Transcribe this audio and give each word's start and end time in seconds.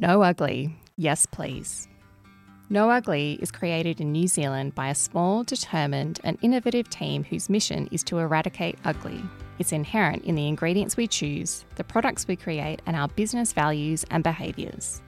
No 0.00 0.22
Ugly, 0.22 0.76
yes 0.96 1.26
please. 1.26 1.88
No 2.70 2.88
Ugly 2.88 3.40
is 3.42 3.50
created 3.50 4.00
in 4.00 4.12
New 4.12 4.28
Zealand 4.28 4.76
by 4.76 4.90
a 4.90 4.94
small, 4.94 5.42
determined, 5.42 6.20
and 6.22 6.38
innovative 6.40 6.88
team 6.88 7.24
whose 7.24 7.50
mission 7.50 7.88
is 7.90 8.04
to 8.04 8.18
eradicate 8.18 8.78
ugly. 8.84 9.20
It's 9.58 9.72
inherent 9.72 10.24
in 10.24 10.36
the 10.36 10.46
ingredients 10.46 10.96
we 10.96 11.08
choose, 11.08 11.64
the 11.74 11.82
products 11.82 12.28
we 12.28 12.36
create, 12.36 12.80
and 12.86 12.94
our 12.94 13.08
business 13.08 13.52
values 13.52 14.04
and 14.08 14.22
behaviours. 14.22 15.02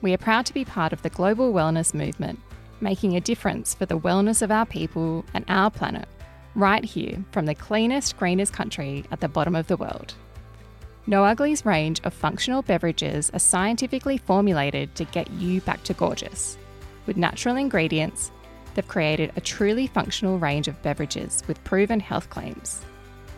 We 0.00 0.14
are 0.14 0.18
proud 0.18 0.46
to 0.46 0.54
be 0.54 0.64
part 0.64 0.94
of 0.94 1.02
the 1.02 1.10
global 1.10 1.52
wellness 1.52 1.92
movement, 1.92 2.40
making 2.80 3.14
a 3.14 3.20
difference 3.20 3.74
for 3.74 3.84
the 3.84 3.98
wellness 3.98 4.40
of 4.40 4.50
our 4.50 4.64
people 4.64 5.26
and 5.34 5.44
our 5.48 5.70
planet, 5.70 6.08
right 6.54 6.86
here 6.86 7.22
from 7.32 7.44
the 7.44 7.54
cleanest, 7.54 8.16
greenest 8.16 8.54
country 8.54 9.04
at 9.10 9.20
the 9.20 9.28
bottom 9.28 9.54
of 9.54 9.66
the 9.66 9.76
world. 9.76 10.14
No 11.06 11.24
Ugly's 11.24 11.66
range 11.66 12.00
of 12.04 12.14
functional 12.14 12.62
beverages 12.62 13.28
are 13.34 13.40
scientifically 13.40 14.18
formulated 14.18 14.94
to 14.94 15.04
get 15.04 15.28
you 15.32 15.60
back 15.62 15.82
to 15.84 15.94
gorgeous. 15.94 16.56
With 17.06 17.16
natural 17.16 17.56
ingredients, 17.56 18.30
they've 18.74 18.86
created 18.86 19.32
a 19.34 19.40
truly 19.40 19.88
functional 19.88 20.38
range 20.38 20.68
of 20.68 20.80
beverages 20.82 21.42
with 21.48 21.62
proven 21.64 21.98
health 21.98 22.30
claims. 22.30 22.82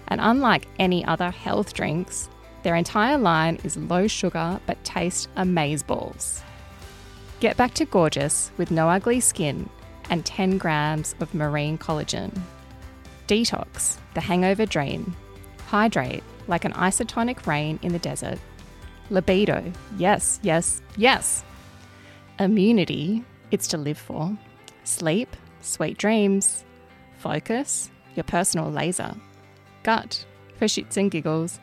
And 0.08 0.20
unlike 0.20 0.68
any 0.78 1.06
other 1.06 1.30
health 1.30 1.72
drinks, 1.72 2.28
their 2.64 2.76
entire 2.76 3.16
line 3.16 3.58
is 3.64 3.78
low 3.78 4.06
sugar 4.08 4.60
but 4.66 4.82
taste 4.84 5.34
amazeballs. 5.36 6.42
Get 7.40 7.56
back 7.56 7.72
to 7.74 7.86
gorgeous 7.86 8.50
with 8.58 8.70
no 8.70 8.90
ugly 8.90 9.20
skin 9.20 9.70
and 10.10 10.24
10 10.26 10.58
grams 10.58 11.14
of 11.20 11.32
marine 11.32 11.78
collagen. 11.78 12.38
Detox, 13.26 13.96
the 14.12 14.20
hangover 14.20 14.66
dream. 14.66 15.16
Hydrate, 15.66 16.22
like 16.48 16.64
an 16.64 16.72
isotonic 16.72 17.46
rain 17.46 17.78
in 17.82 17.92
the 17.92 17.98
desert. 17.98 18.38
Libido, 19.10 19.72
yes, 19.96 20.40
yes, 20.42 20.82
yes. 20.96 21.44
Immunity, 22.38 23.24
it's 23.50 23.68
to 23.68 23.76
live 23.76 23.98
for. 23.98 24.36
Sleep, 24.84 25.36
sweet 25.60 25.98
dreams. 25.98 26.64
Focus, 27.18 27.90
your 28.14 28.24
personal 28.24 28.70
laser. 28.70 29.14
Gut, 29.82 30.24
for 30.56 30.66
shits 30.66 30.96
and 30.96 31.10
giggles. 31.10 31.60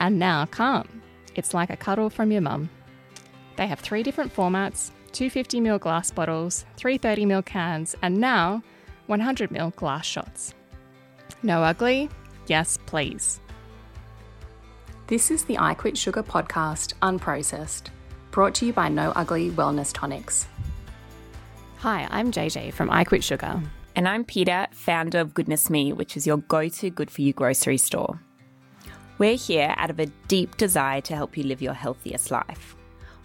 And 0.00 0.18
now 0.18 0.46
calm, 0.46 1.02
it's 1.34 1.54
like 1.54 1.70
a 1.70 1.76
cuddle 1.76 2.10
from 2.10 2.32
your 2.32 2.40
mum. 2.40 2.70
They 3.56 3.66
have 3.66 3.80
three 3.80 4.02
different 4.02 4.34
formats 4.34 4.90
250ml 5.12 5.78
glass 5.78 6.10
bottles, 6.10 6.66
330ml 6.76 7.46
cans, 7.46 7.94
and 8.02 8.18
now 8.18 8.62
100ml 9.08 9.76
glass 9.76 10.04
shots. 10.04 10.54
No 11.42 11.62
ugly? 11.62 12.10
Yes, 12.48 12.78
please. 12.86 13.40
This 15.06 15.30
is 15.30 15.44
the 15.44 15.58
I 15.58 15.74
Quit 15.74 15.98
Sugar 15.98 16.22
podcast, 16.22 16.94
unprocessed, 17.02 17.88
brought 18.30 18.54
to 18.54 18.64
you 18.64 18.72
by 18.72 18.88
No 18.88 19.12
Ugly 19.14 19.50
Wellness 19.50 19.92
Tonics. 19.92 20.46
Hi, 21.80 22.08
I'm 22.10 22.32
JJ 22.32 22.72
from 22.72 22.90
I 22.90 23.04
Quit 23.04 23.22
Sugar. 23.22 23.60
And 23.94 24.08
I'm 24.08 24.24
Peta, 24.24 24.68
founder 24.72 25.18
of 25.18 25.34
Goodness 25.34 25.68
Me, 25.68 25.92
which 25.92 26.16
is 26.16 26.26
your 26.26 26.38
go 26.38 26.70
to 26.70 26.88
good 26.88 27.10
for 27.10 27.20
you 27.20 27.34
grocery 27.34 27.76
store. 27.76 28.18
We're 29.18 29.36
here 29.36 29.74
out 29.76 29.90
of 29.90 30.00
a 30.00 30.06
deep 30.26 30.56
desire 30.56 31.02
to 31.02 31.14
help 31.14 31.36
you 31.36 31.44
live 31.44 31.60
your 31.60 31.74
healthiest 31.74 32.30
life. 32.30 32.74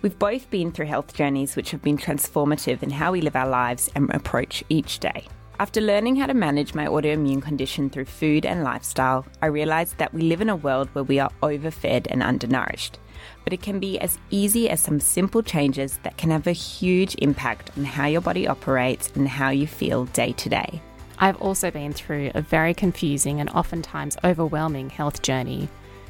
We've 0.01 0.19
both 0.19 0.49
been 0.49 0.73
through 0.73 0.87
health 0.87 1.13
journeys 1.13 1.55
which 1.55 1.71
have 1.71 1.81
been 1.81 1.97
transformative 1.97 2.83
in 2.83 2.89
how 2.89 3.13
we 3.13 3.21
live 3.21 3.37
our 3.37 3.47
lives 3.47 3.89
and 3.95 4.13
approach 4.13 4.65
each 4.67 4.99
day. 4.99 5.27
After 5.59 5.81
learning 5.81 6.15
how 6.15 6.27
to 6.27 6.33
manage 6.33 6.73
my 6.73 6.85
autoimmune 6.85 7.41
condition 7.41 7.89
through 7.89 8.05
food 8.05 8.45
and 8.45 8.63
lifestyle, 8.63 9.25
I 9.41 9.47
realized 9.47 9.97
that 9.97 10.13
we 10.13 10.21
live 10.21 10.39
in 10.39 10.47
a 10.47 10.55
world 10.55 10.87
where 10.93 11.03
we 11.03 11.19
are 11.19 11.31
overfed 11.43 12.07
and 12.07 12.23
undernourished. 12.23 12.97
But 13.43 13.51
it 13.51 13.61
can 13.61 13.77
be 13.77 13.99
as 13.99 14.17
easy 14.29 14.69
as 14.69 14.79
some 14.79 15.01
simple 15.01 15.43
changes 15.43 15.99
that 16.03 16.15
can 16.15 16.31
have 16.31 16.47
a 16.47 16.53
huge 16.53 17.13
impact 17.15 17.71
on 17.77 17.83
how 17.83 18.07
your 18.07 18.21
body 18.21 18.47
operates 18.47 19.11
and 19.15 19.27
how 19.27 19.49
you 19.49 19.67
feel 19.67 20.05
day 20.05 20.31
to 20.31 20.47
day. 20.47 20.81
I've 21.17 21.41
also 21.41 21.69
been 21.71 21.91
through 21.91 22.31
a 22.35 22.41
very 22.41 22.73
confusing 22.73 23.41
and 23.41 23.49
oftentimes 23.49 24.15
overwhelming 24.23 24.89
health 24.89 25.21
journey, 25.21 25.67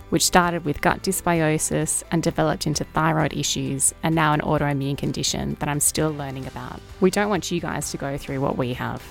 which 0.10 0.26
started 0.28 0.64
with 0.64 0.80
gut 0.80 1.02
dysbiosis 1.02 2.04
and 2.12 2.22
developed 2.22 2.68
into 2.68 2.84
thyroid 2.84 3.34
issues 3.34 3.96
and 4.04 4.14
now 4.14 4.34
an 4.34 4.42
autoimmune 4.42 4.96
condition 4.96 5.58
that 5.60 5.70
I'm 5.70 5.80
still 5.80 6.12
learning 6.12 6.46
about. 6.46 6.80
We 7.00 7.10
don't 7.10 7.30
want 7.30 7.50
you 7.50 7.60
guys 7.60 7.90
to 7.90 7.98
go 7.98 8.16
through 8.16 8.42
what 8.42 8.56
we 8.56 8.76
have. 8.76 9.02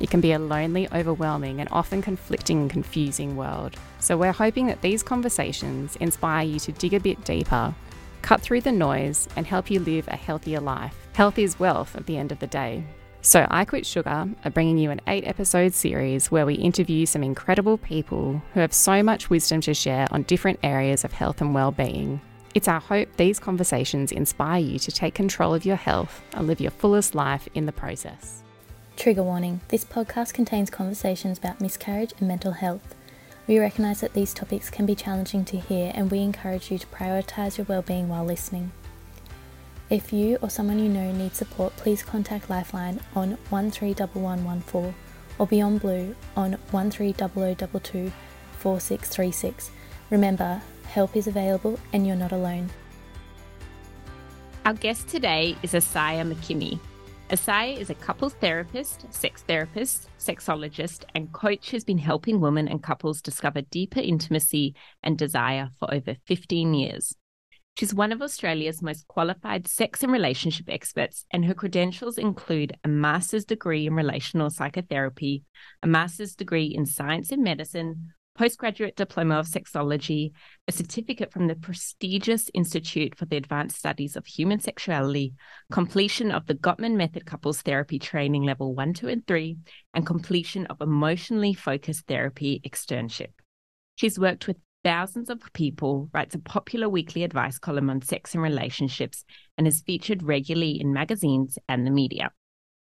It 0.00 0.10
can 0.10 0.22
be 0.22 0.32
a 0.32 0.38
lonely, 0.38 0.88
overwhelming, 0.92 1.60
and 1.60 1.68
often 1.70 2.00
conflicting 2.00 2.62
and 2.62 2.70
confusing 2.70 3.36
world. 3.36 3.76
So, 3.98 4.16
we're 4.16 4.32
hoping 4.32 4.66
that 4.66 4.80
these 4.80 5.02
conversations 5.02 5.96
inspire 5.96 6.46
you 6.46 6.58
to 6.60 6.72
dig 6.72 6.94
a 6.94 7.00
bit 7.00 7.22
deeper, 7.24 7.74
cut 8.22 8.40
through 8.40 8.62
the 8.62 8.72
noise, 8.72 9.28
and 9.36 9.46
help 9.46 9.70
you 9.70 9.78
live 9.78 10.08
a 10.08 10.16
healthier 10.16 10.60
life. 10.60 10.96
Health 11.12 11.38
is 11.38 11.60
wealth 11.60 11.94
at 11.96 12.06
the 12.06 12.16
end 12.16 12.32
of 12.32 12.38
the 12.38 12.46
day. 12.46 12.82
So, 13.20 13.46
I 13.50 13.66
Quit 13.66 13.84
Sugar 13.84 14.30
are 14.42 14.50
bringing 14.50 14.78
you 14.78 14.90
an 14.90 15.02
eight 15.06 15.26
episode 15.26 15.74
series 15.74 16.30
where 16.30 16.46
we 16.46 16.54
interview 16.54 17.04
some 17.04 17.22
incredible 17.22 17.76
people 17.76 18.42
who 18.54 18.60
have 18.60 18.72
so 18.72 19.02
much 19.02 19.28
wisdom 19.28 19.60
to 19.62 19.74
share 19.74 20.06
on 20.10 20.22
different 20.22 20.60
areas 20.62 21.04
of 21.04 21.12
health 21.12 21.42
and 21.42 21.52
well-being. 21.52 22.22
It's 22.54 22.68
our 22.68 22.80
hope 22.80 23.14
these 23.16 23.38
conversations 23.38 24.10
inspire 24.10 24.60
you 24.60 24.78
to 24.78 24.90
take 24.90 25.14
control 25.14 25.54
of 25.54 25.66
your 25.66 25.76
health 25.76 26.22
and 26.32 26.46
live 26.46 26.62
your 26.62 26.70
fullest 26.70 27.14
life 27.14 27.46
in 27.54 27.66
the 27.66 27.72
process. 27.72 28.42
Trigger 29.00 29.22
warning 29.22 29.62
this 29.68 29.82
podcast 29.82 30.34
contains 30.34 30.68
conversations 30.68 31.38
about 31.38 31.58
miscarriage 31.58 32.12
and 32.18 32.28
mental 32.28 32.52
health. 32.52 32.94
We 33.46 33.58
recognise 33.58 34.02
that 34.02 34.12
these 34.12 34.34
topics 34.34 34.68
can 34.68 34.84
be 34.84 34.94
challenging 34.94 35.46
to 35.46 35.56
hear 35.56 35.90
and 35.94 36.10
we 36.10 36.18
encourage 36.18 36.70
you 36.70 36.76
to 36.76 36.86
prioritise 36.88 37.56
your 37.56 37.64
well-being 37.64 38.10
while 38.10 38.26
listening. 38.26 38.72
If 39.88 40.12
you 40.12 40.36
or 40.42 40.50
someone 40.50 40.78
you 40.78 40.90
know 40.90 41.12
needs 41.12 41.38
support, 41.38 41.74
please 41.78 42.02
contact 42.02 42.50
Lifeline 42.50 43.00
on 43.14 43.38
131114 43.48 44.94
or 45.38 45.46
Beyond 45.46 45.80
Blue 45.80 46.14
on 46.36 46.58
130022 46.70 48.12
4636. 48.58 49.70
Remember, 50.10 50.60
help 50.88 51.16
is 51.16 51.26
available 51.26 51.80
and 51.94 52.06
you're 52.06 52.16
not 52.16 52.32
alone. 52.32 52.68
Our 54.66 54.74
guest 54.74 55.08
today 55.08 55.56
is 55.62 55.72
Isiah 55.72 56.22
McKimmie. 56.22 56.80
Isiah 57.32 57.78
is 57.78 57.90
a 57.90 57.94
couples 57.94 58.34
therapist, 58.34 59.06
sex 59.14 59.42
therapist, 59.42 60.08
sexologist, 60.18 61.04
and 61.14 61.32
coach 61.32 61.70
who's 61.70 61.84
been 61.84 61.98
helping 61.98 62.40
women 62.40 62.66
and 62.66 62.82
couples 62.82 63.22
discover 63.22 63.60
deeper 63.60 64.00
intimacy 64.00 64.74
and 65.04 65.16
desire 65.16 65.70
for 65.78 65.94
over 65.94 66.16
15 66.26 66.74
years. 66.74 67.14
She's 67.78 67.94
one 67.94 68.10
of 68.10 68.20
Australia's 68.20 68.82
most 68.82 69.06
qualified 69.06 69.68
sex 69.68 70.02
and 70.02 70.12
relationship 70.12 70.66
experts, 70.68 71.24
and 71.30 71.44
her 71.44 71.54
credentials 71.54 72.18
include 72.18 72.76
a 72.82 72.88
master's 72.88 73.44
degree 73.44 73.86
in 73.86 73.94
relational 73.94 74.50
psychotherapy, 74.50 75.44
a 75.84 75.86
master's 75.86 76.34
degree 76.34 76.66
in 76.66 76.84
science 76.84 77.30
and 77.30 77.44
medicine, 77.44 78.12
postgraduate 78.40 78.96
diploma 78.96 79.38
of 79.38 79.46
sexology, 79.46 80.30
a 80.66 80.72
certificate 80.72 81.30
from 81.30 81.46
the 81.46 81.54
prestigious 81.54 82.48
Institute 82.54 83.14
for 83.14 83.26
the 83.26 83.36
Advanced 83.36 83.76
Studies 83.76 84.16
of 84.16 84.24
Human 84.24 84.60
Sexuality, 84.60 85.34
completion 85.70 86.30
of 86.30 86.46
the 86.46 86.54
Gottman 86.54 86.96
Method 86.96 87.26
Couples 87.26 87.60
Therapy 87.60 87.98
Training 87.98 88.44
Level 88.44 88.74
1, 88.74 88.94
2, 88.94 89.08
and 89.08 89.26
3, 89.26 89.58
and 89.92 90.06
completion 90.06 90.64
of 90.68 90.80
Emotionally 90.80 91.52
Focused 91.52 92.06
Therapy 92.06 92.62
Externship. 92.66 93.32
She's 93.96 94.18
worked 94.18 94.46
with 94.46 94.56
thousands 94.84 95.28
of 95.28 95.42
people, 95.52 96.08
writes 96.14 96.34
a 96.34 96.38
popular 96.38 96.88
weekly 96.88 97.24
advice 97.24 97.58
column 97.58 97.90
on 97.90 98.00
sex 98.00 98.32
and 98.32 98.42
relationships, 98.42 99.22
and 99.58 99.66
is 99.66 99.82
featured 99.82 100.22
regularly 100.22 100.80
in 100.80 100.94
magazines 100.94 101.58
and 101.68 101.86
the 101.86 101.90
media. 101.90 102.30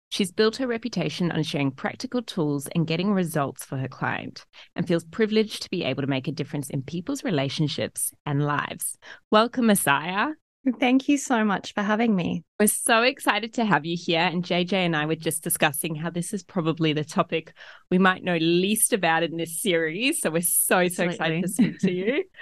She's 0.08 0.32
built 0.32 0.56
her 0.56 0.66
reputation 0.66 1.32
on 1.32 1.42
sharing 1.42 1.70
practical 1.70 2.22
tools 2.22 2.68
and 2.68 2.86
getting 2.86 3.12
results 3.12 3.64
for 3.64 3.76
her 3.76 3.88
client, 3.88 4.46
and 4.74 4.86
feels 4.86 5.04
privileged 5.04 5.62
to 5.62 5.70
be 5.70 5.84
able 5.84 6.02
to 6.02 6.08
make 6.08 6.28
a 6.28 6.32
difference 6.32 6.70
in 6.70 6.82
people's 6.82 7.24
relationships 7.24 8.12
and 8.24 8.46
lives. 8.46 8.96
Welcome, 9.30 9.70
Isiah. 9.70 10.34
Thank 10.80 11.08
you 11.08 11.16
so 11.16 11.44
much 11.44 11.74
for 11.74 11.82
having 11.82 12.16
me. 12.16 12.42
We're 12.58 12.66
so 12.66 13.02
excited 13.02 13.54
to 13.54 13.64
have 13.64 13.84
you 13.84 13.96
here. 13.96 14.20
And 14.20 14.42
JJ 14.42 14.72
and 14.72 14.96
I 14.96 15.06
were 15.06 15.14
just 15.14 15.44
discussing 15.44 15.94
how 15.94 16.10
this 16.10 16.32
is 16.32 16.42
probably 16.42 16.92
the 16.92 17.04
topic 17.04 17.52
we 17.90 17.98
might 17.98 18.24
know 18.24 18.36
least 18.36 18.92
about 18.92 19.22
in 19.22 19.36
this 19.36 19.60
series. 19.60 20.20
So 20.20 20.30
we're 20.30 20.42
so, 20.42 20.88
so 20.88 21.04
Absolutely. 21.04 21.14
excited 21.14 21.42
to 21.42 21.48
speak 21.48 21.78
to 21.80 21.92
you. 21.92 22.24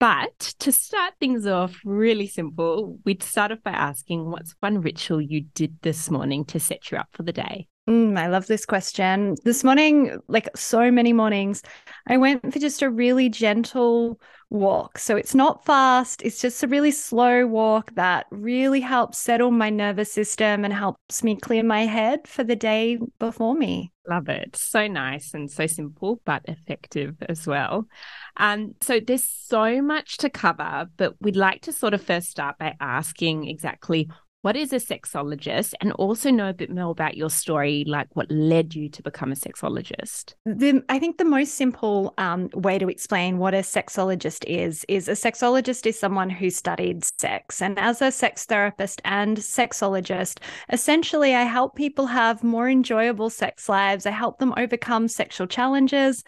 But 0.00 0.54
to 0.60 0.72
start 0.72 1.14
things 1.20 1.46
off 1.46 1.78
really 1.84 2.26
simple, 2.26 2.98
we'd 3.04 3.22
start 3.22 3.52
off 3.52 3.62
by 3.62 3.72
asking 3.72 4.30
what's 4.30 4.56
one 4.60 4.80
ritual 4.80 5.20
you 5.20 5.42
did 5.54 5.76
this 5.82 6.10
morning 6.10 6.44
to 6.46 6.58
set 6.58 6.90
you 6.90 6.98
up 6.98 7.08
for 7.12 7.22
the 7.22 7.32
day? 7.32 7.68
Mm, 7.90 8.16
I 8.16 8.28
love 8.28 8.46
this 8.46 8.64
question. 8.64 9.34
This 9.42 9.64
morning, 9.64 10.16
like 10.28 10.48
so 10.56 10.92
many 10.92 11.12
mornings, 11.12 11.60
I 12.06 12.18
went 12.18 12.52
for 12.52 12.60
just 12.60 12.82
a 12.82 12.88
really 12.88 13.28
gentle 13.28 14.20
walk. 14.48 14.96
So 14.96 15.16
it's 15.16 15.34
not 15.34 15.64
fast, 15.64 16.22
it's 16.22 16.40
just 16.40 16.62
a 16.62 16.68
really 16.68 16.92
slow 16.92 17.48
walk 17.48 17.92
that 17.96 18.26
really 18.30 18.80
helps 18.80 19.18
settle 19.18 19.50
my 19.50 19.70
nervous 19.70 20.12
system 20.12 20.64
and 20.64 20.72
helps 20.72 21.24
me 21.24 21.34
clear 21.34 21.64
my 21.64 21.84
head 21.84 22.28
for 22.28 22.44
the 22.44 22.54
day 22.54 23.00
before 23.18 23.56
me. 23.56 23.90
Love 24.08 24.28
it. 24.28 24.54
So 24.54 24.86
nice 24.86 25.34
and 25.34 25.50
so 25.50 25.66
simple, 25.66 26.20
but 26.24 26.42
effective 26.44 27.16
as 27.28 27.44
well. 27.44 27.88
Um, 28.36 28.76
so 28.82 29.00
there's 29.00 29.28
so 29.28 29.82
much 29.82 30.18
to 30.18 30.30
cover, 30.30 30.86
but 30.96 31.14
we'd 31.20 31.34
like 31.34 31.62
to 31.62 31.72
sort 31.72 31.94
of 31.94 32.02
first 32.02 32.28
start 32.28 32.56
by 32.56 32.76
asking 32.80 33.48
exactly 33.48 34.08
what 34.42 34.56
is 34.56 34.72
a 34.72 34.76
sexologist 34.76 35.74
and 35.80 35.92
also 35.92 36.30
know 36.30 36.48
a 36.48 36.54
bit 36.54 36.70
more 36.70 36.90
about 36.90 37.16
your 37.16 37.28
story, 37.30 37.84
like 37.86 38.08
what 38.14 38.30
led 38.30 38.74
you 38.74 38.88
to 38.88 39.02
become 39.02 39.32
a 39.32 39.34
sexologist? 39.34 40.34
The, 40.46 40.82
I 40.88 40.98
think 40.98 41.18
the 41.18 41.24
most 41.24 41.54
simple 41.54 42.14
um, 42.16 42.48
way 42.54 42.78
to 42.78 42.88
explain 42.88 43.38
what 43.38 43.54
a 43.54 43.58
sexologist 43.58 44.44
is 44.46 44.84
is 44.88 45.08
a 45.08 45.12
sexologist 45.12 45.86
is 45.86 45.98
someone 45.98 46.30
who 46.30 46.48
studied 46.50 47.04
sex. 47.20 47.60
And 47.60 47.78
as 47.78 48.00
a 48.00 48.10
sex 48.10 48.46
therapist 48.46 49.02
and 49.04 49.36
sexologist, 49.36 50.38
essentially, 50.72 51.34
I 51.34 51.42
help 51.42 51.76
people 51.76 52.06
have 52.06 52.42
more 52.42 52.68
enjoyable 52.68 53.30
sex 53.30 53.68
lives. 53.68 54.06
I 54.06 54.10
help 54.10 54.38
them 54.38 54.54
overcome 54.56 55.08
sexual 55.08 55.46
challenges 55.46 56.24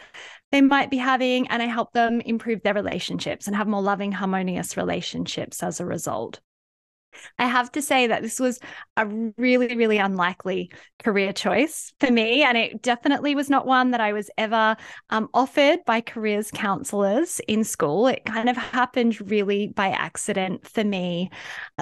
they 0.51 0.61
might 0.61 0.91
be 0.91 0.97
having, 0.97 1.47
and 1.47 1.63
I 1.63 1.65
help 1.65 1.93
them 1.93 2.21
improve 2.21 2.61
their 2.61 2.75
relationships 2.75 3.47
and 3.47 3.55
have 3.55 3.67
more 3.67 3.81
loving, 3.81 4.11
harmonious 4.11 4.77
relationships 4.77 5.63
as 5.63 5.79
a 5.79 5.85
result. 5.85 6.41
I 7.39 7.47
have 7.47 7.71
to 7.73 7.81
say 7.81 8.07
that 8.07 8.21
this 8.21 8.39
was 8.39 8.59
a 8.97 9.05
really, 9.37 9.75
really 9.75 9.97
unlikely 9.97 10.71
career 11.03 11.33
choice 11.33 11.91
for 11.99 12.11
me. 12.11 12.43
And 12.43 12.57
it 12.57 12.81
definitely 12.81 13.35
was 13.35 13.49
not 13.49 13.65
one 13.65 13.91
that 13.91 14.01
I 14.01 14.13
was 14.13 14.29
ever 14.37 14.75
um, 15.09 15.29
offered 15.33 15.79
by 15.85 16.01
careers 16.01 16.51
counselors 16.51 17.41
in 17.47 17.63
school. 17.63 18.07
It 18.07 18.25
kind 18.25 18.49
of 18.49 18.57
happened 18.57 19.19
really 19.29 19.67
by 19.67 19.89
accident 19.89 20.67
for 20.67 20.83
me. 20.83 21.29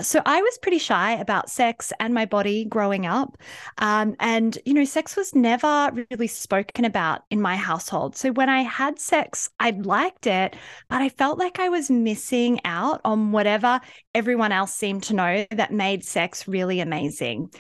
So 0.02 0.22
I 0.26 0.42
was 0.42 0.58
pretty 0.62 0.80
shy 0.80 1.14
about 1.14 1.50
sex 1.50 1.94
and 2.00 2.14
my 2.14 2.26
body 2.26 2.66
growing 2.66 3.06
up. 3.06 3.38
Um, 3.78 4.16
and, 4.20 4.58
you 4.66 4.74
know, 4.74 4.86
sex 4.86 5.16
was 5.16 5.36
never 5.36 5.92
really 6.10 6.28
spoken 6.28 6.86
about 6.86 7.22
in 7.30 7.42
my 7.42 7.56
household. 7.56 8.16
So 8.16 8.32
when 8.32 8.50
I 8.50 8.62
had 8.62 9.00
sex, 9.00 9.50
I 9.60 9.72
liked 9.72 10.28
it, 10.28 10.56
but 10.90 11.02
I 11.02 11.10
felt 11.10 11.38
like 11.38 11.60
I 11.60 11.70
was 11.70 11.92
missing 11.92 12.60
out 12.66 13.02
on 13.06 13.32
whatever 13.32 13.80
everyone 14.14 14.52
else 14.52 14.74
seemed 14.74 15.04
to 15.04 15.16
know 15.16 15.46
that 15.52 15.72
made 15.72 16.04
sex 16.04 16.48
really 16.48 16.80
amazing 16.80 17.52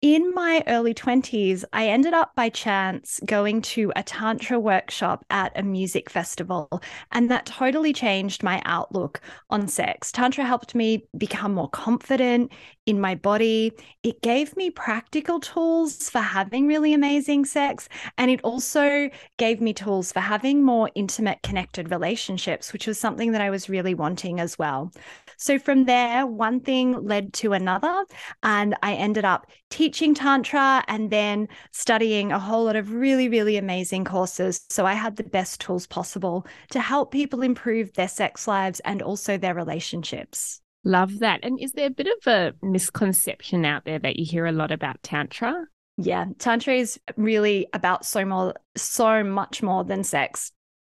in 0.00 0.32
my 0.32 0.62
early 0.68 0.94
20s, 0.94 1.64
I 1.72 1.88
ended 1.88 2.14
up 2.14 2.32
by 2.36 2.50
chance 2.50 3.18
going 3.26 3.62
to 3.62 3.92
a 3.96 4.04
Tantra 4.04 4.56
workshop 4.60 5.24
at 5.28 5.50
a 5.58 5.62
music 5.64 6.08
festival, 6.08 6.68
and 7.10 7.28
that 7.30 7.46
totally 7.46 7.92
changed 7.92 8.44
my 8.44 8.62
outlook 8.64 9.20
on 9.50 9.66
sex. 9.66 10.12
Tantra 10.12 10.44
helped 10.44 10.76
me 10.76 11.08
become 11.16 11.52
more 11.52 11.68
confident 11.70 12.52
in 12.86 13.00
my 13.00 13.16
body. 13.16 13.72
It 14.04 14.22
gave 14.22 14.56
me 14.56 14.70
practical 14.70 15.40
tools 15.40 16.08
for 16.08 16.20
having 16.20 16.68
really 16.68 16.94
amazing 16.94 17.44
sex, 17.44 17.88
and 18.16 18.30
it 18.30 18.40
also 18.44 19.10
gave 19.36 19.60
me 19.60 19.72
tools 19.72 20.12
for 20.12 20.20
having 20.20 20.62
more 20.62 20.90
intimate, 20.94 21.42
connected 21.42 21.90
relationships, 21.90 22.72
which 22.72 22.86
was 22.86 23.00
something 23.00 23.32
that 23.32 23.40
I 23.40 23.50
was 23.50 23.68
really 23.68 23.94
wanting 23.94 24.38
as 24.38 24.56
well. 24.56 24.92
So 25.38 25.58
from 25.58 25.86
there, 25.86 26.24
one 26.24 26.60
thing 26.60 27.04
led 27.04 27.32
to 27.34 27.52
another, 27.52 28.04
and 28.44 28.76
I 28.80 28.94
ended 28.94 29.24
up 29.24 29.46
teaching 29.70 29.87
teaching 29.88 30.12
Tantra 30.12 30.84
and 30.86 31.08
then 31.08 31.48
studying 31.72 32.30
a 32.30 32.38
whole 32.38 32.64
lot 32.64 32.76
of 32.76 32.92
really, 32.92 33.26
really 33.26 33.56
amazing 33.56 34.04
courses. 34.04 34.66
So 34.68 34.84
I 34.84 34.92
had 34.92 35.16
the 35.16 35.24
best 35.24 35.62
tools 35.62 35.86
possible 35.86 36.46
to 36.72 36.80
help 36.80 37.10
people 37.10 37.40
improve 37.40 37.94
their 37.94 38.06
sex 38.06 38.46
lives 38.46 38.80
and 38.80 39.00
also 39.00 39.38
their 39.38 39.54
relationships. 39.54 40.60
Love 40.84 41.20
that. 41.20 41.40
And 41.42 41.58
is 41.58 41.72
there 41.72 41.86
a 41.86 41.90
bit 41.90 42.06
of 42.06 42.26
a 42.26 42.52
misconception 42.62 43.64
out 43.64 43.86
there 43.86 43.98
that 43.98 44.18
you 44.18 44.26
hear 44.26 44.44
a 44.44 44.52
lot 44.52 44.72
about 44.72 45.02
Tantra? 45.02 45.64
Yeah, 45.96 46.26
Tantra 46.38 46.74
is 46.74 47.00
really 47.16 47.66
about 47.72 48.04
so 48.04 48.26
more, 48.26 48.52
so 48.76 49.24
much 49.24 49.62
more 49.62 49.84
than 49.84 50.04
sex. 50.04 50.52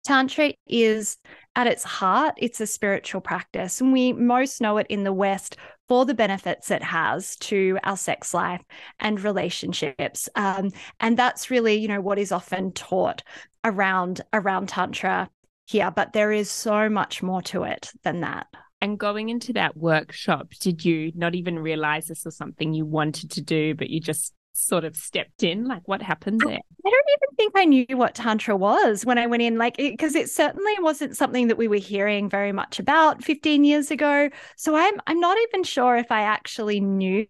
Tantra 0.06 0.55
is 0.67 1.19
at 1.56 1.67
its 1.67 1.84
heart, 1.84 2.37
it's 2.38 2.62
a 2.62 2.67
spiritual 2.67 3.20
practice. 3.20 3.82
And 3.82 3.93
we 3.93 4.14
most 4.14 4.62
know 4.62 4.79
it 4.79 4.87
in 4.88 5.05
the 5.05 5.12
West 5.12 5.58
for 5.88 6.05
the 6.05 6.14
benefits 6.14 6.70
it 6.70 6.82
has 6.82 7.37
to 7.37 7.79
our 7.82 7.96
sex 7.96 8.35
life 8.35 8.62
and 9.00 9.20
relationships. 9.20 10.29
Um, 10.35 10.70
and 11.00 11.17
that's 11.17 11.50
really, 11.50 11.76
you 11.76 11.88
know, 11.88 12.00
what 12.00 12.19
is 12.19 12.31
often 12.31 12.73
taught 12.73 13.23
around 13.64 14.20
around 14.32 14.69
Tantra 14.69 15.31
here. 15.67 15.90
But 15.90 16.12
there 16.12 16.32
is 16.32 16.50
so 16.50 16.88
much 16.88 17.23
more 17.23 17.43
to 17.43 17.64
it 17.64 17.90
than 18.02 18.20
that. 18.20 18.46
And 18.81 18.99
going 18.99 19.29
into 19.29 19.55
that 19.55 19.76
workshop, 19.76 20.50
did 20.61 20.85
you 20.85 21.11
not 21.17 21.35
even 21.35 21.58
realize 21.58 22.06
this 22.06 22.25
was 22.25 22.37
something 22.37 22.73
you 22.73 22.87
wanted 22.87 23.32
to 23.32 23.41
do, 23.41 23.75
but 23.75 23.91
you 23.91 24.00
just 24.00 24.34
sort 24.58 24.84
of 24.84 24.96
stepped 24.96 25.43
in? 25.43 25.66
Like, 25.66 25.87
what 25.87 26.02
happened 26.02 26.40
there? 26.40 26.58
I 26.87 26.90
don't 26.90 27.06
even 27.16 27.37
think 27.37 27.52
I 27.56 27.64
knew 27.64 27.96
what 27.96 28.14
Tantra 28.14 28.56
was 28.56 29.05
when 29.05 29.19
I 29.19 29.26
went 29.26 29.43
in, 29.43 29.58
like, 29.58 29.76
because 29.76 30.14
it, 30.14 30.25
it, 30.25 30.31
certainly 30.31 30.72
wasn't 30.81 31.16
something 31.16 31.49
that 31.49 31.58
we 31.58 31.69
were 31.69 31.76
hearing 31.76 32.28
very 32.28 32.52
much 32.52 32.78
about 32.78 33.22
15 33.22 33.64
years 33.64 33.90
ago. 33.90 34.31
So 34.56 34.76
I'm 34.76 35.00
I'm 35.06 35.20
not 35.20 35.37
even 35.49 35.64
sure 35.64 35.96
if 35.96 36.10
I 36.10 36.22
actually 36.22 36.81
knew 36.81 37.26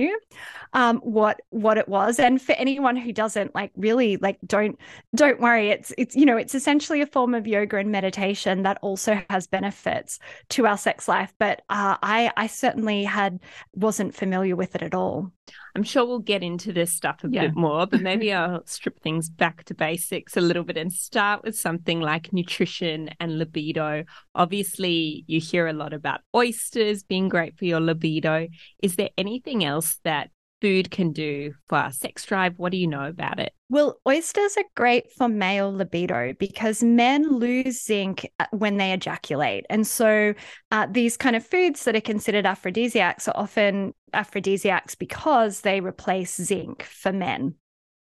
um, 0.73 0.99
what 0.99 1.41
what 1.51 1.79
it 1.79 1.89
was. 1.89 2.19
And 2.19 2.41
for 2.41 2.53
anyone 2.53 2.97
who 2.97 3.13
doesn't, 3.13 3.55
like, 3.55 3.73
really, 3.77 4.17
like, 4.19 4.39
don't 4.47 4.79
don't 5.15 5.41
worry. 5.41 5.71
It's 5.71 5.93
it's 5.99 6.15
you 6.15 6.27
know, 6.27 6.37
it's 6.37 6.55
essentially 6.55 7.01
a 7.01 7.07
form 7.07 7.35
of 7.35 7.47
yoga 7.47 7.79
and 7.79 7.91
meditation 7.91 8.63
that 8.63 8.79
also 8.83 9.23
has 9.31 9.47
benefits 9.47 10.19
to 10.51 10.67
our 10.67 10.79
sex 10.79 11.09
life. 11.09 11.33
But 11.39 11.61
uh, 11.69 11.97
I 12.03 12.33
I 12.37 12.47
certainly 12.47 13.05
had 13.05 13.41
wasn't 13.75 14.15
familiar 14.15 14.57
with 14.57 14.75
it 14.75 14.83
at 14.83 14.95
all. 14.95 15.33
I'm 15.79 15.85
sure 15.85 16.05
we'll 16.05 16.19
get 16.19 16.43
into 16.43 16.73
this 16.73 16.93
stuff 16.93 17.23
a 17.23 17.29
yeah. 17.31 17.43
bit 17.43 17.55
more, 17.55 17.87
but 17.87 18.01
maybe 18.01 18.33
I'll 18.35 18.67
strip 18.67 19.01
things 19.01 19.31
back 19.31 19.63
to 19.67 19.75
basics 19.75 20.37
a 20.37 20.41
little 20.41 20.65
bit 20.65 20.77
and 20.77 20.93
start 20.93 21.45
with 21.45 21.57
something 21.57 22.01
like 22.01 22.33
nutrition 22.33 23.11
and 23.21 23.39
libido. 23.39 24.03
Obviously, 24.35 25.23
you 25.29 25.39
hear 25.39 25.69
a 25.69 25.73
lot 25.73 25.93
about 25.93 26.23
oysters 26.35 27.05
being 27.05 27.29
great 27.29 27.57
for 27.57 27.65
your 27.65 27.79
libido. 27.79 28.49
Is 28.83 28.97
there 28.97 29.11
anything 29.17 29.65
else 29.65 30.01
that 30.03 30.31
food 30.61 30.91
can 30.91 31.13
do 31.13 31.55
for 31.67 31.79
our 31.79 31.93
sex 31.93 32.25
drive? 32.25 32.55
What 32.59 32.73
do 32.73 32.79
you 32.79 32.87
know 32.87 33.05
about 33.05 33.39
it? 33.39 33.53
Well, 33.71 34.01
oysters 34.07 34.57
are 34.57 34.65
great 34.75 35.13
for 35.13 35.29
male 35.29 35.73
libido 35.73 36.35
because 36.39 36.83
men 36.83 37.39
lose 37.39 37.85
zinc 37.85 38.31
uh, 38.41 38.47
when 38.51 38.77
they 38.77 38.93
ejaculate. 38.93 39.67
And 39.69 39.87
so 39.87 40.35
uh, 40.71 40.87
these 40.91 41.17
kind 41.17 41.37
of 41.37 41.47
foods 41.47 41.85
that 41.85 41.97
are 41.97 42.01
considered 42.01 42.47
aphrodisiacs 42.47 43.29
are 43.29 43.37
often 43.37 43.95
aphrodisiacs 44.13 44.95
because 44.95 45.61
they 45.61 45.81
replace 45.81 46.35
zinc 46.35 46.83
for 46.83 47.13
men. 47.13 47.55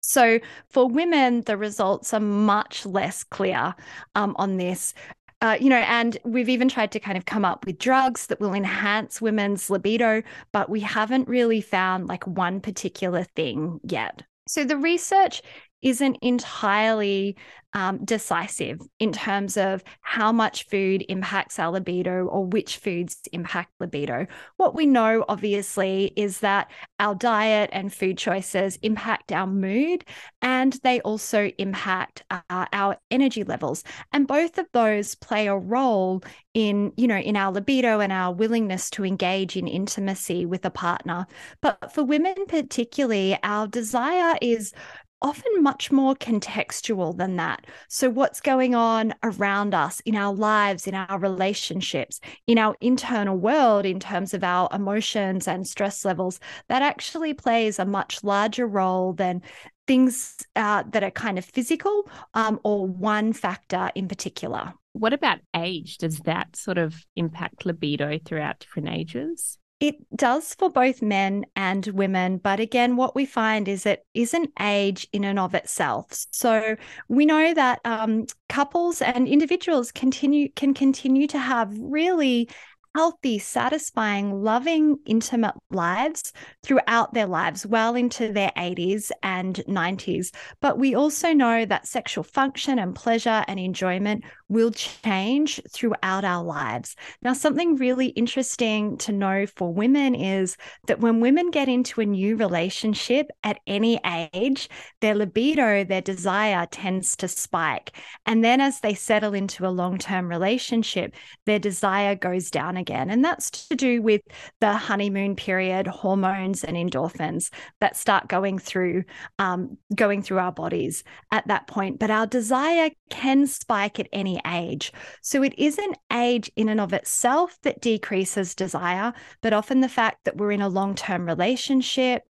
So 0.00 0.38
for 0.70 0.88
women, 0.88 1.42
the 1.42 1.56
results 1.56 2.14
are 2.14 2.20
much 2.20 2.86
less 2.86 3.24
clear 3.24 3.74
um, 4.14 4.34
on 4.38 4.56
this. 4.56 4.94
Uh, 5.40 5.56
you 5.60 5.68
know, 5.68 5.76
and 5.76 6.18
we've 6.24 6.48
even 6.48 6.68
tried 6.68 6.90
to 6.90 6.98
kind 6.98 7.16
of 7.16 7.24
come 7.24 7.44
up 7.44 7.64
with 7.64 7.78
drugs 7.78 8.26
that 8.26 8.40
will 8.40 8.54
enhance 8.54 9.20
women's 9.20 9.70
libido, 9.70 10.22
but 10.50 10.68
we 10.68 10.80
haven't 10.80 11.28
really 11.28 11.60
found 11.60 12.08
like 12.08 12.26
one 12.26 12.60
particular 12.60 13.22
thing 13.22 13.80
yet. 13.84 14.24
So 14.48 14.64
the 14.64 14.76
research 14.76 15.42
isn't 15.82 16.18
entirely 16.22 17.36
um, 17.74 18.04
decisive 18.04 18.80
in 18.98 19.12
terms 19.12 19.56
of 19.56 19.84
how 20.00 20.32
much 20.32 20.66
food 20.68 21.04
impacts 21.08 21.58
our 21.58 21.70
libido 21.70 22.24
or 22.26 22.46
which 22.46 22.78
foods 22.78 23.20
impact 23.32 23.70
libido. 23.78 24.26
What 24.56 24.74
we 24.74 24.86
know, 24.86 25.24
obviously, 25.28 26.12
is 26.16 26.40
that 26.40 26.70
our 26.98 27.14
diet 27.14 27.70
and 27.72 27.92
food 27.92 28.16
choices 28.16 28.78
impact 28.82 29.32
our 29.32 29.46
mood 29.46 30.04
and 30.40 30.72
they 30.82 31.00
also 31.02 31.50
impact 31.58 32.24
uh, 32.30 32.66
our 32.72 32.96
energy 33.10 33.44
levels. 33.44 33.84
And 34.12 34.26
both 34.26 34.56
of 34.58 34.66
those 34.72 35.14
play 35.14 35.46
a 35.46 35.56
role 35.56 36.22
in, 36.54 36.92
you 36.96 37.06
know, 37.06 37.18
in 37.18 37.36
our 37.36 37.52
libido 37.52 38.00
and 38.00 38.12
our 38.12 38.32
willingness 38.32 38.88
to 38.90 39.04
engage 39.04 39.56
in 39.56 39.68
intimacy 39.68 40.46
with 40.46 40.64
a 40.64 40.70
partner. 40.70 41.26
But 41.60 41.92
for 41.92 42.02
women, 42.02 42.34
particularly, 42.48 43.38
our 43.42 43.68
desire 43.68 44.36
is 44.40 44.72
often 45.20 45.62
much 45.62 45.90
more 45.90 46.14
contextual 46.14 47.16
than 47.16 47.36
that. 47.36 47.66
So, 47.88 48.10
what's 48.10 48.40
going 48.40 48.74
on 48.74 49.14
around 49.22 49.74
us 49.74 50.00
in 50.00 50.14
our 50.14 50.34
lives, 50.34 50.86
in 50.86 50.94
our 50.94 51.18
relationships, 51.18 52.20
in 52.46 52.58
our 52.58 52.76
internal 52.80 53.36
world, 53.36 53.84
in 53.86 54.00
terms 54.00 54.34
of 54.34 54.44
our 54.44 54.68
emotions 54.72 55.48
and 55.48 55.66
stress 55.66 56.04
levels, 56.04 56.40
that 56.68 56.82
actually 56.82 57.34
plays 57.34 57.78
a 57.78 57.84
much 57.84 58.22
larger 58.22 58.66
role 58.66 59.12
than 59.12 59.42
things 59.86 60.36
uh, 60.54 60.84
that 60.90 61.02
are 61.02 61.10
kind 61.10 61.38
of 61.38 61.44
physical 61.44 62.08
um, 62.34 62.60
or 62.62 62.86
one 62.86 63.32
factor 63.32 63.90
in 63.94 64.06
particular. 64.06 64.74
What 64.92 65.12
about 65.12 65.38
age? 65.54 65.98
Does 65.98 66.18
that 66.20 66.56
sort 66.56 66.78
of 66.78 66.94
impact 67.16 67.64
libido 67.66 68.18
throughout 68.24 68.60
different 68.60 68.88
ages? 68.90 69.58
It 69.80 69.94
does 70.16 70.54
for 70.54 70.70
both 70.70 71.02
men 71.02 71.44
and 71.54 71.86
women. 71.86 72.38
But 72.38 72.58
again, 72.58 72.96
what 72.96 73.14
we 73.14 73.26
find 73.26 73.68
is 73.68 73.86
it 73.86 74.04
isn't 74.12 74.50
age 74.58 75.06
in 75.12 75.22
and 75.24 75.38
of 75.38 75.54
itself. 75.54 76.26
So 76.32 76.74
we 77.08 77.24
know 77.24 77.54
that 77.54 77.80
um, 77.84 78.26
couples 78.48 79.00
and 79.00 79.28
individuals 79.28 79.92
continue 79.92 80.50
can 80.56 80.74
continue 80.74 81.28
to 81.28 81.38
have 81.38 81.72
really 81.78 82.48
healthy, 82.96 83.38
satisfying, 83.38 84.42
loving, 84.42 84.98
intimate 85.06 85.54
lives 85.70 86.32
throughout 86.64 87.14
their 87.14 87.26
lives, 87.26 87.64
well 87.64 87.94
into 87.94 88.32
their 88.32 88.50
80s 88.56 89.12
and 89.22 89.56
90s. 89.68 90.34
But 90.60 90.78
we 90.78 90.96
also 90.96 91.32
know 91.32 91.64
that 91.64 91.86
sexual 91.86 92.24
function 92.24 92.80
and 92.80 92.96
pleasure 92.96 93.44
and 93.46 93.60
enjoyment 93.60 94.24
will 94.48 94.70
change 94.70 95.60
throughout 95.70 96.24
our 96.24 96.42
lives. 96.42 96.96
Now, 97.22 97.32
something 97.32 97.76
really 97.76 98.06
interesting 98.08 98.96
to 98.98 99.12
know 99.12 99.46
for 99.46 99.72
women 99.72 100.14
is 100.14 100.56
that 100.86 101.00
when 101.00 101.20
women 101.20 101.50
get 101.50 101.68
into 101.68 102.00
a 102.00 102.06
new 102.06 102.36
relationship 102.36 103.28
at 103.44 103.60
any 103.66 104.00
age, 104.32 104.68
their 105.00 105.14
libido, 105.14 105.84
their 105.84 106.00
desire 106.00 106.66
tends 106.70 107.16
to 107.16 107.28
spike. 107.28 107.96
And 108.26 108.42
then 108.42 108.60
as 108.60 108.80
they 108.80 108.94
settle 108.94 109.34
into 109.34 109.66
a 109.66 109.70
long 109.70 109.98
term 109.98 110.28
relationship, 110.28 111.14
their 111.46 111.58
desire 111.58 112.14
goes 112.14 112.50
down 112.50 112.76
again. 112.76 113.10
And 113.10 113.24
that's 113.24 113.68
to 113.68 113.76
do 113.76 114.00
with 114.02 114.22
the 114.60 114.72
honeymoon 114.72 115.36
period, 115.36 115.86
hormones 115.86 116.64
and 116.64 116.76
endorphins 116.76 117.50
that 117.80 117.96
start 117.96 118.28
going 118.28 118.58
through 118.58 119.04
um, 119.38 119.76
going 119.94 120.22
through 120.22 120.38
our 120.38 120.52
bodies 120.52 121.04
at 121.30 121.46
that 121.48 121.66
point. 121.66 121.98
But 121.98 122.10
our 122.10 122.26
desire 122.26 122.90
can 123.10 123.46
spike 123.46 124.00
at 124.00 124.08
any 124.12 124.37
age. 124.46 124.92
So 125.22 125.42
it 125.42 125.54
isn't 125.58 125.96
age 126.12 126.50
in 126.56 126.68
and 126.68 126.80
of 126.80 126.92
itself 126.92 127.58
that 127.62 127.80
decreases 127.80 128.54
desire, 128.54 129.12
but 129.40 129.52
often 129.52 129.80
the 129.80 129.88
fact 129.88 130.24
that 130.24 130.36
we're 130.36 130.52
in 130.52 130.62
a 130.62 130.68
long-term 130.68 131.26
relationship, 131.26 132.22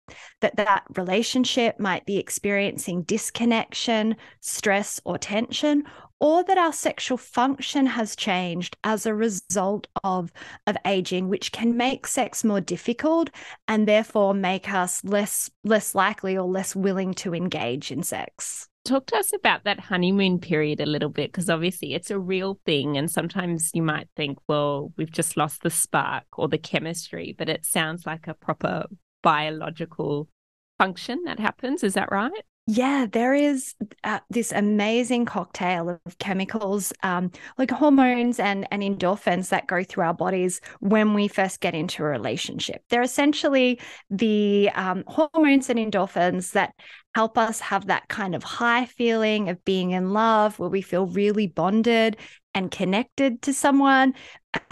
that 0.42 0.56
that 0.58 0.84
relationship 0.96 1.80
might 1.80 2.06
be 2.06 2.18
experiencing 2.18 3.04
disconnection, 3.04 4.16
stress 4.42 5.00
or 5.06 5.18
tension, 5.18 5.84
or 6.20 6.44
that 6.44 6.58
our 6.58 6.74
sexual 6.74 7.18
function 7.18 7.86
has 7.86 8.16
changed 8.16 8.76
as 8.84 9.06
a 9.06 9.14
result 9.14 9.88
of, 10.04 10.32
of 10.66 10.78
aging, 10.86 11.30
which 11.30 11.52
can 11.52 11.78
make 11.78 12.08
sex 12.08 12.44
more 12.44 12.62
difficult 12.62 13.30
and 13.68 13.88
therefore 13.88 14.34
make 14.34 14.72
us 14.72 15.04
less 15.04 15.50
less 15.64 15.94
likely 15.94 16.38
or 16.38 16.48
less 16.48 16.76
willing 16.76 17.14
to 17.14 17.36
engage 17.36 17.92
in 17.92 18.02
sex. 18.02 18.68
Talk 18.88 19.08
to 19.08 19.18
us 19.18 19.34
about 19.34 19.66
that 19.66 19.82
honeymoon 19.82 20.40
period 20.40 20.80
a 20.80 20.86
little 20.86 21.10
bit, 21.10 21.34
because 21.34 21.50
obviously 21.50 21.94
it's 21.94 22.10
a 22.10 22.18
real 22.18 22.58
thing. 22.66 22.98
And 22.98 23.12
sometimes 23.12 23.72
you 23.74 23.82
might 23.82 24.08
think, 24.16 24.38
well, 24.48 24.94
we've 24.96 25.12
just 25.12 25.36
lost 25.36 25.62
the 25.62 25.70
spark 25.70 26.24
or 26.38 26.48
the 26.48 26.58
chemistry, 26.58 27.36
but 27.38 27.50
it 27.50 27.66
sounds 27.66 28.06
like 28.06 28.28
a 28.28 28.34
proper 28.34 28.86
biological 29.22 30.30
function 30.78 31.24
that 31.26 31.38
happens. 31.38 31.84
Is 31.84 31.96
that 31.96 32.12
right? 32.14 32.32
Yeah, 32.70 33.06
there 33.10 33.34
is 33.34 33.76
uh, 34.04 34.20
this 34.30 34.52
amazing 34.52 35.24
cocktail 35.24 35.88
of 36.06 36.18
chemicals, 36.20 36.92
um, 37.02 37.32
like 37.58 37.72
hormones 37.72 38.42
and, 38.42 38.68
and 38.72 38.82
endorphins 38.84 39.50
that 39.50 39.68
go 39.68 39.86
through 39.86 40.04
our 40.04 40.14
bodies 40.14 40.60
when 40.82 41.14
we 41.14 41.30
first 41.30 41.62
get 41.62 41.74
into 41.74 42.04
a 42.04 42.08
relationship. 42.08 42.84
They're 42.90 43.02
essentially 43.02 43.80
the 44.10 44.70
um, 44.76 45.06
hormones 45.08 45.70
and 45.70 45.80
endorphins 45.80 46.52
that 46.52 46.74
help 47.16 47.38
us 47.38 47.62
have 47.62 47.88
that 47.88 48.10
kind 48.10 48.36
of 48.36 48.44
high 48.44 48.86
feeling 48.86 49.48
of 49.48 49.64
being 49.64 49.92
in 49.92 50.12
love, 50.12 50.60
where 50.60 50.70
we 50.70 50.82
feel 50.82 51.06
really 51.08 51.48
bonded 51.48 52.18
and 52.54 52.72
connected 52.72 53.42
to 53.44 53.54
someone. 53.54 54.14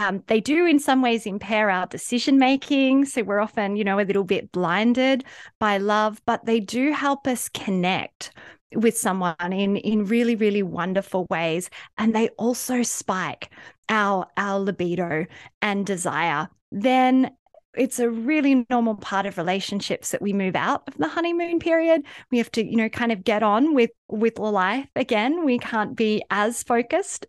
Um, 0.00 0.22
they 0.26 0.40
do, 0.40 0.66
in 0.66 0.78
some 0.78 1.02
ways, 1.02 1.26
impair 1.26 1.70
our 1.70 1.86
decision 1.86 2.38
making. 2.38 3.04
So 3.04 3.22
we're 3.22 3.40
often, 3.40 3.76
you 3.76 3.84
know, 3.84 4.00
a 4.00 4.02
little 4.02 4.24
bit 4.24 4.50
blinded 4.52 5.24
by 5.60 5.78
love, 5.78 6.20
but 6.26 6.44
they 6.46 6.60
do 6.60 6.92
help 6.92 7.26
us 7.26 7.48
connect 7.48 8.32
with 8.74 8.96
someone 8.98 9.52
in 9.52 9.76
in 9.76 10.04
really 10.04 10.34
really 10.34 10.62
wonderful 10.62 11.26
ways 11.30 11.70
and 11.98 12.14
they 12.14 12.28
also 12.30 12.82
spike 12.82 13.50
our 13.88 14.26
our 14.36 14.58
libido 14.58 15.24
and 15.62 15.86
desire 15.86 16.48
then 16.72 17.30
it's 17.76 17.98
a 17.98 18.10
really 18.10 18.66
normal 18.70 18.96
part 18.96 19.26
of 19.26 19.38
relationships 19.38 20.10
that 20.10 20.22
we 20.22 20.32
move 20.32 20.56
out 20.56 20.82
of 20.88 20.96
the 20.98 21.08
honeymoon 21.08 21.58
period 21.58 22.02
we 22.30 22.38
have 22.38 22.50
to 22.50 22.64
you 22.64 22.76
know 22.76 22.88
kind 22.88 23.12
of 23.12 23.22
get 23.22 23.42
on 23.42 23.74
with 23.74 23.90
with 24.08 24.38
life 24.38 24.88
again 24.96 25.44
we 25.44 25.58
can't 25.58 25.94
be 25.96 26.22
as 26.30 26.62
focused 26.62 27.26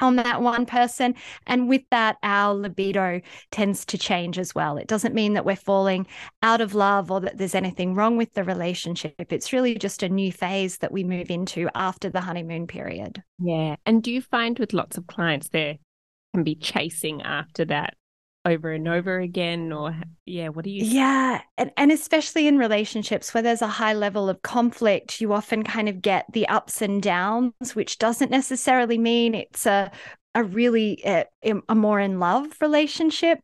on 0.00 0.16
that 0.16 0.42
one 0.42 0.66
person. 0.66 1.14
And 1.46 1.68
with 1.68 1.82
that, 1.90 2.16
our 2.22 2.54
libido 2.54 3.20
tends 3.50 3.84
to 3.86 3.98
change 3.98 4.38
as 4.38 4.54
well. 4.54 4.76
It 4.76 4.88
doesn't 4.88 5.14
mean 5.14 5.34
that 5.34 5.44
we're 5.44 5.56
falling 5.56 6.06
out 6.42 6.60
of 6.60 6.74
love 6.74 7.10
or 7.10 7.20
that 7.20 7.38
there's 7.38 7.54
anything 7.54 7.94
wrong 7.94 8.16
with 8.16 8.32
the 8.34 8.44
relationship. 8.44 9.14
It's 9.18 9.52
really 9.52 9.76
just 9.76 10.02
a 10.02 10.08
new 10.08 10.32
phase 10.32 10.78
that 10.78 10.92
we 10.92 11.04
move 11.04 11.30
into 11.30 11.68
after 11.74 12.10
the 12.10 12.20
honeymoon 12.20 12.66
period. 12.66 13.22
Yeah. 13.38 13.76
And 13.86 14.02
do 14.02 14.12
you 14.12 14.20
find 14.20 14.58
with 14.58 14.72
lots 14.72 14.96
of 14.98 15.06
clients 15.06 15.48
there 15.48 15.76
can 16.34 16.44
be 16.44 16.56
chasing 16.56 17.22
after 17.22 17.64
that 17.66 17.94
over 18.46 18.70
and 18.72 18.86
over 18.86 19.18
again 19.20 19.72
or 19.72 19.94
yeah 20.26 20.48
what 20.48 20.64
do 20.64 20.70
you 20.70 20.84
yeah 20.84 21.40
and, 21.56 21.70
and 21.76 21.90
especially 21.90 22.46
in 22.46 22.58
relationships 22.58 23.32
where 23.32 23.42
there's 23.42 23.62
a 23.62 23.66
high 23.66 23.94
level 23.94 24.28
of 24.28 24.42
conflict 24.42 25.20
you 25.20 25.32
often 25.32 25.62
kind 25.62 25.88
of 25.88 26.02
get 26.02 26.26
the 26.32 26.46
ups 26.48 26.82
and 26.82 27.02
downs 27.02 27.74
which 27.74 27.98
doesn't 27.98 28.30
necessarily 28.30 28.98
mean 28.98 29.34
it's 29.34 29.64
a 29.64 29.90
a 30.34 30.42
really 30.42 31.04
uh, 31.04 31.24
a 31.68 31.74
more 31.74 32.00
in 32.00 32.18
love 32.18 32.46
relationship 32.60 33.38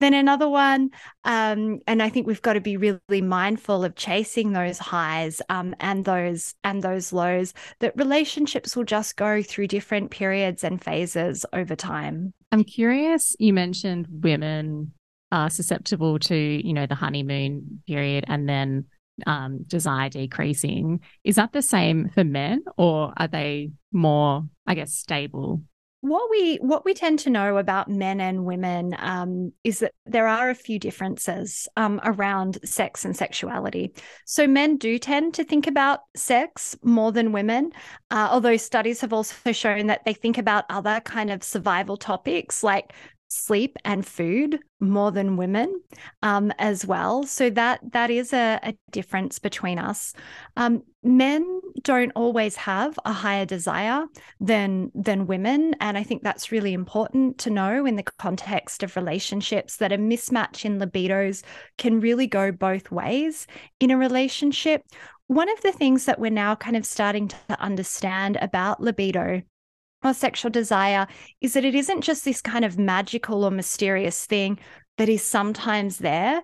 than 0.00 0.14
another 0.14 0.48
one 0.48 0.90
um, 1.24 1.80
and 1.86 2.02
i 2.02 2.08
think 2.08 2.26
we've 2.26 2.42
got 2.42 2.54
to 2.54 2.60
be 2.60 2.76
really 2.76 3.22
mindful 3.22 3.84
of 3.84 3.94
chasing 3.96 4.52
those 4.52 4.78
highs 4.78 5.40
um, 5.48 5.74
and 5.80 6.04
those 6.04 6.54
and 6.64 6.82
those 6.82 7.12
lows 7.12 7.54
that 7.80 7.96
relationships 7.96 8.76
will 8.76 8.84
just 8.84 9.16
go 9.16 9.42
through 9.42 9.66
different 9.66 10.10
periods 10.10 10.64
and 10.64 10.82
phases 10.82 11.44
over 11.52 11.74
time. 11.74 12.32
I'm 12.52 12.64
curious 12.64 13.34
you 13.38 13.52
mentioned 13.52 14.06
women 14.10 14.92
are 15.32 15.50
susceptible 15.50 16.18
to 16.20 16.36
you 16.36 16.72
know 16.72 16.86
the 16.86 16.94
honeymoon 16.94 17.82
period 17.86 18.24
and 18.28 18.48
then 18.48 18.86
um, 19.26 19.64
desire 19.66 20.10
decreasing. 20.10 21.00
Is 21.24 21.36
that 21.36 21.52
the 21.52 21.62
same 21.62 22.10
for 22.10 22.22
men 22.22 22.64
or 22.76 23.12
are 23.16 23.28
they 23.28 23.70
more 23.92 24.44
i 24.66 24.74
guess 24.74 24.92
stable 24.92 25.62
what 26.08 26.30
we 26.30 26.56
what 26.56 26.84
we 26.84 26.94
tend 26.94 27.18
to 27.20 27.30
know 27.30 27.56
about 27.56 27.88
men 27.88 28.20
and 28.20 28.44
women 28.44 28.94
um, 28.98 29.52
is 29.64 29.80
that 29.80 29.92
there 30.04 30.28
are 30.28 30.50
a 30.50 30.54
few 30.54 30.78
differences 30.78 31.68
um, 31.76 32.00
around 32.04 32.58
sex 32.64 33.04
and 33.04 33.16
sexuality. 33.16 33.92
So 34.24 34.46
men 34.46 34.76
do 34.76 34.98
tend 34.98 35.34
to 35.34 35.44
think 35.44 35.66
about 35.66 36.00
sex 36.14 36.76
more 36.82 37.12
than 37.12 37.32
women, 37.32 37.72
uh, 38.10 38.28
although 38.30 38.56
studies 38.56 39.00
have 39.00 39.12
also 39.12 39.52
shown 39.52 39.88
that 39.88 40.04
they 40.04 40.14
think 40.14 40.38
about 40.38 40.64
other 40.70 41.00
kind 41.00 41.30
of 41.30 41.42
survival 41.42 41.96
topics 41.96 42.62
like 42.62 42.92
sleep 43.28 43.76
and 43.84 44.06
food 44.06 44.60
more 44.80 45.10
than 45.10 45.36
women 45.36 45.80
um, 46.22 46.52
as 46.58 46.86
well. 46.86 47.24
So 47.24 47.50
that 47.50 47.80
that 47.92 48.10
is 48.10 48.32
a, 48.32 48.60
a 48.62 48.74
difference 48.90 49.38
between 49.38 49.78
us. 49.78 50.14
Um, 50.56 50.82
men 51.02 51.60
don't 51.82 52.12
always 52.14 52.56
have 52.56 52.98
a 53.04 53.12
higher 53.12 53.46
desire 53.46 54.04
than 54.40 54.90
than 54.94 55.26
women, 55.26 55.74
and 55.80 55.96
I 55.96 56.02
think 56.02 56.22
that's 56.22 56.52
really 56.52 56.72
important 56.72 57.38
to 57.38 57.50
know 57.50 57.86
in 57.86 57.96
the 57.96 58.02
context 58.02 58.82
of 58.82 58.96
relationships. 58.96 59.78
That 59.78 59.92
a 59.92 59.98
mismatch 59.98 60.64
in 60.64 60.78
libidos 60.78 61.42
can 61.78 62.00
really 62.00 62.26
go 62.26 62.52
both 62.52 62.90
ways 62.90 63.46
in 63.80 63.90
a 63.90 63.98
relationship. 63.98 64.82
One 65.28 65.48
of 65.48 65.60
the 65.62 65.72
things 65.72 66.04
that 66.04 66.20
we're 66.20 66.30
now 66.30 66.54
kind 66.54 66.76
of 66.76 66.86
starting 66.86 67.28
to 67.28 67.60
understand 67.60 68.38
about 68.40 68.80
libido 68.80 69.42
or 70.06 70.14
sexual 70.14 70.50
desire 70.50 71.06
is 71.40 71.54
that 71.54 71.64
it 71.64 71.74
isn't 71.74 72.02
just 72.02 72.24
this 72.24 72.40
kind 72.40 72.64
of 72.64 72.78
magical 72.78 73.44
or 73.44 73.50
mysterious 73.50 74.24
thing 74.26 74.58
that 74.98 75.08
is 75.08 75.22
sometimes 75.22 75.98
there 75.98 76.42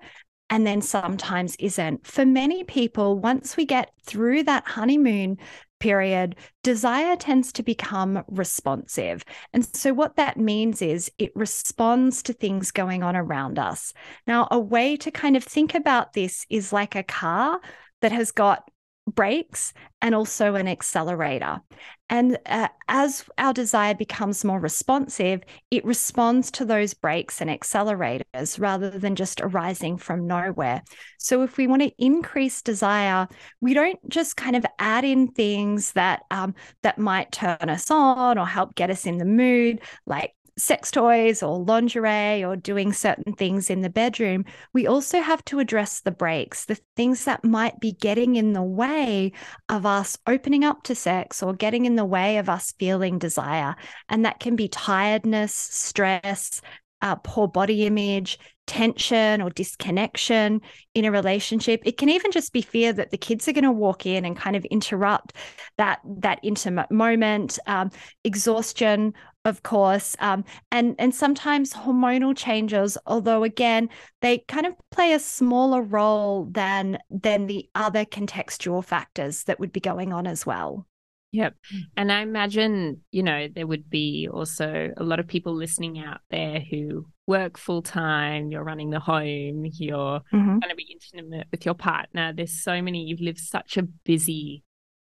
and 0.51 0.67
then 0.67 0.83
sometimes 0.83 1.57
isn't. 1.59 2.07
For 2.07 2.27
many 2.27 2.63
people, 2.65 3.19
once 3.19 3.57
we 3.57 3.65
get 3.65 3.91
through 4.05 4.43
that 4.45 4.67
honeymoon 4.67 5.39
period, 5.81 6.37
desire 6.63 7.17
tends 7.17 7.53
to 7.55 7.63
become 7.63 8.23
responsive. 8.29 9.25
And 9.53 9.65
so, 9.75 9.95
what 9.95 10.17
that 10.17 10.37
means 10.37 10.83
is 10.83 11.11
it 11.19 11.33
responds 11.35 12.23
to 12.25 12.33
things 12.33 12.71
going 12.71 13.03
on 13.03 13.17
around 13.17 13.59
us. 13.59 13.95
Now, 14.27 14.47
a 14.51 14.59
way 14.59 14.97
to 14.99 15.11
kind 15.11 15.37
of 15.37 15.43
think 15.43 15.75
about 15.75 16.13
this 16.13 16.47
is 16.51 16.73
like 16.73 16.95
a 16.95 17.03
car 17.03 17.59
that 18.03 18.13
has 18.13 18.31
got 18.31 18.71
brakes 19.07 19.73
and 20.01 20.15
also 20.15 20.55
an 20.55 20.69
accelerator. 20.69 21.61
And 22.09 22.39
uh, 22.47 22.69
as 22.89 23.25
our 23.39 23.53
desire 23.53 23.95
becomes 23.95 24.45
more 24.45 24.61
responsive, 24.61 25.41
it 25.71 25.85
responds 25.85 26.51
to 26.53 26.65
those 26.65 26.95
brakes 26.95 27.41
and 27.41 27.49
accelerators 27.49 28.61
rather 28.61 28.91
than 28.91 29.17
just 29.17 29.41
arising 29.41 29.97
from 29.97 30.27
nowhere. 30.27 30.83
So, 31.19 31.43
if 31.43 31.57
we 31.57 31.67
want 31.67 31.83
to 31.83 31.93
increase 31.99 32.63
desire, 32.63 33.29
we 33.61 33.75
don't 33.75 33.99
just 34.09 34.37
kind 34.37 34.57
of 34.57 34.67
add 34.79 35.05
in 35.05 35.29
things 35.29 35.93
that 35.93 36.23
um, 36.31 36.55
that 36.83 36.99
might 36.99 37.33
turn 37.33 37.57
us 37.69 37.91
on 37.91 38.39
or 38.39 38.47
help 38.47 38.75
get 38.75 38.91
us 38.91 39.07
in 39.07 39.19
the 39.19 39.25
mood, 39.25 39.81
like 40.07 40.35
sex 40.59 40.91
toys 40.91 41.43
or 41.43 41.59
lingerie 41.59 42.45
or 42.45 42.57
doing 42.57 42.93
certain 42.93 43.33
things 43.33 43.71
in 43.71 43.81
the 43.81 43.91
bedroom, 43.91 44.45
we 44.73 44.87
also 44.87 45.21
have 45.21 45.45
to 45.47 45.59
address 45.59 46.01
the 46.01 46.11
brakes, 46.11 46.67
the 46.67 46.79
things 46.97 47.25
that 47.25 47.45
might 47.45 47.81
be 47.81 47.93
getting 47.93 48.37
in 48.37 48.53
the 48.53 48.63
way 48.63 49.33
of 49.69 49.87
us 49.87 50.19
opening 50.27 50.65
up 50.65 50.83
to 50.85 50.95
sex 50.95 51.43
or 51.43 51.55
getting 51.55 51.85
in 51.85 51.97
the 51.97 52.05
way 52.05 52.39
of 52.39 52.49
us 52.49 52.75
feeling 52.79 53.19
desire. 53.19 53.77
And 54.09 54.25
that 54.25 54.41
can 54.41 54.57
be 54.57 54.69
tiredness, 54.69 55.55
stress, 55.55 56.61
uh, 57.01 57.17
poor 57.17 57.49
body 57.49 57.85
image, 57.85 58.39
tension 58.73 59.43
or 59.43 59.51
disconnection 59.51 60.59
in 60.95 61.05
a 61.05 61.13
relationship. 61.13 61.83
It 61.85 61.99
can 61.99 62.09
even 62.09 62.33
just 62.33 62.55
be 62.55 62.63
fear 62.63 62.91
that 62.95 63.11
the 63.11 63.19
kids 63.19 63.47
are 63.47 63.53
going 63.53 63.65
to 63.65 63.71
walk 63.71 64.07
in 64.07 64.25
and 64.25 64.35
kind 64.35 64.57
of 64.57 64.65
interrupt 64.65 65.35
that 65.77 66.01
that 66.21 66.41
intimate 66.43 66.91
moment, 66.91 67.59
um, 67.67 67.91
exhaustion, 68.25 69.13
of 69.45 69.63
course, 69.63 70.17
um, 70.21 70.43
and 70.71 70.95
and 70.99 71.15
sometimes 71.15 71.75
hormonal 71.75 72.35
changes. 72.35 72.97
Although 73.07 73.45
again, 73.45 73.91
they 74.23 74.39
kind 74.49 74.65
of 74.65 74.73
play 74.91 75.13
a 75.13 75.19
smaller 75.19 75.83
role 75.83 76.47
than 76.51 76.99
than 77.11 77.49
the 77.49 77.69
other 77.75 78.07
contextual 78.07 78.83
factors 78.83 79.45
that 79.45 79.61
would 79.61 79.73
be 79.73 79.81
going 79.81 80.15
on 80.15 80.27
as 80.27 80.47
well. 80.47 80.87
Yep. 81.33 81.55
And 81.97 82.13
I 82.13 82.21
imagine, 82.21 83.01
you 83.11 83.23
know, 83.23 83.49
there 83.49 83.67
would 83.67 83.89
be 83.89 84.29
also 84.31 84.91
a 84.97 85.03
lot 85.03 85.19
of 85.19 85.27
people 85.27 85.55
listening 85.55 85.99
out 85.99 86.21
there 86.31 86.61
who 86.61 87.07
work 87.27 87.57
full 87.57 87.81
time, 87.81 88.51
you're 88.51 88.63
running 88.63 88.91
the 88.91 89.01
home, 89.01 89.65
you're 89.65 90.21
mm-hmm. 90.21 90.59
going 90.59 90.69
to 90.69 90.77
be 90.77 90.99
intimate 91.15 91.47
with 91.51 91.65
your 91.65 91.75
partner. 91.75 92.35
There's 92.35 92.63
so 92.63 92.83
many, 92.83 93.05
you've 93.05 93.21
lived 93.21 93.39
such 93.39 93.79
a 93.79 93.83
busy 93.83 94.63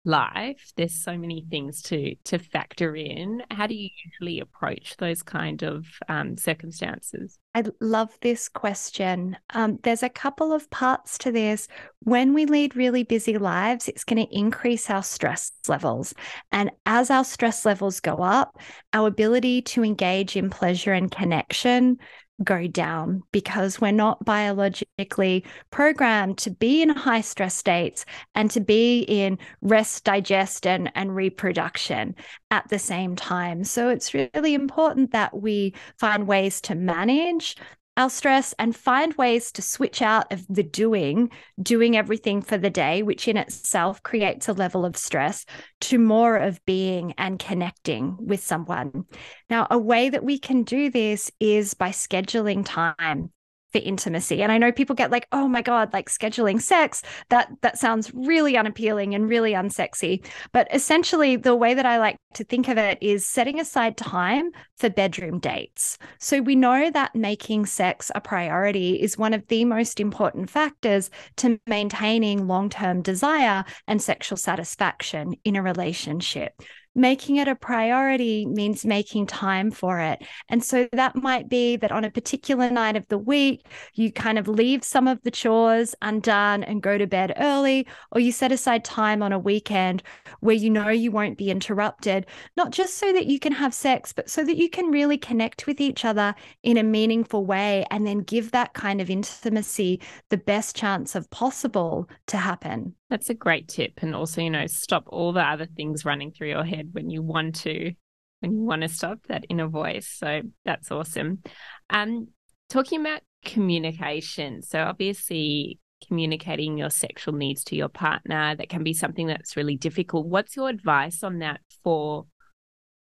life 0.07 0.71
there's 0.77 0.93
so 0.93 1.17
many 1.17 1.45
things 1.49 1.81
to 1.83 2.15
to 2.23 2.39
factor 2.39 2.95
in. 2.95 3.43
How 3.51 3.67
do 3.67 3.75
you 3.75 3.89
usually 4.05 4.39
approach 4.39 4.95
those 4.97 5.21
kind 5.21 5.61
of 5.63 5.85
um, 6.07 6.37
circumstances? 6.37 7.37
I 7.53 7.65
love 7.81 8.17
this 8.21 8.49
question. 8.49 9.37
Um, 9.51 9.79
there's 9.83 10.03
a 10.03 10.09
couple 10.09 10.53
of 10.53 10.69
parts 10.69 11.17
to 11.19 11.31
this. 11.31 11.67
When 12.03 12.33
we 12.33 12.45
lead 12.45 12.75
really 12.75 13.03
busy 13.03 13.37
lives 13.37 13.87
it's 13.87 14.03
going 14.03 14.25
to 14.25 14.35
increase 14.35 14.89
our 14.89 15.03
stress 15.03 15.51
levels. 15.67 16.13
And 16.51 16.71
as 16.85 17.11
our 17.11 17.23
stress 17.23 17.65
levels 17.65 17.99
go 17.99 18.15
up 18.17 18.57
our 18.93 19.07
ability 19.07 19.61
to 19.61 19.83
engage 19.83 20.35
in 20.35 20.49
pleasure 20.49 20.93
and 20.93 21.11
connection 21.11 21.97
go 22.44 22.67
down 22.67 23.24
because 23.32 23.82
we're 23.82 23.91
not 23.91 24.24
biologically 24.24 25.44
programmed 25.72 26.38
to 26.38 26.51
be 26.51 26.82
in 26.82 26.89
high 26.89 27.22
stress 27.22 27.56
states 27.56 28.06
and 28.36 28.51
to 28.51 28.60
be 28.60 29.01
in 29.01 29.39
rest, 29.62 30.03
digest, 30.03 30.67
and, 30.67 30.91
and 30.96 31.15
reproduction 31.15 32.15
at 32.51 32.67
the 32.70 32.79
same 32.79 33.15
time. 33.15 33.63
So 33.63 33.89
it's 33.89 34.13
really 34.13 34.53
important 34.53 35.12
that 35.12 35.36
we 35.39 35.74
find 35.98 36.27
ways 36.27 36.62
to 36.62 36.75
manage 36.75 37.56
our 37.97 38.09
stress 38.09 38.53
and 38.57 38.75
find 38.75 39.13
ways 39.15 39.51
to 39.53 39.61
switch 39.61 40.01
out 40.01 40.31
of 40.31 40.45
the 40.47 40.63
doing, 40.63 41.29
doing 41.61 41.97
everything 41.97 42.41
for 42.41 42.57
the 42.57 42.69
day, 42.69 43.03
which 43.03 43.27
in 43.27 43.35
itself 43.35 44.01
creates 44.03 44.47
a 44.47 44.53
level 44.53 44.85
of 44.85 44.95
stress, 44.95 45.45
to 45.81 45.99
more 45.99 46.37
of 46.37 46.63
being 46.65 47.13
and 47.17 47.39
connecting 47.39 48.15
with 48.19 48.41
someone. 48.41 49.05
Now, 49.49 49.67
a 49.69 49.77
way 49.77 50.09
that 50.09 50.23
we 50.23 50.39
can 50.39 50.63
do 50.63 50.89
this 50.89 51.31
is 51.39 51.73
by 51.73 51.89
scheduling 51.89 52.63
time 52.65 53.31
for 53.77 53.88
intimacy. 53.88 54.41
And 54.41 54.51
I 54.51 54.57
know 54.57 54.72
people 54.72 54.96
get 54.96 55.12
like, 55.12 55.27
oh 55.31 55.48
my 55.48 55.62
God, 55.62 55.93
like 55.93 56.10
scheduling 56.10 56.62
sex, 56.62 57.03
that 57.29 57.50
that 57.62 57.77
sounds 57.77 58.12
really 58.13 58.57
unappealing 58.57 59.13
and 59.13 59.29
really 59.29 59.53
unsexy. 59.53 60.25
But 60.51 60.67
essentially 60.74 61.36
the 61.36 61.55
way 61.55 61.74
that 61.74 61.86
I 61.86 62.00
like 62.00 62.17
to 62.36 62.43
think 62.43 62.67
of 62.67 62.77
it 62.77 62.98
is 63.01 63.25
setting 63.25 63.60
aside 63.60 63.98
time 63.98 64.51
for 64.77 64.89
bedroom 64.89 65.39
dates. 65.39 65.98
So 66.19 66.41
we 66.41 66.55
know 66.55 66.89
that 66.91 67.15
making 67.15 67.65
sex 67.67 68.12
a 68.15 68.22
priority 68.22 69.01
is 69.01 69.17
one 69.17 69.34
of 69.34 69.48
the 69.48 69.65
most 69.65 70.00
important 70.00 70.50
factors 70.50 71.10
to 71.38 71.60
maintaining 71.67 72.48
long-term 72.48 73.01
desire 73.01 73.63
and 73.88 74.01
sexual 74.01 74.38
satisfaction 74.38 75.36
in 75.43 75.55
a 75.55 75.62
relationship 75.62 76.62
making 76.97 77.35
it 77.35 77.47
a 77.47 77.55
priority 77.55 78.45
means 78.45 78.83
making 78.83 79.27
time 79.27 79.69
for 79.69 79.99
it. 79.99 80.23
And 80.49 80.63
so 80.63 80.89
that 80.93 81.15
might 81.15 81.47
be 81.47 81.77
that 81.77 81.91
on 81.91 82.03
a 82.03 82.11
particular 82.11 82.69
night 82.71 82.95
of 82.95 83.07
the 83.07 83.19
week, 83.19 83.65
you 83.93 84.11
kind 84.11 84.39
of 84.39 84.47
leave 84.47 84.83
some 84.83 85.07
of 85.07 85.21
the 85.21 85.31
chores 85.31 85.93
undone 86.01 86.63
and 86.63 86.81
go 86.81 86.97
to 86.97 87.05
bed 87.05 87.33
early, 87.37 87.87
or 88.11 88.19
you 88.19 88.31
set 88.31 88.51
aside 88.51 88.83
time 88.83 89.21
on 89.21 89.31
a 89.31 89.39
weekend 89.39 90.01
where 90.39 90.55
you 90.55 90.71
know 90.71 90.89
you 90.89 91.11
won't 91.11 91.37
be 91.37 91.51
interrupted, 91.51 92.25
not 92.57 92.71
just 92.71 92.97
so 92.97 93.13
that 93.13 93.27
you 93.27 93.39
can 93.39 93.53
have 93.53 93.73
sex, 93.73 94.11
but 94.11 94.29
so 94.29 94.43
that 94.43 94.57
you 94.57 94.69
can 94.69 94.87
really 94.87 95.17
connect 95.17 95.67
with 95.67 95.79
each 95.79 96.03
other 96.03 96.33
in 96.63 96.77
a 96.77 96.83
meaningful 96.83 97.45
way 97.45 97.85
and 97.91 98.07
then 98.07 98.19
give 98.19 98.51
that 98.51 98.73
kind 98.73 98.99
of 98.99 99.09
intimacy 99.11 100.01
the 100.29 100.37
best 100.37 100.75
chance 100.75 101.13
of 101.13 101.29
possible 101.29 102.09
to 102.25 102.37
happen. 102.37 102.95
That's 103.09 103.29
a 103.29 103.33
great 103.33 103.67
tip. 103.67 103.93
And 104.01 104.13
also, 104.13 104.41
you 104.41 104.49
know, 104.49 104.67
stop 104.67 105.05
all 105.08 105.34
the 105.34 105.41
other 105.41 105.65
things 105.65 106.05
running 106.05 106.32
through 106.32 106.49
your 106.49 106.65
head 106.65 106.89
when 106.91 107.10
you 107.10 107.21
want 107.21 107.55
to, 107.62 107.93
when 108.41 108.51
you 108.51 108.63
want 108.63 108.82
to 108.82 108.89
stop 108.89 109.19
that 109.27 109.45
inner 109.49 109.67
voice. 109.67 110.13
So 110.17 110.41
that's 110.65 110.91
awesome. 110.91 111.41
Um, 111.89 112.27
talking 112.69 113.01
about 113.01 113.21
communication. 113.45 114.62
So 114.62 114.82
obviously 114.82 115.79
communicating 116.05 116.77
your 116.77 116.89
sexual 116.89 117.34
needs 117.34 117.63
to 117.65 117.75
your 117.75 117.89
partner, 117.89 118.55
that 118.55 118.69
can 118.69 118.84
be 118.84 118.93
something 118.93 119.27
that's 119.27 119.58
really 119.58 119.77
difficult. 119.77 120.27
What's 120.27 120.55
your 120.55 120.69
advice 120.69 121.23
on 121.23 121.39
that 121.39 121.62
for 121.84 122.25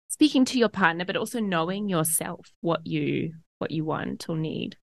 speaking 0.08 0.44
to 0.46 0.58
your 0.58 0.68
partner, 0.68 1.04
but 1.04 1.16
also 1.16 1.40
knowing 1.40 1.88
yourself 1.88 2.50
what 2.60 2.86
you 2.86 3.34
what 3.58 3.70
you 3.70 3.84
want 3.84 4.28
or 4.28 4.36
need? 4.36 4.76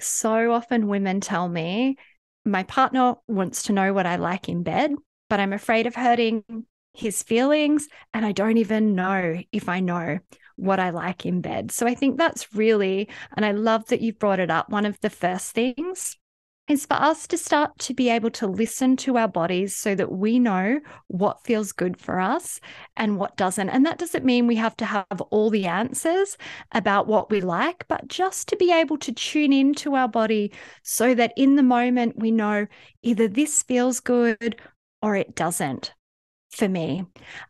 So 0.00 0.52
often 0.52 0.88
women 0.88 1.20
tell 1.20 1.48
me 1.48 1.96
my 2.44 2.62
partner 2.62 3.14
wants 3.26 3.64
to 3.64 3.72
know 3.72 3.92
what 3.92 4.06
I 4.06 4.16
like 4.16 4.48
in 4.48 4.62
bed, 4.62 4.92
but 5.28 5.40
I'm 5.40 5.52
afraid 5.52 5.86
of 5.86 5.94
hurting 5.94 6.44
his 6.94 7.22
feelings. 7.22 7.88
And 8.14 8.24
I 8.24 8.32
don't 8.32 8.58
even 8.58 8.94
know 8.94 9.40
if 9.52 9.68
I 9.68 9.80
know 9.80 10.18
what 10.56 10.80
I 10.80 10.90
like 10.90 11.24
in 11.24 11.40
bed. 11.40 11.70
So 11.70 11.86
I 11.86 11.94
think 11.94 12.18
that's 12.18 12.52
really, 12.54 13.08
and 13.36 13.44
I 13.44 13.52
love 13.52 13.86
that 13.88 14.00
you've 14.00 14.18
brought 14.18 14.40
it 14.40 14.50
up, 14.50 14.70
one 14.70 14.86
of 14.86 14.98
the 15.00 15.10
first 15.10 15.52
things 15.52 16.16
is 16.68 16.86
for 16.86 16.94
us 16.94 17.26
to 17.26 17.38
start 17.38 17.78
to 17.78 17.94
be 17.94 18.08
able 18.10 18.30
to 18.30 18.46
listen 18.46 18.96
to 18.98 19.16
our 19.16 19.28
bodies 19.28 19.74
so 19.74 19.94
that 19.94 20.12
we 20.12 20.38
know 20.38 20.80
what 21.06 21.44
feels 21.44 21.72
good 21.72 21.98
for 21.98 22.20
us 22.20 22.60
and 22.96 23.18
what 23.18 23.36
doesn't. 23.36 23.70
And 23.70 23.86
that 23.86 23.98
doesn't 23.98 24.24
mean 24.24 24.46
we 24.46 24.56
have 24.56 24.76
to 24.78 24.84
have 24.84 25.20
all 25.30 25.50
the 25.50 25.66
answers 25.66 26.36
about 26.72 27.06
what 27.06 27.30
we 27.30 27.40
like, 27.40 27.86
but 27.88 28.08
just 28.08 28.48
to 28.48 28.56
be 28.56 28.72
able 28.72 28.98
to 28.98 29.12
tune 29.12 29.52
into 29.52 29.94
our 29.94 30.08
body 30.08 30.52
so 30.82 31.14
that 31.14 31.32
in 31.36 31.56
the 31.56 31.62
moment 31.62 32.18
we 32.18 32.30
know 32.30 32.66
either 33.02 33.28
this 33.28 33.62
feels 33.62 34.00
good 34.00 34.56
or 35.00 35.16
it 35.16 35.34
doesn't 35.34 35.94
for 36.50 36.68
me. 36.68 37.04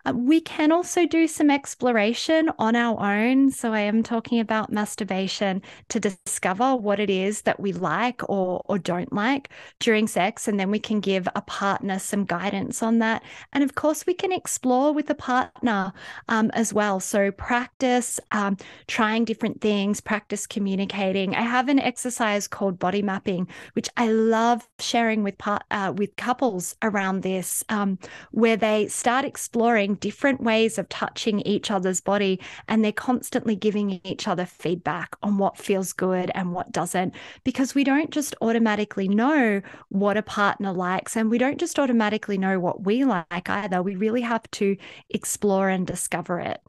Uh, 0.04 0.12
we 0.14 0.40
can 0.40 0.72
also 0.72 1.06
do 1.06 1.28
some 1.28 1.50
exploration 1.50 2.50
on 2.58 2.74
our 2.74 2.98
own. 3.00 3.50
So 3.50 3.72
I 3.72 3.80
am 3.80 4.02
talking 4.02 4.40
about 4.40 4.72
masturbation 4.72 5.62
to 5.88 6.00
discover 6.00 6.74
what 6.74 6.98
it 6.98 7.08
is 7.08 7.42
that 7.42 7.60
we 7.60 7.72
like 7.72 8.28
or, 8.28 8.62
or 8.66 8.78
don't 8.78 9.12
like 9.12 9.50
during 9.78 10.08
sex. 10.08 10.48
And 10.48 10.58
then 10.58 10.70
we 10.70 10.80
can 10.80 11.00
give 11.00 11.28
a 11.34 11.42
partner 11.42 11.98
some 11.98 12.24
guidance 12.24 12.82
on 12.82 12.98
that. 12.98 13.22
And 13.52 13.62
of 13.62 13.76
course, 13.76 14.04
we 14.04 14.14
can 14.14 14.32
explore 14.32 14.92
with 14.92 15.08
a 15.10 15.14
partner 15.14 15.92
um, 16.28 16.50
as 16.54 16.74
well. 16.74 16.98
So 16.98 17.30
practice 17.30 18.18
um, 18.32 18.56
trying 18.88 19.24
different 19.24 19.60
things, 19.60 20.00
practice 20.00 20.46
communicating. 20.46 21.34
I 21.34 21.42
have 21.42 21.68
an 21.68 21.78
exercise 21.78 22.48
called 22.48 22.78
body 22.78 23.02
mapping, 23.02 23.48
which 23.74 23.88
I 23.96 24.10
love 24.10 24.68
sharing 24.80 25.22
with 25.22 25.38
part, 25.38 25.62
uh, 25.70 25.92
with 25.96 26.16
couples 26.16 26.74
around 26.82 27.22
this, 27.22 27.64
um, 27.68 27.98
where 28.32 28.56
they 28.56 28.87
start 28.90 29.24
exploring 29.24 29.94
different 29.96 30.40
ways 30.42 30.78
of 30.78 30.88
touching 30.88 31.40
each 31.40 31.70
other's 31.70 32.00
body 32.00 32.40
and 32.68 32.84
they're 32.84 32.92
constantly 32.92 33.54
giving 33.56 34.00
each 34.04 34.26
other 34.26 34.46
feedback 34.46 35.16
on 35.22 35.38
what 35.38 35.58
feels 35.58 35.92
good 35.92 36.30
and 36.34 36.52
what 36.52 36.72
doesn't 36.72 37.14
because 37.44 37.74
we 37.74 37.84
don't 37.84 38.10
just 38.10 38.34
automatically 38.40 39.08
know 39.08 39.60
what 39.88 40.16
a 40.16 40.22
partner 40.22 40.72
likes 40.72 41.16
and 41.16 41.30
we 41.30 41.38
don't 41.38 41.58
just 41.58 41.78
automatically 41.78 42.38
know 42.38 42.58
what 42.58 42.84
we 42.84 43.04
like 43.04 43.48
either. 43.48 43.82
We 43.82 43.96
really 43.96 44.22
have 44.22 44.50
to 44.52 44.76
explore 45.10 45.68
and 45.68 45.86
discover 45.86 46.40
it. 46.40 46.60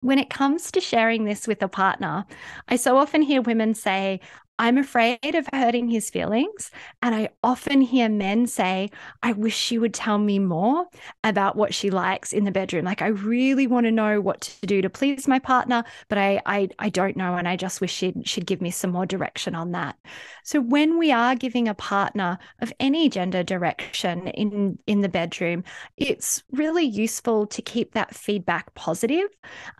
When 0.00 0.18
it 0.18 0.30
comes 0.30 0.70
to 0.72 0.80
sharing 0.80 1.24
this 1.24 1.48
with 1.48 1.62
a 1.62 1.68
partner, 1.68 2.26
I 2.68 2.76
so 2.76 2.98
often 2.98 3.22
hear 3.22 3.40
women 3.40 3.74
say, 3.74 4.20
I'm 4.58 4.78
afraid 4.78 5.34
of 5.34 5.48
hurting 5.52 5.88
his 5.88 6.08
feelings. 6.08 6.70
And 7.02 7.14
I 7.14 7.28
often 7.42 7.80
hear 7.82 8.08
men 8.08 8.46
say, 8.46 8.90
I 9.22 9.32
wish 9.32 9.56
she 9.56 9.78
would 9.78 9.92
tell 9.92 10.18
me 10.18 10.38
more 10.38 10.86
about 11.24 11.56
what 11.56 11.74
she 11.74 11.90
likes 11.90 12.32
in 12.32 12.44
the 12.44 12.50
bedroom. 12.50 12.84
Like, 12.84 13.02
I 13.02 13.08
really 13.08 13.66
want 13.66 13.84
to 13.84 13.92
know 13.92 14.20
what 14.20 14.42
to 14.42 14.66
do 14.66 14.80
to 14.80 14.88
please 14.88 15.28
my 15.28 15.38
partner, 15.38 15.84
but 16.08 16.18
I, 16.18 16.40
I, 16.46 16.68
I 16.78 16.88
don't 16.88 17.16
know. 17.16 17.34
And 17.34 17.46
I 17.46 17.56
just 17.56 17.80
wish 17.80 17.92
she'd, 17.92 18.26
she'd 18.26 18.46
give 18.46 18.62
me 18.62 18.70
some 18.70 18.90
more 18.90 19.06
direction 19.06 19.54
on 19.54 19.72
that. 19.72 19.96
So, 20.44 20.60
when 20.60 20.98
we 20.98 21.12
are 21.12 21.34
giving 21.34 21.68
a 21.68 21.74
partner 21.74 22.38
of 22.60 22.72
any 22.80 23.08
gender 23.08 23.42
direction 23.42 24.28
in, 24.28 24.78
in 24.86 25.00
the 25.00 25.08
bedroom, 25.08 25.64
it's 25.96 26.42
really 26.52 26.84
useful 26.84 27.46
to 27.48 27.60
keep 27.60 27.92
that 27.92 28.14
feedback 28.14 28.74
positive. 28.74 29.28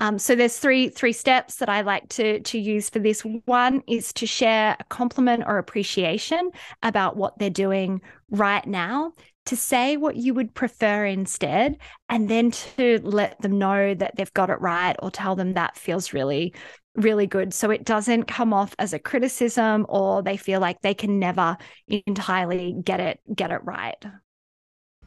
Um, 0.01 0.19
so, 0.19 0.35
there's 0.35 0.59
three, 0.59 0.89
three 0.89 1.13
steps 1.13 1.57
that 1.57 1.69
I 1.69 1.81
like 1.81 2.09
to, 2.11 2.41
to 2.41 2.59
use 2.59 2.91
for 2.91 2.99
this. 2.99 3.23
One 3.45 3.83
is 3.87 4.13
to 4.15 4.27
share 4.27 4.66
a 4.67 4.85
compliment 4.89 5.45
or 5.47 5.59
appreciation 5.59 6.51
about 6.83 7.17
what 7.17 7.39
they're 7.39 7.51
doing 7.51 8.01
right 8.31 8.67
now 8.67 9.13
to 9.47 9.57
say 9.57 9.97
what 9.97 10.17
you 10.17 10.35
would 10.35 10.55
prefer 10.55 11.07
instead 11.07 11.79
and 12.09 12.29
then 12.29 12.51
to 12.51 13.01
let 13.03 13.41
them 13.41 13.59
know 13.59 13.95
that 13.95 14.17
they've 14.17 14.35
got 14.35 14.51
it 14.51 14.61
right 14.61 14.97
or 15.01 15.11
tell 15.11 15.37
them 15.37 15.55
that 15.55 15.77
feels 15.77 16.13
really 16.13 16.53
really 16.97 17.27
good. 17.27 17.53
So 17.53 17.71
it 17.71 17.85
doesn't 17.85 18.25
come 18.25 18.53
off 18.55 18.75
as 18.79 18.93
a 18.93 18.99
criticism 18.99 19.85
or 19.89 20.23
they 20.23 20.39
feel 20.39 20.61
like 20.61 20.81
they 20.81 20.95
can 20.95 21.19
never 21.19 21.57
entirely 21.89 22.75
get 22.83 23.01
it 23.01 23.21
get 23.35 23.51
it 23.51 23.63
right. 23.65 24.03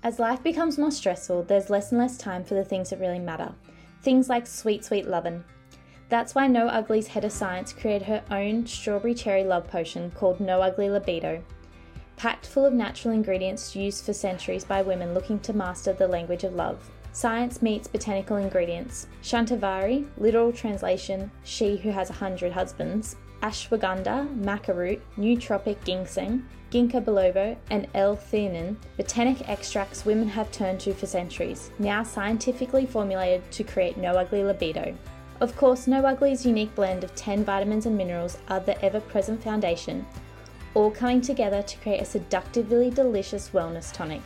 As 0.03 0.19
life 0.19 0.41
becomes 0.43 0.77
more 0.77 0.91
stressful 0.91 1.43
there's 1.43 1.69
less 1.69 1.91
and 1.91 1.99
less 1.99 2.17
time 2.17 2.43
for 2.43 2.53
the 2.53 2.63
things 2.63 2.91
that 2.91 2.99
really 2.99 3.19
matter. 3.19 3.53
Things 4.03 4.29
like 4.29 4.47
sweet 4.47 4.85
sweet 4.85 5.07
lovin' 5.07 5.43
That's 6.09 6.33
why 6.33 6.47
No 6.47 6.67
Ugly's 6.67 7.07
head 7.07 7.23
of 7.23 7.31
science 7.31 7.71
created 7.71 8.07
her 8.07 8.23
own 8.31 8.65
strawberry 8.65 9.13
cherry 9.13 9.43
love 9.43 9.67
potion 9.67 10.09
called 10.11 10.39
No 10.39 10.59
Ugly 10.59 10.89
Libido. 10.89 11.43
Packed 12.17 12.47
full 12.47 12.65
of 12.65 12.73
natural 12.73 13.13
ingredients 13.13 13.75
used 13.75 14.03
for 14.03 14.11
centuries 14.11 14.63
by 14.65 14.81
women 14.81 15.13
looking 15.13 15.39
to 15.41 15.53
master 15.53 15.93
the 15.93 16.07
language 16.07 16.43
of 16.43 16.55
love. 16.55 16.89
Science 17.11 17.61
meets 17.61 17.87
botanical 17.87 18.37
ingredients. 18.37 19.07
Shantavari, 19.21 20.07
literal 20.17 20.51
translation, 20.51 21.29
she 21.43 21.77
who 21.77 21.91
has 21.91 22.09
a 22.09 22.13
hundred 22.13 22.51
husbands, 22.51 23.15
ashwagandha, 23.43 24.27
maca 24.43 24.75
root, 24.75 25.01
nootropic 25.17 25.77
ginseng, 25.85 26.43
ginkgo 26.71 27.03
biloba, 27.03 27.55
and 27.69 27.87
L-theanine, 27.93 28.75
botanic 28.97 29.47
extracts 29.47 30.05
women 30.05 30.27
have 30.27 30.51
turned 30.51 30.79
to 30.79 30.93
for 30.93 31.05
centuries, 31.05 31.71
now 31.77 32.01
scientifically 32.01 32.85
formulated 32.85 33.49
to 33.51 33.63
create 33.63 33.97
no 33.97 34.13
ugly 34.13 34.43
libido. 34.43 34.95
Of 35.41 35.55
course, 35.55 35.87
No 35.87 36.01
Ugly's 36.03 36.45
unique 36.45 36.75
blend 36.75 37.05
of 37.05 37.15
10 37.15 37.45
vitamins 37.45 37.85
and 37.85 37.97
minerals 37.97 38.37
are 38.49 38.59
the 38.59 38.81
ever 38.83 38.99
present 38.99 39.41
foundation, 39.41 40.05
all 40.73 40.91
coming 40.91 41.21
together 41.21 41.61
to 41.61 41.77
create 41.77 42.01
a 42.01 42.05
seductively 42.05 42.89
delicious 42.89 43.49
wellness 43.49 43.93
tonic, 43.93 44.21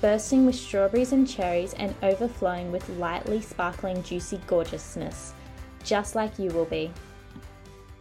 bursting 0.00 0.44
with 0.44 0.56
strawberries 0.56 1.12
and 1.12 1.28
cherries 1.28 1.72
and 1.74 1.94
overflowing 2.02 2.72
with 2.72 2.88
lightly 2.98 3.40
sparkling, 3.40 4.02
juicy 4.02 4.40
gorgeousness, 4.48 5.34
just 5.84 6.16
like 6.16 6.36
you 6.36 6.50
will 6.50 6.64
be. 6.64 6.90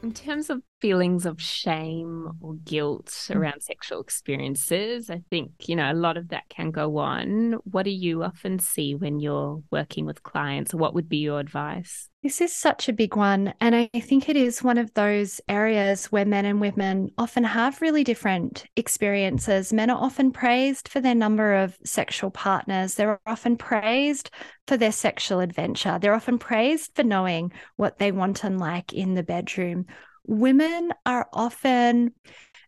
In 0.02 0.12
terms 0.12 0.50
of 0.50 0.64
feelings 0.86 1.26
of 1.26 1.42
shame 1.42 2.30
or 2.42 2.54
guilt 2.64 3.08
mm. 3.08 3.36
around 3.36 3.64
sexual 3.64 4.00
experiences, 4.00 5.10
I 5.10 5.24
think, 5.32 5.50
you 5.68 5.76
know, 5.76 5.92
a 5.92 5.96
lot 5.96 6.16
of 6.16 6.28
that 6.28 6.48
can 6.48 6.70
go 6.70 6.98
on. 6.98 7.54
What 7.64 7.86
do 7.86 7.90
you 7.90 8.22
often 8.22 8.60
see 8.60 8.94
when 8.94 9.20
you're 9.20 9.64
working 9.72 10.06
with 10.06 10.22
clients? 10.22 10.76
What 10.76 10.94
would 10.94 11.10
be 11.10 11.18
your 11.18 11.40
advice? 11.40 12.08
This 12.22 12.40
is 12.42 12.56
such 12.56 12.88
a 12.88 12.94
big 12.94 13.16
one. 13.16 13.54
And 13.62 13.76
I 13.76 13.88
think 14.00 14.30
it 14.30 14.36
is 14.36 14.62
one 14.62 14.78
of 14.78 14.94
those 14.94 15.42
areas 15.48 16.06
where 16.12 16.26
men 16.26 16.46
and 16.46 16.62
women 16.62 17.10
often 17.18 17.44
have 17.44 17.82
really 17.82 18.04
different 18.04 18.66
experiences. 18.76 19.74
Men 19.74 19.90
are 19.90 20.04
often 20.04 20.32
praised 20.32 20.88
for 20.88 21.02
their 21.02 21.16
number 21.16 21.56
of 21.56 21.78
sexual 21.84 22.30
partners, 22.30 22.94
they're 22.94 23.20
often 23.26 23.58
praised 23.58 24.30
for 24.68 24.78
their 24.78 24.92
sexual 24.92 25.40
adventure, 25.40 25.98
they're 26.00 26.16
often 26.16 26.38
praised 26.38 26.92
for 26.96 27.04
knowing 27.04 27.52
what 27.76 27.98
they 27.98 28.12
want 28.12 28.44
and 28.44 28.60
like 28.60 28.94
in 28.94 29.16
the 29.16 29.24
bedroom. 29.24 29.86
Women 30.28 30.92
are 31.06 31.28
often 31.34 32.14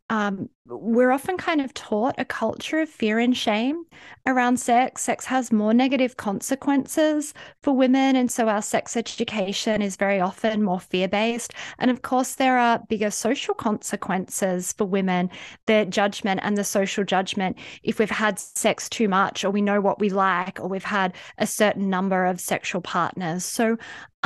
um, 0.09 0.49
we're 0.65 1.11
often 1.11 1.37
kind 1.37 1.59
of 1.59 1.73
taught 1.73 2.15
a 2.17 2.25
culture 2.25 2.79
of 2.79 2.89
fear 2.89 3.19
and 3.19 3.35
shame 3.35 3.83
around 4.25 4.57
sex. 4.57 5.03
Sex 5.03 5.25
has 5.25 5.51
more 5.51 5.73
negative 5.73 6.15
consequences 6.15 7.33
for 7.61 7.73
women. 7.73 8.15
And 8.15 8.31
so 8.31 8.47
our 8.47 8.61
sex 8.61 8.95
education 8.95 9.81
is 9.81 9.97
very 9.97 10.19
often 10.21 10.63
more 10.63 10.79
fear 10.79 11.09
based. 11.09 11.53
And 11.79 11.91
of 11.91 12.03
course, 12.03 12.35
there 12.35 12.57
are 12.57 12.83
bigger 12.87 13.11
social 13.11 13.53
consequences 13.53 14.73
for 14.73 14.85
women 14.85 15.29
the 15.65 15.85
judgment 15.85 16.39
and 16.43 16.57
the 16.57 16.63
social 16.63 17.03
judgment 17.03 17.57
if 17.83 17.99
we've 17.99 18.09
had 18.09 18.39
sex 18.39 18.87
too 18.87 19.09
much, 19.09 19.43
or 19.43 19.51
we 19.51 19.61
know 19.61 19.81
what 19.81 19.99
we 19.99 20.09
like, 20.09 20.59
or 20.59 20.67
we've 20.67 20.83
had 20.83 21.15
a 21.37 21.47
certain 21.47 21.89
number 21.89 22.25
of 22.25 22.39
sexual 22.39 22.81
partners. 22.81 23.43
So 23.43 23.77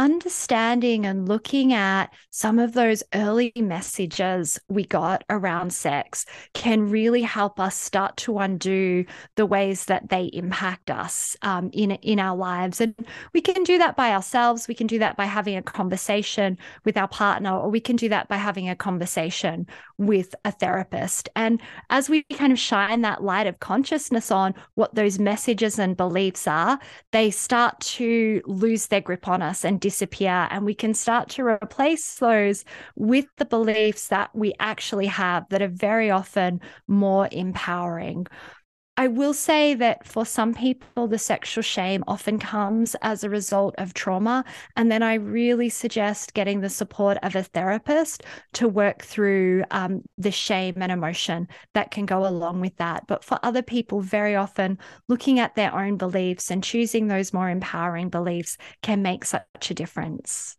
understanding 0.01 1.05
and 1.05 1.29
looking 1.29 1.73
at 1.73 2.11
some 2.31 2.57
of 2.57 2.73
those 2.73 3.03
early 3.13 3.53
messages 3.55 4.59
we 4.67 4.83
got 4.83 5.23
around 5.29 5.71
sex 5.71 6.25
can 6.55 6.89
really 6.89 7.21
help 7.21 7.59
us 7.59 7.77
start 7.77 8.17
to 8.17 8.39
undo 8.39 9.05
the 9.35 9.45
ways 9.45 9.85
that 9.85 10.09
they 10.09 10.25
impact 10.33 10.89
us 10.89 11.37
um, 11.43 11.69
in 11.71 11.91
in 11.91 12.19
our 12.19 12.35
lives. 12.35 12.81
And 12.81 12.95
we 13.31 13.41
can 13.41 13.63
do 13.63 13.77
that 13.77 13.95
by 13.95 14.11
ourselves. 14.11 14.67
We 14.67 14.73
can 14.73 14.87
do 14.87 14.97
that 14.97 15.17
by 15.17 15.25
having 15.25 15.55
a 15.55 15.61
conversation 15.61 16.57
with 16.83 16.97
our 16.97 17.07
partner, 17.07 17.55
or 17.55 17.69
we 17.69 17.79
can 17.79 17.95
do 17.95 18.09
that 18.09 18.27
by 18.27 18.37
having 18.37 18.69
a 18.69 18.75
conversation 18.75 19.67
with 19.99 20.33
a 20.45 20.51
therapist. 20.51 21.29
And 21.35 21.61
as 21.91 22.09
we 22.09 22.23
kind 22.23 22.51
of 22.51 22.57
shine 22.57 23.01
that 23.01 23.23
light 23.23 23.45
of 23.45 23.59
consciousness 23.59 24.31
on 24.31 24.55
what 24.73 24.95
those 24.95 25.19
messages 25.19 25.77
and 25.77 25.95
beliefs 25.95 26.47
are, 26.47 26.79
they 27.11 27.29
start 27.29 27.79
to 27.81 28.41
lose 28.47 28.87
their 28.87 29.01
grip 29.01 29.27
on 29.27 29.43
us 29.43 29.63
and 29.63 29.79
disappear. 29.91 30.47
And 30.49 30.65
we 30.65 30.73
can 30.73 30.93
start 30.93 31.29
to 31.31 31.43
replace 31.43 32.15
those 32.15 32.63
with 32.95 33.25
the 33.37 33.45
beliefs 33.45 34.07
that 34.07 34.33
we 34.33 34.53
actually 34.59 35.07
have 35.07 35.47
that 35.49 35.61
are 35.61 35.67
very 35.67 36.09
often 36.09 36.61
more 36.87 37.27
empowering. 37.31 38.25
I 39.01 39.07
will 39.07 39.33
say 39.33 39.73
that 39.73 40.05
for 40.05 40.27
some 40.27 40.53
people, 40.53 41.07
the 41.07 41.17
sexual 41.17 41.63
shame 41.63 42.03
often 42.07 42.37
comes 42.37 42.95
as 43.01 43.23
a 43.23 43.31
result 43.31 43.73
of 43.79 43.95
trauma. 43.95 44.45
And 44.75 44.91
then 44.91 45.01
I 45.01 45.15
really 45.15 45.69
suggest 45.69 46.35
getting 46.35 46.61
the 46.61 46.69
support 46.69 47.17
of 47.23 47.35
a 47.35 47.41
therapist 47.41 48.21
to 48.53 48.67
work 48.67 49.01
through 49.01 49.63
um, 49.71 50.03
the 50.19 50.29
shame 50.29 50.75
and 50.77 50.91
emotion 50.91 51.47
that 51.73 51.89
can 51.89 52.05
go 52.05 52.27
along 52.27 52.61
with 52.61 52.77
that. 52.77 53.07
But 53.07 53.23
for 53.23 53.39
other 53.41 53.63
people, 53.63 54.01
very 54.01 54.35
often 54.35 54.77
looking 55.07 55.39
at 55.39 55.55
their 55.55 55.73
own 55.73 55.97
beliefs 55.97 56.51
and 56.51 56.63
choosing 56.63 57.07
those 57.07 57.33
more 57.33 57.49
empowering 57.49 58.09
beliefs 58.09 58.55
can 58.83 59.01
make 59.01 59.25
such 59.25 59.71
a 59.71 59.73
difference. 59.73 60.57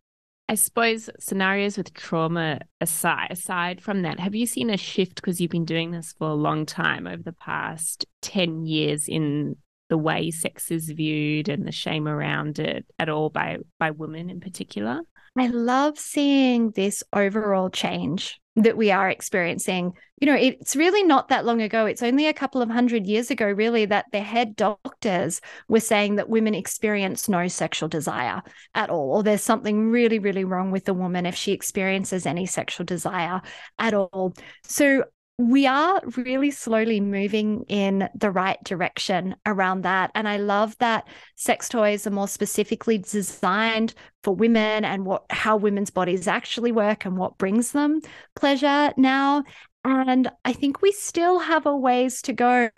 I 0.49 0.55
suppose 0.55 1.09
scenarios 1.19 1.79
with 1.79 1.95
trauma 1.95 2.61
aside, 2.81 3.29
aside 3.31 3.81
from 3.81 4.03
that, 4.03 4.21
have 4.21 4.35
you 4.35 4.45
seen 4.45 4.71
a 4.71 4.77
shift 4.77 5.17
because 5.17 5.41
you've 5.41 5.51
been 5.51 5.65
doing 5.65 5.93
this 5.93 6.15
for 6.19 6.29
a 6.29 6.35
long 6.35 6.67
time 6.67 7.07
over 7.07 7.23
the 7.23 7.33
past 7.33 8.05
10 8.21 8.67
years 8.67 9.09
in 9.09 9.57
the 9.89 9.97
way 9.97 10.31
sex 10.31 10.71
is 10.71 10.91
viewed 10.91 11.49
and 11.49 11.67
the 11.67 11.73
shame 11.73 12.09
around 12.09 12.59
it 12.59 12.87
at 12.99 13.09
all 13.09 13.31
by 13.31 13.59
by 13.79 13.91
women 13.91 14.31
in 14.31 14.41
particular? 14.41 15.01
I 15.39 15.47
love 15.47 15.99
seeing 15.99 16.71
this 16.73 17.03
overall 17.13 17.71
change 17.71 18.41
that 18.57 18.77
we 18.77 18.91
are 18.91 19.09
experiencing. 19.09 19.95
You 20.21 20.27
know, 20.27 20.35
it's 20.35 20.77
really 20.77 21.03
not 21.03 21.29
that 21.29 21.45
long 21.45 21.63
ago. 21.63 21.87
It's 21.87 22.03
only 22.03 22.27
a 22.27 22.35
couple 22.35 22.63
of 22.63 22.71
hundred 22.71 23.07
years 23.07 23.31
ago, 23.31 23.47
really, 23.47 23.87
that 23.87 24.07
the 24.13 24.21
head 24.21 24.55
doctors 24.57 25.41
were 25.69 25.81
saying 25.81 26.17
that 26.17 26.29
women 26.29 26.55
experience 26.55 27.29
no 27.29 27.49
sexual 27.49 27.89
desire 27.89 28.43
at 28.75 28.91
all, 28.91 29.17
or 29.17 29.23
there's 29.23 29.43
something 29.43 29.91
really, 29.91 30.19
really 30.19 30.45
wrong 30.45 30.71
with 30.71 30.85
the 30.85 30.95
woman 30.95 31.27
if 31.27 31.35
she 31.35 31.53
experiences 31.53 32.27
any 32.27 32.47
sexual 32.47 32.85
desire 32.85 33.41
at 33.79 33.95
all. 33.95 34.35
So 34.65 35.05
we 35.49 35.67
are 35.67 36.01
really 36.17 36.51
slowly 36.51 37.01
moving 37.01 37.65
in 37.69 38.09
the 38.15 38.31
right 38.31 38.63
direction 38.65 39.35
around 39.45 39.83
that. 39.83 40.11
And 40.15 40.29
I 40.29 40.37
love 40.37 40.77
that 40.79 41.09
sex 41.37 41.69
toys 41.69 42.07
are 42.07 42.11
more 42.11 42.29
specifically 42.29 42.99
designed 42.99 43.95
for 44.23 44.35
women 44.35 44.85
and 44.85 45.05
what 45.05 45.25
how 45.31 45.57
women's 45.57 45.91
bodies 45.91 46.29
actually 46.29 46.71
work 46.71 47.05
and 47.05 47.17
what 47.17 47.39
brings 47.39 47.73
them 47.73 48.01
pleasure 48.37 48.93
now. 48.97 49.43
And 49.85 50.31
I 50.45 50.53
think 50.53 50.81
we 50.81 50.93
still 50.93 51.41
have 51.41 51.67
a 51.67 51.77
ways 51.77 52.23
to 52.23 52.33
go 52.33 52.71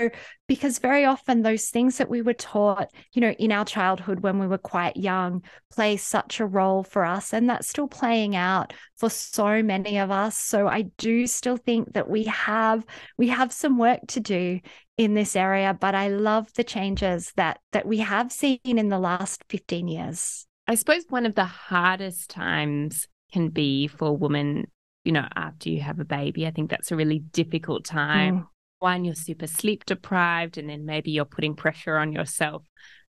because 0.48 0.78
very 0.78 1.04
often 1.04 1.42
those 1.42 1.68
things 1.68 1.98
that 1.98 2.08
we 2.08 2.22
were 2.22 2.32
taught, 2.32 2.88
you 3.12 3.20
know, 3.20 3.32
in 3.32 3.52
our 3.52 3.66
childhood 3.66 4.20
when 4.20 4.38
we 4.38 4.46
were 4.46 4.56
quite 4.56 4.96
young, 4.96 5.42
play 5.70 5.98
such 5.98 6.40
a 6.40 6.46
role 6.46 6.82
for 6.82 7.04
us. 7.04 7.34
And 7.34 7.48
that's 7.50 7.68
still 7.68 7.88
playing 7.88 8.36
out 8.36 8.72
for 8.96 9.10
so 9.10 9.62
many 9.62 9.98
of 9.98 10.10
us. 10.10 10.36
So 10.36 10.66
I 10.66 10.82
do 10.96 11.26
still 11.26 11.58
think 11.58 11.92
that 11.92 12.08
we 12.08 12.24
have 12.24 12.86
we 13.18 13.28
have 13.28 13.52
some 13.52 13.76
work 13.76 14.00
to 14.08 14.20
do 14.20 14.60
in 14.96 15.12
this 15.12 15.36
area, 15.36 15.76
but 15.78 15.94
I 15.94 16.08
love 16.08 16.52
the 16.54 16.64
changes 16.64 17.32
that 17.36 17.58
that 17.72 17.86
we 17.86 17.98
have 17.98 18.32
seen 18.32 18.60
in 18.64 18.88
the 18.88 18.98
last 18.98 19.44
15 19.50 19.88
years. 19.88 20.46
I 20.66 20.76
suppose 20.76 21.04
one 21.10 21.26
of 21.26 21.34
the 21.34 21.44
hardest 21.44 22.30
times 22.30 23.08
can 23.30 23.50
be 23.50 23.88
for 23.88 24.16
women 24.16 24.68
you 25.04 25.12
know, 25.12 25.26
after 25.36 25.68
you 25.68 25.80
have 25.80 26.00
a 26.00 26.04
baby. 26.04 26.46
I 26.46 26.50
think 26.50 26.70
that's 26.70 26.90
a 26.90 26.96
really 26.96 27.18
difficult 27.18 27.84
time. 27.84 28.40
Mm. 28.40 28.46
One, 28.80 29.04
you're 29.04 29.14
super 29.14 29.46
sleep 29.46 29.84
deprived, 29.84 30.58
and 30.58 30.68
then 30.68 30.84
maybe 30.84 31.10
you're 31.10 31.24
putting 31.24 31.54
pressure 31.54 31.96
on 31.96 32.12
yourself 32.12 32.64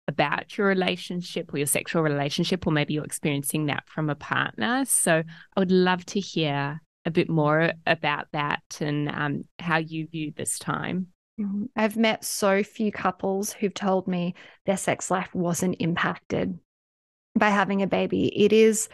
about 0.06 0.58
your 0.58 0.66
relationship 0.66 1.52
or 1.52 1.58
your 1.58 1.66
sexual 1.66 2.02
relationship, 2.02 2.66
or 2.66 2.72
maybe 2.72 2.94
you're 2.94 3.04
experiencing 3.04 3.66
that 3.66 3.84
from 3.86 4.10
a 4.10 4.14
partner. 4.14 4.84
So 4.86 5.22
I 5.56 5.60
would 5.60 5.72
love 5.72 6.04
to 6.06 6.20
hear 6.20 6.80
a 7.06 7.10
bit 7.10 7.28
more 7.28 7.72
about 7.86 8.26
that 8.32 8.62
and 8.80 9.08
um, 9.08 9.42
how 9.58 9.78
you 9.78 10.06
view 10.06 10.32
this 10.36 10.58
time. 10.58 11.08
Mm-hmm. 11.40 11.64
I've 11.74 11.96
met 11.96 12.24
so 12.24 12.62
few 12.62 12.92
couples 12.92 13.52
who've 13.52 13.74
told 13.74 14.06
me 14.06 14.34
their 14.66 14.76
sex 14.76 15.10
life 15.10 15.34
wasn't 15.34 15.76
impacted 15.80 16.58
by 17.36 17.50
having 17.50 17.82
a 17.82 17.86
baby. 17.86 18.26
It 18.44 18.52
is 18.52 18.88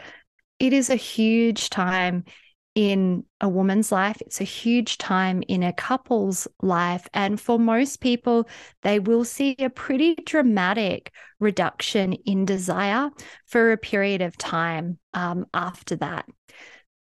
it 0.59 0.73
is 0.73 0.89
a 0.89 0.95
huge 0.95 1.69
time 1.69 2.25
in 2.73 3.25
a 3.41 3.49
woman's 3.49 3.91
life. 3.91 4.21
It's 4.21 4.39
a 4.39 4.45
huge 4.45 4.97
time 4.97 5.43
in 5.47 5.63
a 5.63 5.73
couple's 5.73 6.47
life. 6.61 7.07
And 7.13 7.39
for 7.39 7.59
most 7.59 7.99
people, 7.99 8.47
they 8.81 8.99
will 8.99 9.25
see 9.25 9.55
a 9.59 9.69
pretty 9.69 10.15
dramatic 10.15 11.11
reduction 11.39 12.13
in 12.13 12.45
desire 12.45 13.09
for 13.45 13.71
a 13.71 13.77
period 13.77 14.21
of 14.21 14.37
time 14.37 14.99
um, 15.13 15.45
after 15.53 15.95
that. 15.97 16.25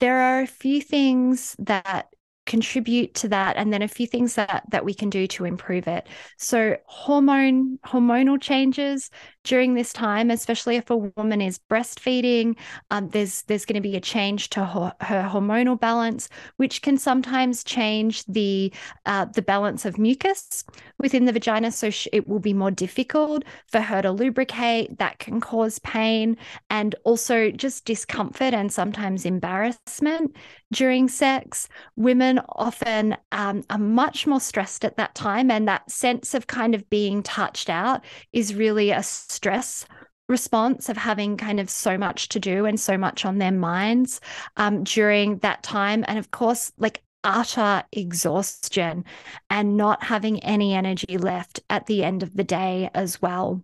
There 0.01 0.21
are 0.21 0.43
a 0.43 0.47
few 0.47 0.81
things 0.81 1.55
that 1.61 2.09
contribute 2.45 3.15
to 3.15 3.29
that 3.29 3.57
and 3.57 3.73
then 3.73 3.83
a 3.83 3.89
few 3.89 4.07
things 4.07 4.35
that 4.35 4.65
that 4.71 4.85
we 4.85 4.93
can 4.93 5.09
do 5.09 5.29
to 5.29 5.45
improve 5.45 5.87
it 5.87 6.09
so 6.39 6.77
hormone 6.87 7.79
hormonal 7.87 8.41
changes 8.41 9.11
during 9.45 9.75
this 9.75 9.93
time 9.93 10.31
especially 10.31 10.77
if 10.77 10.91
a 10.91 10.97
woman 10.97 11.41
is 11.41 11.61
breastfeeding 11.71 12.57
um, 12.91 13.09
there's 13.11 13.43
there's 13.43 13.65
going 13.65 13.75
to 13.75 13.89
be 13.89 13.97
a 13.97 14.01
change 14.01 14.51
to 14.51 14.65
her, 14.65 14.93
her, 15.01 15.29
hormonal 15.31 15.79
balance 15.79 16.29
which 16.57 16.83
can 16.83 16.97
sometimes 16.97 17.63
change 17.63 18.25
the 18.27 18.73
uh, 19.07 19.25
the 19.27 19.43
balance 19.43 19.85
of 19.85 19.99
mucus 19.99 20.65
within 20.99 21.27
the 21.27 21.33
vagina 21.33 21.71
so 21.71 21.91
it 22.13 22.27
will 22.27 22.41
be 22.41 22.55
more 22.55 22.71
difficult 22.71 23.45
for 23.67 23.81
her 23.81 24.01
to 24.03 24.11
lubricate 24.11 24.99
that 24.99 25.19
can 25.19 25.41
cause 25.41 25.79
pain 25.81 26.37
and 26.71 26.95
also 27.05 27.51
just 27.51 27.85
discomfort 27.85 28.55
and 28.55 28.73
sometimes 28.73 29.27
embarrassment 29.27 30.35
during 30.73 31.09
sex 31.09 31.69
women 31.97 32.23
women 32.23 32.45
often 32.51 33.17
um, 33.33 33.63
are 33.71 33.79
much 33.79 34.27
more 34.27 34.41
stressed 34.41 34.85
at 34.85 34.97
that 34.97 35.15
time. 35.15 35.51
And 35.51 35.67
that 35.67 35.91
sense 35.91 36.35
of 36.35 36.47
kind 36.47 36.75
of 36.75 36.89
being 36.91 37.23
touched 37.23 37.69
out 37.69 38.05
is 38.33 38.55
really 38.55 38.91
a 38.91 39.03
stress 39.33 39.87
response 40.29 40.89
of 40.89 40.97
having 40.97 41.37
kind 41.37 41.61
of 41.61 41.69
so 41.69 41.99
much 41.99 42.29
to 42.31 42.41
do 42.41 42.65
and 42.65 42.79
so 42.79 42.97
much 42.97 43.25
on 43.25 43.39
their 43.39 43.53
minds 43.53 44.21
um, 44.57 44.85
during 44.85 45.39
that 45.39 45.63
time. 45.63 46.05
And 46.09 46.19
of 46.19 46.31
course, 46.31 46.73
like 46.79 47.03
utter 47.25 47.85
exhaustion 47.93 49.05
and 49.51 49.77
not 49.77 50.03
having 50.03 50.43
any 50.43 50.75
energy 50.75 51.19
left 51.19 51.61
at 51.71 51.87
the 51.87 52.03
end 52.03 52.23
of 52.23 52.35
the 52.35 52.45
day 52.45 52.91
as 52.95 53.23
well. 53.23 53.63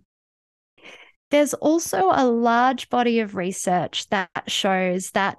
There's 1.31 1.55
also 1.55 2.11
a 2.11 2.25
large 2.25 2.89
body 2.89 3.21
of 3.21 3.35
research 3.35 4.09
that 4.09 4.31
shows 4.47 5.11
that 5.11 5.39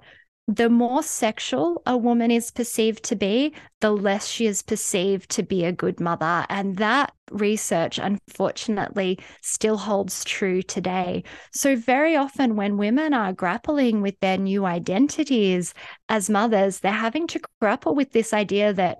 the 0.50 0.68
more 0.68 1.02
sexual 1.02 1.80
a 1.86 1.96
woman 1.96 2.32
is 2.32 2.50
perceived 2.50 3.04
to 3.04 3.14
be, 3.14 3.54
the 3.80 3.92
less 3.92 4.26
she 4.26 4.46
is 4.46 4.62
perceived 4.62 5.30
to 5.30 5.44
be 5.44 5.64
a 5.64 5.70
good 5.70 6.00
mother. 6.00 6.44
And 6.48 6.76
that 6.78 7.12
research, 7.30 8.00
unfortunately, 8.02 9.20
still 9.42 9.76
holds 9.76 10.24
true 10.24 10.62
today. 10.62 11.22
So, 11.52 11.76
very 11.76 12.16
often, 12.16 12.56
when 12.56 12.78
women 12.78 13.14
are 13.14 13.32
grappling 13.32 14.02
with 14.02 14.18
their 14.18 14.38
new 14.38 14.66
identities 14.66 15.72
as 16.08 16.28
mothers, 16.28 16.80
they're 16.80 16.92
having 16.92 17.28
to 17.28 17.40
grapple 17.60 17.94
with 17.94 18.10
this 18.10 18.34
idea 18.34 18.72
that 18.72 18.98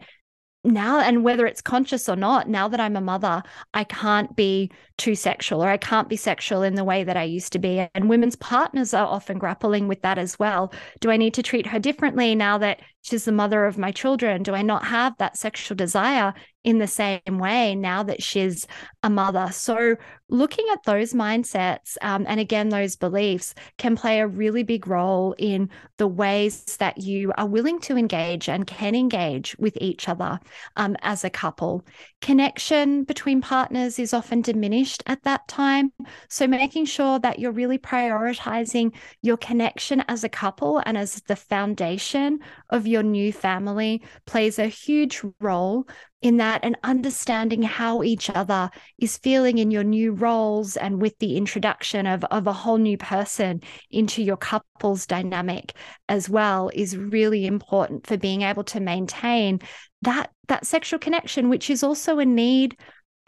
now 0.63 1.01
and 1.01 1.25
whether 1.25 1.47
it's 1.47 1.63
conscious 1.63 2.09
or 2.09 2.17
not 2.17 2.49
now 2.49 2.69
that 2.69 2.81
i'm 2.81 2.97
a 2.97 3.01
mother 3.01 3.43
i 3.73 3.83
can't 3.83 4.37
be 4.37 4.71
too 4.99 5.15
sexual 5.15 5.65
or 5.65 5.69
i 5.69 5.79
can't 5.79 6.09
be 6.11 6.17
sexual 6.17 6.63
in 6.63 6.75
the 6.75 6.85
way 6.85 7.03
that 7.03 7.17
i 7.17 7.23
used 7.23 7.53
to 7.53 7.59
be. 7.59 7.87
And 7.95 8.11
women's 8.11 8.37
partners 8.37 8.93
are 8.93 9.07
often 9.07 9.39
grappling 9.39 9.89
with 9.89 10.03
that 10.03 10.19
as 10.19 10.39
well. 10.39 10.73
Do 11.01 11.11
i 11.11 11.17
need 11.17 11.35
to 11.35 11.43
treat 11.43 11.67
her 11.67 11.79
differently 11.79 12.35
now 12.35 12.59
that 12.59 12.81
she's 13.01 13.25
the 13.25 13.33
mother 13.33 13.65
of 13.65 13.79
my 13.79 13.93
children? 13.93 14.43
Do 14.43 14.55
i 14.55 14.63
not 14.63 14.85
have 14.85 15.17
that 15.19 15.39
sexual 15.39 15.77
desire 15.77 16.35
in 16.65 16.79
the 16.79 16.87
same 16.87 17.39
way 17.39 17.75
now 17.75 18.03
that 18.03 18.23
she's 18.23 18.67
a 19.03 19.09
mother. 19.09 19.49
So, 19.53 19.97
looking 20.31 20.67
at 20.73 20.85
those 20.85 21.13
mindsets 21.13 21.97
um, 22.03 22.25
and 22.29 22.41
again, 22.41 22.69
those 22.69 22.97
beliefs 22.97 23.55
can 23.79 23.97
play 23.97 24.21
a 24.21 24.27
really 24.27 24.63
big 24.63 24.87
role 24.87 25.35
in 25.39 25.69
the 25.99 26.07
ways 26.07 26.77
that 26.79 26.99
you 26.99 27.33
are 27.37 27.47
willing 27.47 27.81
to 27.81 27.97
engage 27.97 28.49
and 28.49 28.67
can 28.67 28.95
engage 28.95 29.57
with 29.59 29.77
each 29.81 30.09
other 30.09 30.39
um, 30.77 30.97
as 31.03 31.25
a 31.25 31.31
couple. 31.31 31.85
Connection 32.21 33.05
between 33.05 33.41
partners 33.41 33.99
is 33.99 34.15
often 34.15 34.41
diminished 34.41 35.03
at 35.07 35.23
that 35.25 35.47
time. 35.49 35.93
So, 36.29 36.47
making 36.47 36.87
sure 36.87 37.19
that 37.19 37.39
you're 37.39 37.53
really 37.53 37.79
prioritizing 37.79 38.93
your 39.23 39.37
connection 39.37 40.05
as 40.09 40.25
a 40.25 40.29
couple 40.29 40.83
and 40.87 40.97
as 40.97 41.23
the 41.27 41.37
foundation 41.37 42.41
of 42.71 42.87
your 42.87 43.03
new 43.03 43.33
family 43.33 44.03
plays 44.27 44.59
a 44.59 44.67
huge 44.67 45.23
role 45.41 45.87
in 46.23 46.37
that 46.37 46.61
and 46.63 46.77
understanding 46.83 47.63
how 47.63 48.03
each 48.03 48.29
other 48.31 48.71
is 48.99 49.17
feeling 49.19 49.59
in 49.59 49.71
your 49.71 49.85
new 49.85 50.13
roles 50.21 50.77
and 50.77 51.01
with 51.01 51.19
the 51.19 51.37
introduction 51.37 52.07
of, 52.07 52.25
of 52.25 52.47
a 52.47 52.53
whole 52.53 52.79
new 52.79 52.97
person 52.97 53.63
into 53.91 54.23
your 54.23 54.37
couple's 54.37 55.07
dynamic 55.07 55.75
as 56.09 56.29
well 56.29 56.71
is 56.75 56.97
really 56.97 57.47
important 57.47 58.07
for 58.07 58.17
being 58.17 58.43
able 58.43 58.65
to 58.65 58.81
maintain 58.81 59.61
that 60.03 60.31
that 60.49 60.67
sexual 60.67 60.99
connection 60.99 61.49
which 61.49 61.71
is 61.71 61.83
also 61.83 62.19
a 62.19 62.25
need 62.25 62.77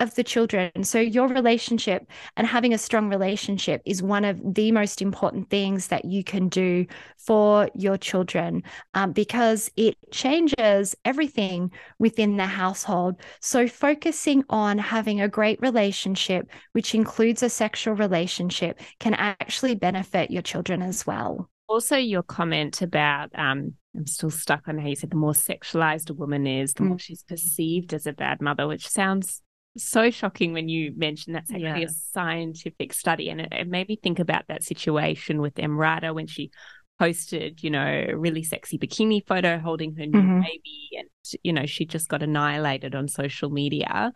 of 0.03 0.15
the 0.17 0.25
children. 0.25 0.83
So, 0.83 0.99
your 0.99 1.29
relationship 1.29 2.07
and 2.37 2.47
having 2.47 2.75
a 2.75 2.79
strong 2.79 3.09
relationship 3.09 3.81
is 3.87 4.03
one 4.03 4.25
of 4.25 4.41
the 4.55 4.73
most 4.73 5.01
important 5.01 5.49
things 5.49 5.87
that 5.87 6.05
you 6.05 6.25
can 6.25 6.49
do 6.49 6.87
for 7.17 7.71
your 7.75 7.97
children 7.97 8.65
um, 8.95 9.13
because 9.13 9.71
it 9.77 9.97
changes 10.11 10.97
everything 11.05 11.71
within 11.99 12.37
the 12.37 12.47
household. 12.47 13.17
So, 13.41 13.69
focusing 13.69 14.45
on 14.51 14.77
having 14.77 15.21
a 15.21 15.29
great 15.29 15.61
relationship, 15.63 16.51
which 16.73 16.95
includes 16.95 17.43
a 17.43 17.49
sexual 17.49 17.95
relationship, 17.95 18.81
can 18.99 19.15
actually 19.15 19.77
benefit 19.77 20.31
your 20.31 20.43
children 20.43 20.83
as 20.83 21.07
well. 21.07 21.49
Also, 21.69 21.97
your 21.97 22.25
comment 22.25 22.83
about 22.83 23.31
um, 23.39 23.75
I'm 23.97 24.07
still 24.07 24.31
stuck 24.31 24.69
on 24.69 24.79
how 24.79 24.89
you 24.89 24.97
said 24.97 25.11
the 25.11 25.17
more 25.17 25.33
sexualized 25.33 26.11
a 26.11 26.15
woman 26.15 26.47
is, 26.47 26.75
the 26.75 26.83
more 26.83 26.97
mm. 26.97 27.01
she's 27.01 27.23
perceived 27.23 27.93
as 27.95 28.07
a 28.07 28.13
bad 28.13 28.41
mother, 28.41 28.67
which 28.67 28.89
sounds 28.89 29.43
so 29.77 30.11
shocking 30.11 30.53
when 30.53 30.69
you 30.69 30.93
mentioned 30.97 31.35
that's 31.35 31.51
actually 31.51 31.83
yeah. 31.83 31.87
a 31.87 32.13
scientific 32.13 32.93
study. 32.93 33.31
And 33.31 33.41
it, 33.41 33.49
it, 33.53 33.69
made 33.69 33.89
me 33.89 33.97
think 33.97 34.19
about 34.19 34.45
that 34.49 34.63
situation 34.63 35.41
with 35.41 35.55
Emrata 35.55 36.15
when 36.15 36.27
she 36.27 36.51
posted, 36.99 37.63
you 37.63 37.71
know, 37.71 38.05
a 38.09 38.15
really 38.15 38.43
sexy 38.43 38.79
bikini 38.79 39.27
photo 39.27 39.59
holding 39.59 39.97
her 39.97 40.07
new 40.07 40.21
mm-hmm. 40.21 40.41
baby 40.41 40.89
and, 40.99 41.09
you 41.43 41.53
know, 41.53 41.67
she 41.67 41.87
just 41.87 42.09
got 42.09 42.23
annihilated 42.23 42.95
on 42.95 43.09
social 43.09 43.51
media. 43.51 44.13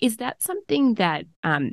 Is 0.00 0.18
that 0.18 0.42
something 0.42 0.94
that 0.94 1.26
um, 1.42 1.72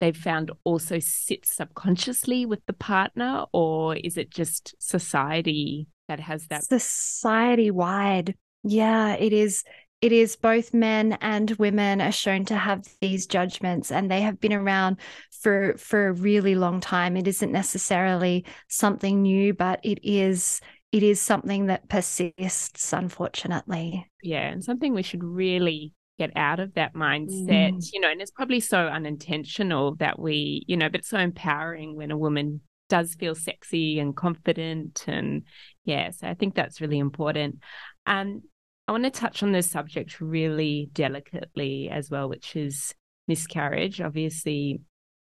they've 0.00 0.16
found 0.16 0.52
also 0.64 0.98
sits 0.98 1.54
subconsciously 1.54 2.46
with 2.46 2.64
the 2.66 2.72
partner, 2.72 3.44
or 3.52 3.96
is 3.96 4.16
it 4.16 4.30
just 4.30 4.74
society 4.78 5.88
that 6.08 6.20
has 6.20 6.46
that? 6.46 6.64
Society 6.64 7.70
wide. 7.70 8.34
Yeah, 8.62 9.14
it 9.14 9.32
is 9.32 9.64
it 10.00 10.12
is 10.12 10.36
both 10.36 10.72
men 10.72 11.18
and 11.20 11.50
women 11.52 12.00
are 12.00 12.12
shown 12.12 12.44
to 12.46 12.56
have 12.56 12.86
these 13.00 13.26
judgments 13.26 13.90
and 13.90 14.10
they 14.10 14.20
have 14.20 14.40
been 14.40 14.52
around 14.52 14.98
for 15.30 15.76
for 15.76 16.08
a 16.08 16.12
really 16.12 16.54
long 16.54 16.80
time. 16.80 17.16
It 17.16 17.26
isn't 17.26 17.50
necessarily 17.50 18.44
something 18.68 19.22
new 19.22 19.54
but 19.54 19.80
it 19.82 19.98
is 20.02 20.60
it 20.92 21.02
is 21.02 21.20
something 21.20 21.66
that 21.66 21.88
persists 21.88 22.92
unfortunately. 22.92 24.08
Yeah 24.22 24.48
and 24.48 24.62
something 24.62 24.94
we 24.94 25.02
should 25.02 25.24
really 25.24 25.92
get 26.18 26.30
out 26.36 26.58
of 26.58 26.74
that 26.74 26.94
mindset 26.94 27.70
mm. 27.70 27.88
you 27.92 28.00
know 28.00 28.10
and 28.10 28.20
it's 28.20 28.32
probably 28.32 28.58
so 28.58 28.86
unintentional 28.88 29.94
that 29.96 30.18
we 30.18 30.64
you 30.66 30.76
know 30.76 30.88
but 30.88 31.00
it's 31.00 31.08
so 31.10 31.18
empowering 31.18 31.94
when 31.94 32.10
a 32.10 32.18
woman 32.18 32.60
does 32.88 33.14
feel 33.14 33.36
sexy 33.36 34.00
and 34.00 34.16
confident 34.16 35.04
and 35.06 35.44
yeah 35.84 36.10
so 36.10 36.26
i 36.26 36.34
think 36.34 36.54
that's 36.54 36.80
really 36.80 36.98
important. 36.98 37.58
Um 38.06 38.42
I 38.88 38.92
want 38.92 39.04
to 39.04 39.10
touch 39.10 39.42
on 39.42 39.52
this 39.52 39.70
subject 39.70 40.18
really 40.18 40.88
delicately 40.94 41.90
as 41.90 42.10
well, 42.10 42.26
which 42.28 42.56
is 42.56 42.94
miscarriage. 43.28 44.00
Obviously, 44.00 44.80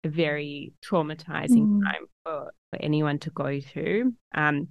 a 0.04 0.10
very 0.10 0.74
traumatizing 0.86 1.66
mm. 1.66 1.84
time 1.84 2.06
for, 2.24 2.54
for 2.72 2.80
anyone 2.80 3.18
to 3.20 3.32
go 3.32 3.60
through. 3.60 4.14
Um, 4.36 4.68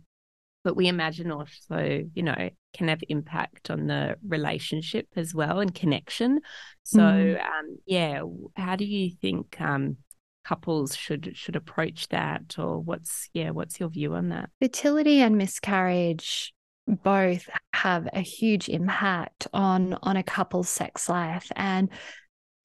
but 0.63 0.77
we 0.77 0.87
imagine 0.87 1.33
also, 1.33 2.05
you 2.15 2.23
know, 2.23 2.51
can 2.75 2.89
have 2.89 3.01
impact 3.09 3.71
on 3.71 3.89
the 3.89 4.17
relationship 4.27 5.09
as 5.17 5.35
well 5.35 5.59
and 5.59 5.75
connection. 5.75 6.41
So, 6.85 7.01
mm. 7.01 7.41
um, 7.41 7.79
yeah, 7.87 8.23
how 8.55 8.77
do 8.77 8.85
you 8.85 9.11
think 9.21 9.61
um, 9.61 9.97
couples 10.45 10.95
should 10.95 11.33
should 11.35 11.57
approach 11.57 12.07
that, 12.09 12.55
or 12.57 12.79
what's 12.79 13.31
yeah, 13.33 13.51
what's 13.51 13.81
your 13.81 13.89
view 13.89 14.15
on 14.15 14.29
that? 14.29 14.51
Fertility 14.61 15.21
and 15.21 15.37
miscarriage 15.37 16.53
both 16.87 17.49
have 17.73 18.09
a 18.13 18.21
huge 18.21 18.69
impact 18.69 19.49
on 19.53 19.99
on 20.03 20.17
a 20.17 20.23
couple's 20.23 20.69
sex 20.69 21.09
life 21.09 21.51
and 21.57 21.91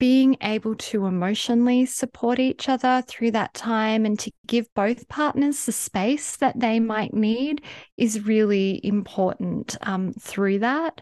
being 0.02 0.36
able 0.42 0.74
to 0.74 1.06
emotionally 1.06 1.86
support 1.86 2.40
each 2.40 2.68
other 2.68 3.04
through 3.06 3.30
that 3.30 3.54
time 3.54 4.04
and 4.04 4.18
to 4.18 4.32
give 4.48 4.66
both 4.74 5.06
partners 5.06 5.64
the 5.64 5.70
space 5.70 6.34
that 6.38 6.58
they 6.58 6.80
might 6.80 7.14
need 7.14 7.62
is 7.96 8.26
really 8.26 8.80
important 8.82 9.76
um, 9.82 10.12
through 10.14 10.58
that. 10.58 11.00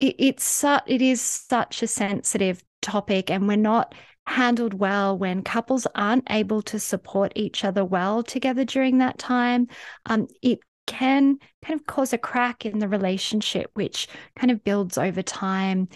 It, 0.00 0.16
it's 0.18 0.42
su- 0.42 0.80
it 0.88 1.00
is 1.00 1.20
such 1.20 1.84
a 1.84 1.86
sensitive 1.86 2.64
topic, 2.82 3.30
and 3.30 3.46
we're 3.46 3.56
not 3.56 3.94
handled 4.26 4.74
well 4.74 5.16
when 5.16 5.42
couples 5.42 5.86
aren't 5.94 6.26
able 6.30 6.62
to 6.62 6.80
support 6.80 7.32
each 7.36 7.64
other 7.64 7.84
well 7.84 8.24
together 8.24 8.64
during 8.64 8.98
that 8.98 9.18
time. 9.18 9.68
Um, 10.06 10.26
it 10.42 10.58
can 10.88 11.38
kind 11.64 11.78
of 11.78 11.86
cause 11.86 12.12
a 12.12 12.18
crack 12.18 12.66
in 12.66 12.78
the 12.80 12.88
relationship, 12.88 13.70
which 13.74 14.08
kind 14.34 14.50
of 14.50 14.64
builds 14.64 14.98
over 14.98 15.22
time. 15.22 15.88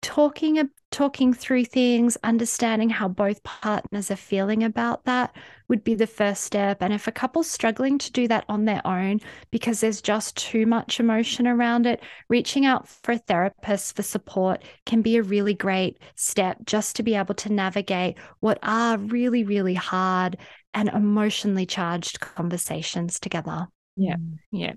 Talking 0.00 0.70
talking 0.90 1.34
through 1.34 1.64
things 1.64 2.16
understanding 2.24 2.88
how 2.88 3.08
both 3.08 3.42
partners 3.42 4.10
are 4.10 4.16
feeling 4.16 4.64
about 4.64 5.04
that 5.04 5.36
would 5.68 5.84
be 5.84 5.94
the 5.94 6.06
first 6.06 6.44
step. 6.44 6.78
And 6.80 6.94
if 6.94 7.06
a 7.06 7.12
couple's 7.12 7.50
struggling 7.50 7.98
to 7.98 8.12
do 8.12 8.26
that 8.28 8.44
on 8.48 8.64
their 8.64 8.80
own 8.86 9.20
because 9.50 9.80
there's 9.80 10.00
just 10.00 10.36
too 10.36 10.64
much 10.64 10.98
emotion 10.98 11.46
around 11.46 11.84
it 11.84 12.02
reaching 12.28 12.64
out 12.64 12.88
for 12.88 13.12
a 13.12 13.18
therapist 13.18 13.96
for 13.96 14.02
support 14.02 14.62
can 14.86 15.02
be 15.02 15.16
a 15.16 15.22
really 15.22 15.54
great 15.54 15.98
step 16.14 16.58
just 16.64 16.96
to 16.96 17.02
be 17.02 17.14
able 17.14 17.34
to 17.34 17.52
navigate 17.52 18.16
what 18.40 18.58
are 18.62 18.96
really 18.98 19.44
really 19.44 19.74
hard 19.74 20.38
and 20.74 20.88
emotionally 20.88 21.66
charged 21.66 22.20
conversations 22.20 23.20
together 23.20 23.66
yeah 23.98 24.16
yeah 24.50 24.72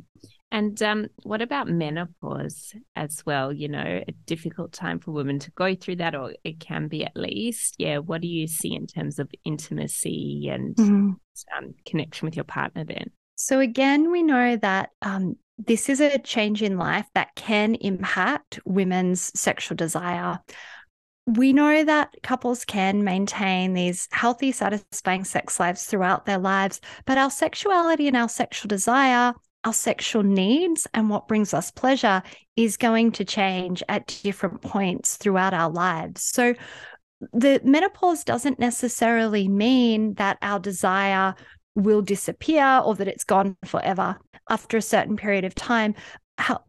and 0.52 0.82
um, 0.84 1.08
what 1.24 1.42
about 1.42 1.70
menopause 1.70 2.76
as 2.98 3.26
well? 3.26 3.54
You 3.54 3.70
know, 3.70 4.04
a 4.06 4.12
difficult 4.26 4.74
time 4.74 5.00
for 5.00 5.12
women 5.12 5.40
to 5.40 5.52
go 5.52 5.76
through 5.76 5.98
that, 5.98 6.14
or 6.14 6.34
it 6.44 6.60
can 6.60 6.90
be 6.90 7.06
at 7.06 7.16
least. 7.16 7.76
Yeah. 7.78 8.00
What 8.00 8.22
do 8.22 8.28
you 8.28 8.48
see 8.48 8.76
in 8.76 8.86
terms 8.86 9.18
of 9.18 9.32
intimacy 9.46 10.50
and 10.52 10.76
mm-hmm. 10.76 11.12
um, 11.58 11.74
connection 11.86 12.26
with 12.26 12.36
your 12.36 12.44
partner 12.44 12.84
then? 12.84 13.12
So, 13.36 13.60
again, 13.60 14.12
we 14.12 14.24
know 14.24 14.58
that 14.58 14.90
um, 15.02 15.38
this 15.58 15.88
is 15.88 16.02
a 16.02 16.20
change 16.20 16.62
in 16.62 16.78
life 16.78 17.08
that 17.16 17.34
can 17.36 17.76
impact 17.76 18.60
women's 18.66 19.32
sexual 19.40 19.78
desire. 19.78 20.38
We 21.28 21.54
know 21.54 21.84
that 21.84 22.16
couples 22.24 22.66
can 22.66 23.04
maintain 23.04 23.74
these 23.74 24.08
healthy, 24.12 24.52
satisfying 24.52 25.24
sex 25.24 25.60
lives 25.60 25.86
throughout 25.86 26.26
their 26.26 26.40
lives, 26.40 26.82
but 27.06 27.18
our 27.18 27.30
sexuality 27.30 28.08
and 28.08 28.18
our 28.18 28.30
sexual 28.30 28.68
desire 28.68 29.34
our 29.64 29.74
sexual 29.74 30.24
needs 30.24 30.88
and 30.94 31.10
what 31.10 31.28
brings 31.28 31.54
us 31.54 31.72
pleasure 31.72 32.24
is 32.56 32.78
going 32.78 33.12
to 33.12 33.26
change 33.26 33.84
at 33.88 34.08
different 34.24 34.62
points 34.62 35.18
throughout 35.18 35.54
our 35.54 35.70
lives. 35.70 36.24
So, 36.24 36.56
the 37.34 37.62
menopause 37.64 38.24
doesn't 38.24 38.58
necessarily 38.58 39.48
mean 39.48 40.16
that 40.16 40.40
our 40.42 40.60
desire 40.60 41.36
will 41.76 42.02
disappear 42.02 42.82
or 42.84 42.96
that 42.96 43.08
it's 43.08 43.24
gone 43.24 43.56
forever 43.64 44.18
after 44.50 44.78
a 44.78 44.82
certain 44.82 45.18
period 45.18 45.46
of 45.46 45.54
time 45.54 45.94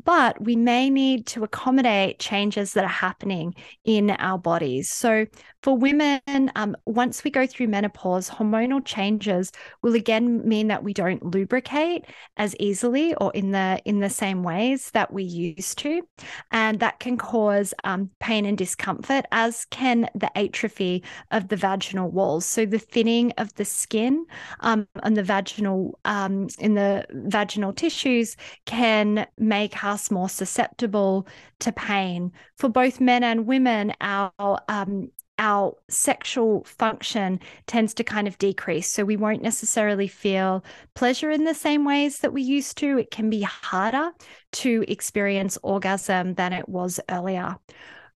but 0.05 0.41
we 0.43 0.57
may 0.57 0.91
need 0.91 1.27
to 1.29 1.45
accommodate 1.45 2.19
changes 2.19 2.73
that 2.73 2.85
are 2.85 2.89
happening 2.89 3.55
in 3.85 4.11
our 4.11 4.39
bodies. 4.39 4.91
So, 4.91 5.27
for 5.63 5.77
women, 5.77 6.51
um, 6.57 6.77
once 6.87 7.23
we 7.23 7.31
go 7.31 7.47
through 7.47 7.69
menopause, 7.69 8.29
hormonal 8.29 8.85
changes 8.85 9.53
will 9.81 9.95
again 9.95 10.47
mean 10.47 10.69
that 10.69 10.83
we 10.83 10.93
don't 10.93 11.25
lubricate 11.25 12.05
as 12.37 12.57
easily 12.59 13.15
or 13.15 13.31
in 13.33 13.53
the 13.53 13.81
in 13.85 14.01
the 14.01 14.11
same 14.11 14.43
ways 14.43 14.91
that 14.91 15.13
we 15.13 15.23
used 15.23 15.79
to, 15.79 16.03
and 16.51 16.81
that 16.81 16.99
can 16.99 17.17
cause 17.17 17.73
um, 17.85 18.11
pain 18.19 18.45
and 18.45 18.59
discomfort, 18.59 19.25
as 19.31 19.65
can 19.67 20.09
the 20.17 20.37
atrophy 20.37 21.05
of 21.31 21.47
the 21.47 21.57
vaginal 21.57 22.11
walls. 22.11 22.45
So, 22.45 22.67
the 22.67 22.79
thinning 22.81 23.33
of 23.39 23.55
the 23.55 23.65
skin 23.65 24.27
um, 24.61 24.89
and 25.05 25.17
the 25.17 25.23
vaginal 25.23 25.99
um, 26.05 26.49
in 26.59 26.75
the 26.75 27.07
vaginal 27.11 27.73
tissues 27.73 28.37
can 28.67 29.27
make 29.39 29.85
us 29.85 30.11
more 30.11 30.29
susceptible 30.29 31.29
to 31.61 31.71
pain. 31.73 32.33
For 32.57 32.69
both 32.69 33.01
men 33.01 33.23
and 33.23 33.47
women, 33.47 33.93
our 34.01 34.33
um, 34.69 35.11
our 35.43 35.77
sexual 35.91 36.63
function 36.63 37.41
tends 37.67 37.95
to 37.95 38.05
kind 38.05 38.29
of 38.29 38.39
decrease. 38.39 38.91
So 38.91 39.05
we 39.05 39.17
won't 39.17 39.43
necessarily 39.43 40.07
feel 40.07 40.65
pleasure 40.95 41.33
in 41.33 41.43
the 41.43 41.53
same 41.53 41.85
ways 41.85 42.21
that 42.21 42.33
we 42.33 42.43
used 42.43 42.79
to. 42.79 42.97
It 42.97 43.11
can 43.11 43.29
be 43.29 43.43
harder 43.43 44.13
to 44.53 44.85
experience 44.87 45.59
orgasm 45.65 46.35
than 46.35 46.53
it 46.53 46.69
was 46.69 47.01
earlier. 47.11 47.57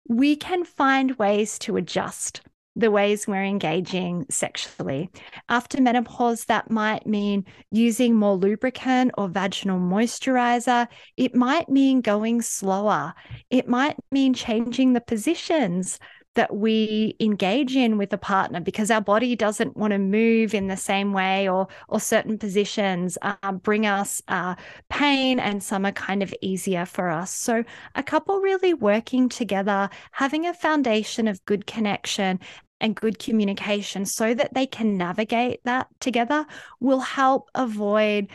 We 0.07 0.37
can 0.37 0.65
find 0.65 1.17
ways 1.17 1.59
to 1.61 1.79
adjust 1.79 2.43
the 2.77 2.91
ways 2.91 3.27
we're 3.27 3.45
engaging 3.45 4.27
sexually. 4.29 5.09
After 5.49 5.81
menopause, 5.81 6.45
that 6.47 6.71
might 6.71 7.07
mean 7.07 7.47
using 7.71 8.15
more 8.15 8.35
lubricant 8.35 9.13
or 9.17 9.29
vaginal 9.29 9.79
moisturizer. 9.79 10.89
It 11.17 11.35
might 11.35 11.71
mean 11.71 12.03
going 12.03 12.43
slower. 12.43 13.15
It 13.49 13.67
might 13.67 13.97
mean 14.11 14.35
changing 14.35 14.93
the 14.93 15.01
positions 15.01 15.99
that 16.35 16.55
we 16.57 17.17
engage 17.21 17.77
in 17.77 17.99
with 17.99 18.13
a 18.13 18.19
partner 18.19 18.61
because 18.61 18.91
our 18.91 19.01
body 19.01 19.37
doesn't 19.37 19.77
want 19.77 19.93
to 19.93 19.99
move 19.99 20.55
in 20.55 20.69
the 20.69 20.77
same 20.77 21.13
way 21.13 21.49
or 21.49 21.69
or 21.89 22.01
certain 22.01 22.39
positions 22.39 23.17
uh, 23.23 23.53
bring 23.53 23.87
us 23.87 24.23
uh, 24.29 24.55
pain 24.89 25.39
and 25.39 25.63
some 25.63 25.87
are 25.87 25.93
kind 25.93 26.23
of 26.23 26.35
easier 26.41 26.85
for 26.85 27.09
us. 27.09 27.33
So 27.33 27.65
a 27.95 28.03
couple 28.03 28.41
really 28.41 28.75
working 28.75 29.29
together 29.29 29.89
having 30.13 30.47
a 30.47 30.55
foundation 30.55 31.29
of 31.29 31.45
good 31.45 31.67
connection 31.67 32.41
and 32.81 32.95
good 32.95 33.19
communication 33.19 34.05
so 34.05 34.35
that 34.35 34.53
they 34.53 34.67
can 34.67 34.99
navigate 34.99 35.61
that 35.65 35.89
together 36.01 36.45
will 36.81 37.01
help 37.01 37.49
avoid 37.55 38.29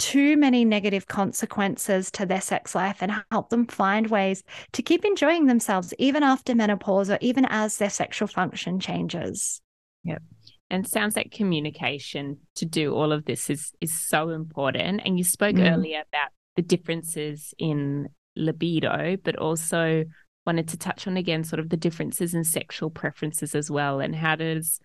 too 0.00 0.36
many 0.38 0.64
negative 0.64 1.06
consequences 1.06 2.10
to 2.10 2.24
their 2.24 2.40
sex 2.40 2.74
life 2.74 3.02
and 3.02 3.12
help 3.30 3.50
them 3.50 3.66
find 3.66 4.08
ways 4.08 4.42
to 4.72 4.82
keep 4.82 5.04
enjoying 5.04 5.44
themselves 5.44 5.92
even 5.98 6.22
after 6.22 6.54
menopause 6.54 7.10
or 7.10 7.18
even 7.20 7.44
as 7.44 7.76
their 7.76 7.90
sexual 7.90 8.26
function 8.26 8.80
changes. 8.80 9.60
Yep. 10.04 10.22
And 10.70 10.88
sounds 10.88 11.16
like 11.16 11.32
communication 11.32 12.38
to 12.54 12.64
do 12.64 12.94
all 12.94 13.12
of 13.12 13.26
this 13.26 13.50
is 13.50 13.72
is 13.80 14.08
so 14.08 14.30
important. 14.30 15.02
And 15.04 15.18
you 15.18 15.24
spoke 15.24 15.56
mm. 15.56 15.70
earlier 15.70 16.02
about 16.12 16.30
the 16.56 16.62
differences 16.62 17.52
in 17.58 18.08
libido, 18.36 19.16
but 19.22 19.36
also 19.36 20.04
wanted 20.46 20.68
to 20.68 20.78
touch 20.78 21.06
on 21.06 21.18
again 21.18 21.44
sort 21.44 21.60
of 21.60 21.68
the 21.68 21.76
differences 21.76 22.32
in 22.32 22.44
sexual 22.44 22.88
preferences 22.88 23.54
as 23.54 23.70
well 23.70 24.00
and 24.00 24.16
how 24.16 24.34
does 24.34 24.80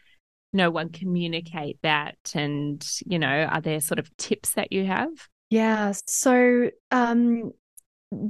no 0.56 0.72
one 0.72 0.90
communicate 0.90 1.78
that 1.84 2.18
and 2.34 2.88
you 3.06 3.20
know 3.20 3.28
are 3.28 3.62
there 3.62 3.80
sort 3.80 4.00
of 4.00 4.16
tips 4.18 4.54
that 4.54 4.72
you 4.72 4.86
have 4.86 5.10
yeah 5.50 5.94
so 6.08 6.70
um 6.92 7.52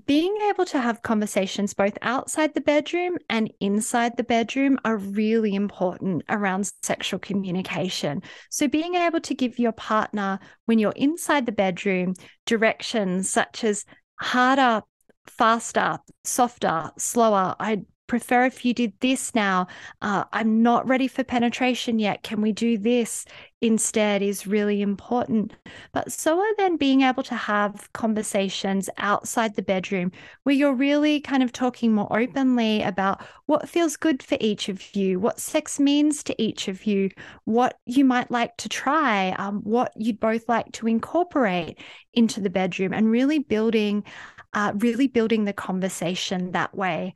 being 0.05 0.35
able 0.49 0.65
to 0.65 0.79
have 0.79 1.03
conversations 1.03 1.73
both 1.73 1.97
outside 2.01 2.53
the 2.53 2.61
bedroom 2.61 3.17
and 3.29 3.53
inside 3.59 4.17
the 4.17 4.23
bedroom 4.23 4.79
are 4.83 4.97
really 4.97 5.53
important 5.53 6.23
around 6.29 6.71
sexual 6.81 7.19
communication. 7.19 8.23
So, 8.49 8.67
being 8.67 8.95
able 8.95 9.19
to 9.19 9.35
give 9.35 9.59
your 9.59 9.73
partner, 9.73 10.39
when 10.65 10.79
you're 10.79 10.93
inside 10.95 11.45
the 11.45 11.51
bedroom, 11.51 12.13
directions 12.45 13.29
such 13.29 13.63
as 13.63 13.85
harder 14.19 14.81
faster, 15.27 15.99
softer, 16.23 16.91
slower. 16.97 17.55
I 17.59 17.81
prefer 18.07 18.45
if 18.45 18.63
you 18.63 18.73
did 18.73 18.93
this 18.99 19.33
now. 19.33 19.67
Uh, 20.01 20.23
I'm 20.31 20.61
not 20.61 20.87
ready 20.87 21.07
for 21.07 21.23
penetration 21.23 21.99
yet. 21.99 22.23
Can 22.23 22.41
we 22.41 22.51
do 22.51 22.77
this 22.77 23.25
instead? 23.61 24.21
Is 24.21 24.47
really 24.47 24.81
important. 24.81 25.53
But 25.91 26.11
so 26.11 26.39
are 26.39 26.55
then 26.57 26.77
being 26.77 27.01
able 27.01 27.23
to 27.23 27.35
have 27.35 27.91
conversations 27.93 28.89
outside 28.97 29.55
the 29.55 29.61
bedroom 29.61 30.11
where 30.43 30.55
you're 30.55 30.73
really 30.73 31.19
kind 31.19 31.43
of 31.43 31.51
talking 31.51 31.93
more 31.93 32.07
openly 32.17 32.81
about 32.81 33.25
what 33.47 33.69
feels 33.69 33.97
good 33.97 34.21
for 34.21 34.37
each 34.39 34.69
of 34.69 34.95
you, 34.95 35.19
what 35.19 35.39
sex 35.39 35.79
means 35.79 36.23
to 36.23 36.41
each 36.41 36.67
of 36.67 36.85
you, 36.85 37.09
what 37.45 37.79
you 37.85 38.05
might 38.05 38.29
like 38.31 38.55
to 38.57 38.69
try, 38.69 39.31
um, 39.31 39.61
what 39.63 39.91
you'd 39.95 40.19
both 40.19 40.47
like 40.47 40.71
to 40.73 40.87
incorporate 40.87 41.79
into 42.13 42.39
the 42.39 42.49
bedroom, 42.49 42.93
and 42.93 43.09
really 43.09 43.39
building. 43.39 44.03
Uh, 44.53 44.71
really 44.77 45.07
building 45.07 45.43
the 45.43 45.51
conversation 45.51 46.51
that 46.51 46.73
way 46.73 47.13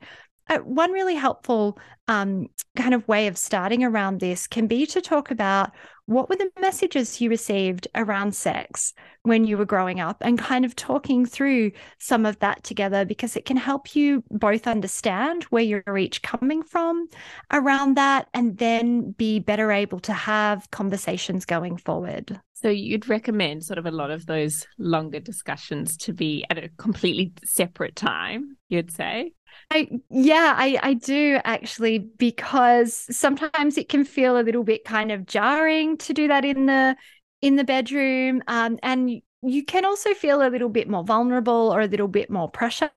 uh, 0.50 0.58
one 0.58 0.90
really 0.90 1.14
helpful 1.14 1.78
um, 2.08 2.48
kind 2.76 2.92
of 2.92 3.06
way 3.06 3.28
of 3.28 3.38
starting 3.38 3.84
around 3.84 4.18
this 4.18 4.46
can 4.46 4.66
be 4.66 4.84
to 4.84 5.00
talk 5.00 5.30
about 5.30 5.70
what 6.06 6.28
were 6.28 6.34
the 6.34 6.50
messages 6.60 7.20
you 7.20 7.30
received 7.30 7.86
around 7.94 8.34
sex 8.34 8.92
when 9.22 9.44
you 9.44 9.56
were 9.56 9.64
growing 9.64 10.00
up 10.00 10.16
and 10.20 10.40
kind 10.40 10.64
of 10.64 10.74
talking 10.74 11.24
through 11.24 11.70
some 11.98 12.26
of 12.26 12.36
that 12.40 12.64
together 12.64 13.04
because 13.04 13.36
it 13.36 13.44
can 13.44 13.56
help 13.56 13.94
you 13.94 14.24
both 14.28 14.66
understand 14.66 15.44
where 15.44 15.62
you're 15.62 15.98
each 15.98 16.20
coming 16.22 16.64
from 16.64 17.06
around 17.52 17.96
that 17.96 18.26
and 18.34 18.58
then 18.58 19.12
be 19.12 19.38
better 19.38 19.70
able 19.70 20.00
to 20.00 20.12
have 20.12 20.68
conversations 20.72 21.44
going 21.44 21.76
forward. 21.76 22.40
So 22.54 22.68
you'd 22.68 23.08
recommend 23.08 23.64
sort 23.64 23.78
of 23.78 23.86
a 23.86 23.90
lot 23.90 24.10
of 24.10 24.26
those 24.26 24.66
longer 24.78 25.20
discussions 25.20 25.96
to 25.98 26.12
be 26.12 26.44
at 26.50 26.58
a 26.58 26.68
completely 26.70 27.32
separate 27.44 27.94
time, 27.94 28.56
you'd 28.68 28.92
say? 28.92 29.32
I 29.70 29.88
yeah, 30.10 30.54
I 30.56 30.78
I 30.82 30.94
do 30.94 31.40
actually 31.44 31.98
because 31.98 33.06
sometimes 33.10 33.78
it 33.78 33.88
can 33.88 34.04
feel 34.04 34.38
a 34.38 34.42
little 34.42 34.64
bit 34.64 34.84
kind 34.84 35.12
of 35.12 35.26
jarring 35.26 35.96
to 35.98 36.12
do 36.12 36.28
that 36.28 36.44
in 36.44 36.66
the 36.66 36.96
in 37.40 37.56
the 37.56 37.64
bedroom 37.64 38.42
um, 38.48 38.78
and 38.82 39.22
you 39.42 39.64
can 39.64 39.84
also 39.84 40.12
feel 40.12 40.42
a 40.42 40.50
little 40.50 40.68
bit 40.68 40.88
more 40.88 41.04
vulnerable 41.04 41.72
or 41.72 41.80
a 41.80 41.86
little 41.86 42.08
bit 42.08 42.30
more 42.30 42.50
pressure 42.50 42.90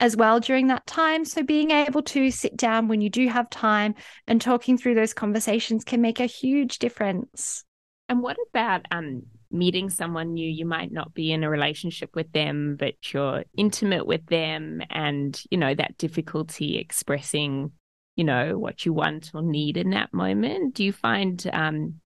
as 0.00 0.16
well 0.16 0.40
during 0.40 0.66
that 0.68 0.86
time. 0.86 1.24
So, 1.24 1.42
being 1.42 1.70
able 1.70 2.02
to 2.02 2.30
sit 2.30 2.56
down 2.56 2.88
when 2.88 3.00
you 3.00 3.10
do 3.10 3.28
have 3.28 3.48
time 3.50 3.94
and 4.26 4.40
talking 4.40 4.76
through 4.76 4.96
those 4.96 5.14
conversations 5.14 5.84
can 5.84 6.00
make 6.00 6.18
a 6.18 6.26
huge 6.26 6.78
difference. 6.78 7.64
And 8.08 8.22
what 8.22 8.36
about 8.50 8.86
um, 8.90 9.22
meeting 9.50 9.90
someone 9.90 10.34
new? 10.34 10.48
You 10.48 10.66
might 10.66 10.92
not 10.92 11.14
be 11.14 11.32
in 11.32 11.44
a 11.44 11.50
relationship 11.50 12.10
with 12.14 12.30
them, 12.32 12.76
but 12.78 12.94
you're 13.12 13.44
intimate 13.56 14.06
with 14.06 14.26
them, 14.26 14.82
and 14.90 15.40
you 15.50 15.58
know 15.58 15.74
that 15.74 15.98
difficulty 15.98 16.78
expressing, 16.78 17.72
you 18.16 18.24
know, 18.24 18.58
what 18.58 18.84
you 18.84 18.92
want 18.92 19.30
or 19.34 19.42
need 19.42 19.76
in 19.76 19.90
that 19.90 20.12
moment. 20.12 20.74
Do 20.74 20.84
you 20.84 20.92
find 20.92 21.44
um, 21.52 22.00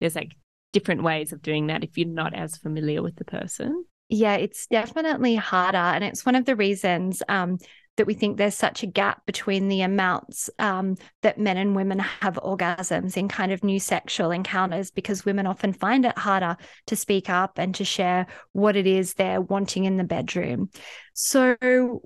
there's 0.00 0.16
like 0.16 0.36
different 0.72 1.02
ways 1.02 1.32
of 1.32 1.42
doing 1.42 1.68
that 1.68 1.84
if 1.84 1.96
you're 1.96 2.08
not 2.08 2.34
as 2.34 2.56
familiar 2.56 3.02
with 3.02 3.16
the 3.16 3.24
person? 3.24 3.84
Yeah, 4.08 4.34
it's 4.34 4.66
definitely 4.66 5.34
harder, 5.34 5.78
and 5.78 6.04
it's 6.04 6.26
one 6.26 6.34
of 6.34 6.44
the 6.44 6.56
reasons 6.56 7.22
um, 7.28 7.58
that 7.96 8.06
we 8.06 8.14
think 8.14 8.36
there's 8.36 8.54
such 8.54 8.82
a 8.82 8.86
gap 8.86 9.24
between 9.26 9.68
the 9.68 9.82
amounts 9.82 10.50
um, 10.58 10.96
that 11.22 11.38
men 11.38 11.56
and 11.56 11.76
women 11.76 11.98
have 11.98 12.34
orgasms 12.42 13.16
in 13.16 13.28
kind 13.28 13.52
of 13.52 13.62
new 13.62 13.78
sexual 13.78 14.30
encounters 14.30 14.90
because 14.90 15.24
women 15.24 15.46
often 15.46 15.72
find 15.72 16.04
it 16.04 16.18
harder 16.18 16.56
to 16.86 16.96
speak 16.96 17.30
up 17.30 17.58
and 17.58 17.74
to 17.74 17.84
share 17.84 18.26
what 18.52 18.76
it 18.76 18.86
is 18.86 19.14
they're 19.14 19.40
wanting 19.40 19.84
in 19.84 19.96
the 19.96 20.04
bedroom. 20.04 20.70
So, 21.16 21.56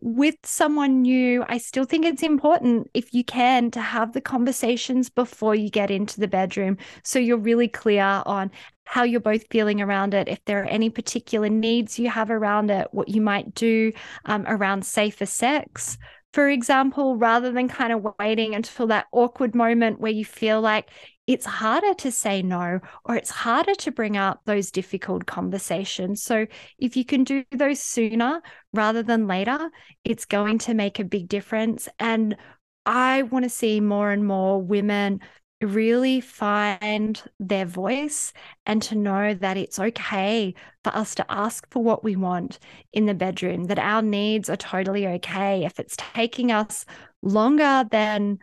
with 0.03 0.35
someone 0.45 1.01
new, 1.01 1.43
I 1.49 1.57
still 1.57 1.87
think 1.87 2.05
it's 2.05 2.23
important, 2.23 2.91
if 2.93 3.15
you 3.15 3.25
can, 3.25 3.71
to 3.71 3.81
have 3.81 4.13
the 4.13 4.21
conversations 4.21 5.09
before 5.09 5.55
you 5.55 5.71
get 5.71 5.91
into 5.91 6.21
the 6.21 6.29
bedroom. 6.29 6.77
So, 7.05 7.19
you're 7.19 7.39
really 7.39 7.69
clear 7.69 8.23
on 8.27 8.51
how 8.89 9.03
you're 9.03 9.21
both 9.21 9.45
feeling 9.51 9.83
around 9.83 10.15
it, 10.15 10.29
if 10.29 10.43
there 10.47 10.63
are 10.63 10.67
any 10.67 10.89
particular 10.89 11.51
needs 11.51 11.99
you 11.99 12.09
have 12.09 12.31
around 12.31 12.71
it, 12.71 12.89
what 12.91 13.11
you 13.11 13.21
might 13.21 13.55
do 13.55 13.93
um, 14.25 14.47
around 14.49 14.83
safer 14.83 15.27
sex, 15.27 15.99
for 16.33 16.49
example, 16.49 17.15
rather 17.15 17.53
than 17.53 17.69
kind 17.69 17.93
of 17.93 18.07
waiting 18.19 18.55
until 18.55 18.87
that 18.87 19.05
awkward 19.13 19.55
moment 19.55 20.01
where 20.01 20.11
you 20.11 20.25
feel 20.25 20.63
like 20.63 20.89
it's 21.27 21.45
harder 21.45 21.93
to 21.93 22.11
say 22.11 22.41
no 22.41 22.81
or 23.05 23.15
it's 23.15 23.29
harder 23.29 23.75
to 23.75 23.93
bring 23.93 24.17
up 24.17 24.41
those 24.47 24.71
difficult 24.71 25.27
conversations. 25.27 26.23
So, 26.23 26.47
if 26.79 26.97
you 26.97 27.05
can 27.05 27.25
do 27.25 27.45
those 27.51 27.83
sooner 27.83 28.41
rather 28.73 29.03
than 29.03 29.27
later, 29.27 29.69
it's 30.03 30.25
going 30.25 30.57
to 30.61 30.73
make 30.73 30.99
a 30.99 31.05
big 31.05 31.29
difference. 31.29 31.91
And 31.99 32.39
I 32.87 33.21
want 33.21 33.43
to 33.43 33.51
see 33.51 33.83
more 33.83 34.11
and 34.11 34.27
more 34.27 34.63
women 34.63 35.21
really 35.61 36.21
find 36.21 37.21
their 37.41 37.65
voice 37.65 38.33
and 38.67 38.81
to 38.83 38.95
know 38.95 39.35
that 39.35 39.57
it's 39.57 39.79
okay 39.79 40.55
for 40.85 40.95
us 40.95 41.15
to 41.17 41.27
ask 41.29 41.69
for 41.71 41.83
what 41.83 42.05
we 42.05 42.15
want 42.15 42.59
in 42.93 43.07
the 43.07 43.15
bedroom, 43.15 43.65
that 43.65 43.79
our 43.79 44.03
needs 44.03 44.49
are 44.49 44.57
totally 44.57 45.07
okay. 45.07 45.65
If 45.65 45.81
it's 45.81 45.97
taking 45.97 46.53
us 46.53 46.85
longer 47.23 47.85
than 47.91 48.39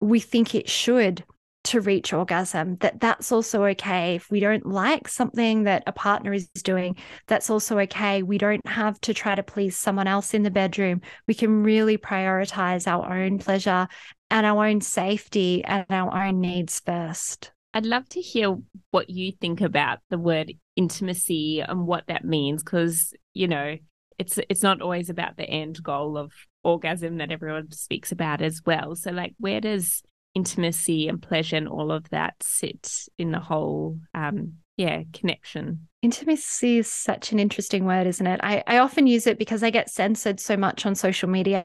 we 0.00 0.18
think 0.20 0.54
it 0.54 0.68
should 0.68 1.24
to 1.66 1.80
reach 1.80 2.12
orgasm, 2.12 2.76
that 2.76 3.00
that's 3.00 3.30
also 3.32 3.64
okay. 3.64 4.16
If 4.16 4.30
we 4.30 4.40
don't 4.40 4.66
like 4.66 5.08
something 5.08 5.64
that 5.64 5.82
a 5.86 5.92
partner 5.92 6.32
is 6.32 6.48
doing, 6.48 6.96
that's 7.26 7.50
also 7.50 7.78
okay. 7.80 8.22
We 8.22 8.38
don't 8.38 8.66
have 8.66 9.00
to 9.02 9.14
try 9.14 9.34
to 9.34 9.42
please 9.42 9.76
someone 9.76 10.06
else 10.06 10.34
in 10.34 10.42
the 10.42 10.50
bedroom. 10.50 11.02
We 11.26 11.34
can 11.34 11.62
really 11.62 11.98
prioritize 11.98 12.86
our 12.86 13.12
own 13.12 13.38
pleasure 13.38 13.88
and 14.30 14.46
our 14.46 14.66
own 14.66 14.80
safety 14.80 15.64
and 15.64 15.86
our 15.90 16.26
own 16.26 16.40
needs 16.40 16.80
first. 16.80 17.52
I'd 17.74 17.86
love 17.86 18.08
to 18.10 18.20
hear 18.20 18.56
what 18.90 19.10
you 19.10 19.32
think 19.32 19.60
about 19.60 19.98
the 20.08 20.18
word 20.18 20.52
intimacy 20.76 21.60
and 21.60 21.86
what 21.86 22.06
that 22.06 22.24
means 22.24 22.62
because, 22.62 23.12
you 23.34 23.48
know, 23.48 23.76
it's 24.18 24.38
it's 24.48 24.62
not 24.62 24.80
always 24.80 25.10
about 25.10 25.36
the 25.36 25.44
end 25.44 25.82
goal 25.82 26.16
of 26.16 26.32
orgasm 26.64 27.18
that 27.18 27.30
everyone 27.30 27.70
speaks 27.72 28.12
about 28.12 28.40
as 28.40 28.62
well. 28.64 28.96
So 28.96 29.10
like 29.10 29.34
where 29.38 29.60
does 29.60 30.02
intimacy 30.36 31.08
and 31.08 31.22
pleasure 31.22 31.56
and 31.56 31.66
all 31.66 31.90
of 31.90 32.08
that 32.10 32.34
sit 32.42 33.08
in 33.16 33.30
the 33.30 33.40
whole 33.40 33.98
um 34.14 34.52
yeah 34.76 35.02
connection 35.12 35.88
Intimacy 36.06 36.78
is 36.78 36.92
such 36.92 37.32
an 37.32 37.40
interesting 37.40 37.84
word, 37.84 38.06
isn't 38.06 38.26
it? 38.28 38.38
I, 38.42 38.62
I 38.68 38.78
often 38.78 39.08
use 39.08 39.26
it 39.26 39.40
because 39.40 39.64
I 39.64 39.70
get 39.70 39.90
censored 39.90 40.38
so 40.38 40.56
much 40.56 40.86
on 40.86 40.94
social 40.94 41.28
media. 41.28 41.64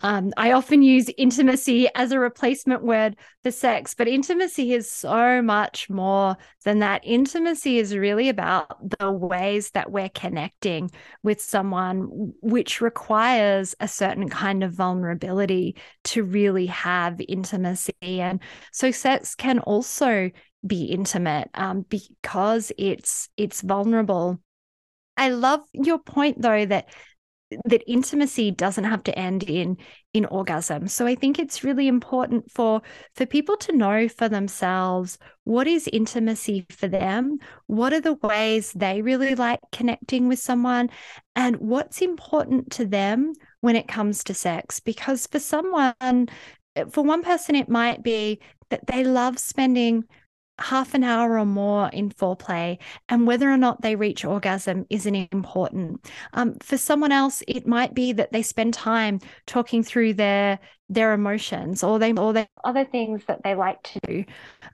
Um, 0.00 0.30
I 0.36 0.52
often 0.52 0.82
use 0.82 1.08
intimacy 1.16 1.88
as 1.94 2.12
a 2.12 2.18
replacement 2.18 2.82
word 2.82 3.16
for 3.42 3.50
sex, 3.50 3.94
but 3.94 4.06
intimacy 4.06 4.74
is 4.74 4.90
so 4.90 5.40
much 5.40 5.88
more 5.88 6.36
than 6.64 6.80
that. 6.80 7.00
Intimacy 7.02 7.78
is 7.78 7.96
really 7.96 8.28
about 8.28 8.98
the 8.98 9.10
ways 9.10 9.70
that 9.70 9.90
we're 9.90 10.10
connecting 10.10 10.90
with 11.22 11.40
someone, 11.40 12.34
which 12.42 12.82
requires 12.82 13.74
a 13.80 13.88
certain 13.88 14.28
kind 14.28 14.62
of 14.62 14.74
vulnerability 14.74 15.76
to 16.04 16.24
really 16.24 16.66
have 16.66 17.20
intimacy. 17.26 17.94
And 18.02 18.40
so, 18.70 18.90
sex 18.90 19.34
can 19.34 19.60
also 19.60 20.30
be 20.66 20.84
intimate 20.84 21.50
um, 21.54 21.84
because 21.88 22.72
it's 22.78 23.28
it's 23.36 23.62
vulnerable. 23.62 24.40
I 25.16 25.30
love 25.30 25.60
your 25.72 25.98
point 25.98 26.40
though 26.40 26.66
that 26.66 26.88
that 27.64 27.82
intimacy 27.86 28.50
doesn't 28.50 28.84
have 28.84 29.02
to 29.02 29.18
end 29.18 29.42
in 29.44 29.76
in 30.12 30.26
orgasm 30.26 30.86
so 30.86 31.06
i 31.06 31.14
think 31.14 31.38
it's 31.38 31.64
really 31.64 31.88
important 31.88 32.50
for 32.50 32.82
for 33.14 33.24
people 33.24 33.56
to 33.56 33.74
know 33.74 34.06
for 34.06 34.28
themselves 34.28 35.18
what 35.44 35.66
is 35.66 35.88
intimacy 35.92 36.66
for 36.68 36.88
them 36.88 37.38
what 37.66 37.92
are 37.92 38.00
the 38.00 38.18
ways 38.22 38.72
they 38.72 39.00
really 39.00 39.34
like 39.34 39.60
connecting 39.72 40.28
with 40.28 40.38
someone 40.38 40.90
and 41.36 41.56
what's 41.56 42.02
important 42.02 42.70
to 42.70 42.84
them 42.84 43.32
when 43.60 43.76
it 43.76 43.88
comes 43.88 44.22
to 44.22 44.34
sex 44.34 44.78
because 44.80 45.26
for 45.26 45.38
someone 45.38 46.28
for 46.90 47.02
one 47.02 47.22
person 47.22 47.54
it 47.54 47.68
might 47.68 48.02
be 48.02 48.38
that 48.68 48.86
they 48.86 49.04
love 49.04 49.38
spending 49.38 50.04
half 50.58 50.94
an 50.94 51.04
hour 51.04 51.38
or 51.38 51.46
more 51.46 51.88
in 51.92 52.10
foreplay 52.10 52.78
and 53.08 53.26
whether 53.26 53.50
or 53.50 53.56
not 53.56 53.82
they 53.82 53.96
reach 53.96 54.24
orgasm 54.24 54.86
isn't 54.90 55.14
important. 55.32 56.10
Um, 56.32 56.56
for 56.60 56.76
someone 56.76 57.12
else, 57.12 57.42
it 57.46 57.66
might 57.66 57.94
be 57.94 58.12
that 58.12 58.32
they 58.32 58.42
spend 58.42 58.74
time 58.74 59.20
talking 59.46 59.82
through 59.82 60.14
their 60.14 60.58
their 60.90 61.12
emotions 61.12 61.84
or 61.84 61.98
they 61.98 62.12
or 62.14 62.32
they 62.32 62.46
other 62.64 62.84
things 62.84 63.22
that 63.28 63.42
they 63.44 63.54
like 63.54 63.82
to 63.82 64.00
do 64.06 64.24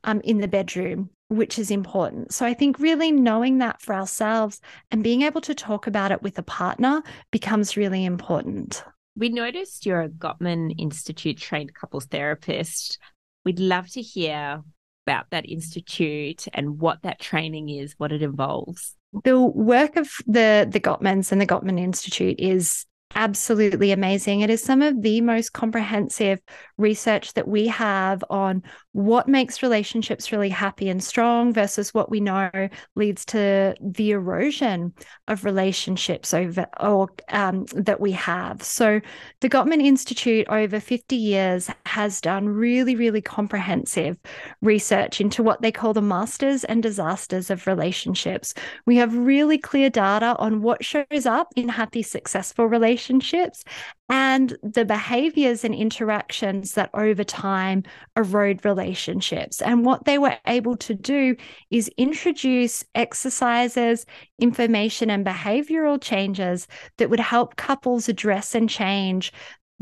um, 0.04 0.20
in 0.20 0.38
the 0.38 0.48
bedroom 0.48 1.10
which 1.28 1.58
is 1.58 1.70
important. 1.70 2.32
So 2.32 2.46
I 2.46 2.54
think 2.54 2.78
really 2.78 3.10
knowing 3.10 3.58
that 3.58 3.80
for 3.80 3.94
ourselves 3.94 4.60
and 4.90 5.02
being 5.02 5.22
able 5.22 5.40
to 5.40 5.54
talk 5.54 5.86
about 5.86 6.12
it 6.12 6.22
with 6.22 6.38
a 6.38 6.42
partner 6.42 7.02
becomes 7.30 7.76
really 7.76 8.04
important. 8.04 8.84
We 9.16 9.30
noticed 9.30 9.86
you're 9.86 10.02
a 10.02 10.08
Gottman 10.08 10.74
Institute 10.78 11.38
trained 11.38 11.74
couples 11.74 12.04
therapist. 12.06 12.98
We'd 13.44 13.58
love 13.58 13.88
to 13.92 14.02
hear 14.02 14.62
about 15.06 15.26
that 15.30 15.48
institute 15.48 16.46
and 16.52 16.78
what 16.80 17.02
that 17.02 17.20
training 17.20 17.68
is, 17.68 17.94
what 17.98 18.12
it 18.12 18.22
involves? 18.22 18.94
The 19.22 19.40
work 19.40 19.96
of 19.96 20.10
the 20.26 20.66
the 20.68 20.80
Gottmans 20.80 21.30
and 21.30 21.40
the 21.40 21.46
Gottman 21.46 21.78
Institute 21.78 22.36
is 22.38 22.86
absolutely 23.14 23.92
amazing. 23.92 24.40
It 24.40 24.50
is 24.50 24.62
some 24.62 24.82
of 24.82 25.00
the 25.02 25.20
most 25.20 25.52
comprehensive 25.52 26.40
research 26.78 27.34
that 27.34 27.46
we 27.46 27.68
have 27.68 28.24
on 28.28 28.62
what 28.94 29.28
makes 29.28 29.62
relationships 29.62 30.32
really 30.32 30.48
happy 30.48 30.88
and 30.88 31.04
strong 31.04 31.52
versus 31.52 31.92
what 31.92 32.10
we 32.10 32.20
know 32.20 32.50
leads 32.96 33.24
to 33.26 33.74
the 33.80 34.12
erosion 34.12 34.92
of 35.28 35.44
relationships 35.44 36.32
over 36.32 36.66
or 36.80 37.08
um, 37.28 37.66
that 37.74 38.00
we 38.00 38.12
have. 38.12 38.62
So 38.62 39.00
the 39.40 39.50
Gottman 39.50 39.84
Institute 39.84 40.46
over 40.48 40.80
50 40.80 41.14
years 41.14 41.70
has 41.86 42.20
done 42.20 42.48
really, 42.48 42.96
really 42.96 43.20
comprehensive 43.20 44.16
research 44.62 45.20
into 45.20 45.42
what 45.42 45.60
they 45.60 45.72
call 45.72 45.92
the 45.92 46.00
masters 46.00 46.64
and 46.64 46.82
disasters 46.82 47.50
of 47.50 47.66
relationships. 47.66 48.54
We 48.86 48.96
have 48.96 49.14
really 49.14 49.58
clear 49.58 49.90
data 49.90 50.36
on 50.38 50.62
what 50.62 50.84
shows 50.84 51.26
up 51.26 51.52
in 51.56 51.68
happy, 51.68 52.02
successful 52.02 52.66
relationships 52.66 52.94
relationships 52.94 53.64
and 54.10 54.56
the 54.62 54.84
behaviors 54.84 55.64
and 55.64 55.74
interactions 55.74 56.74
that 56.74 56.90
over 56.92 57.24
time 57.24 57.82
erode 58.16 58.64
relationships. 58.64 59.62
And 59.62 59.84
what 59.84 60.04
they 60.04 60.18
were 60.18 60.36
able 60.46 60.76
to 60.78 60.94
do 60.94 61.36
is 61.70 61.90
introduce 61.96 62.84
exercises, 62.94 64.04
information, 64.38 65.08
and 65.08 65.24
behavioral 65.24 66.00
changes 66.00 66.68
that 66.98 67.08
would 67.08 67.20
help 67.20 67.56
couples 67.56 68.08
address 68.08 68.54
and 68.54 68.68
change 68.68 69.32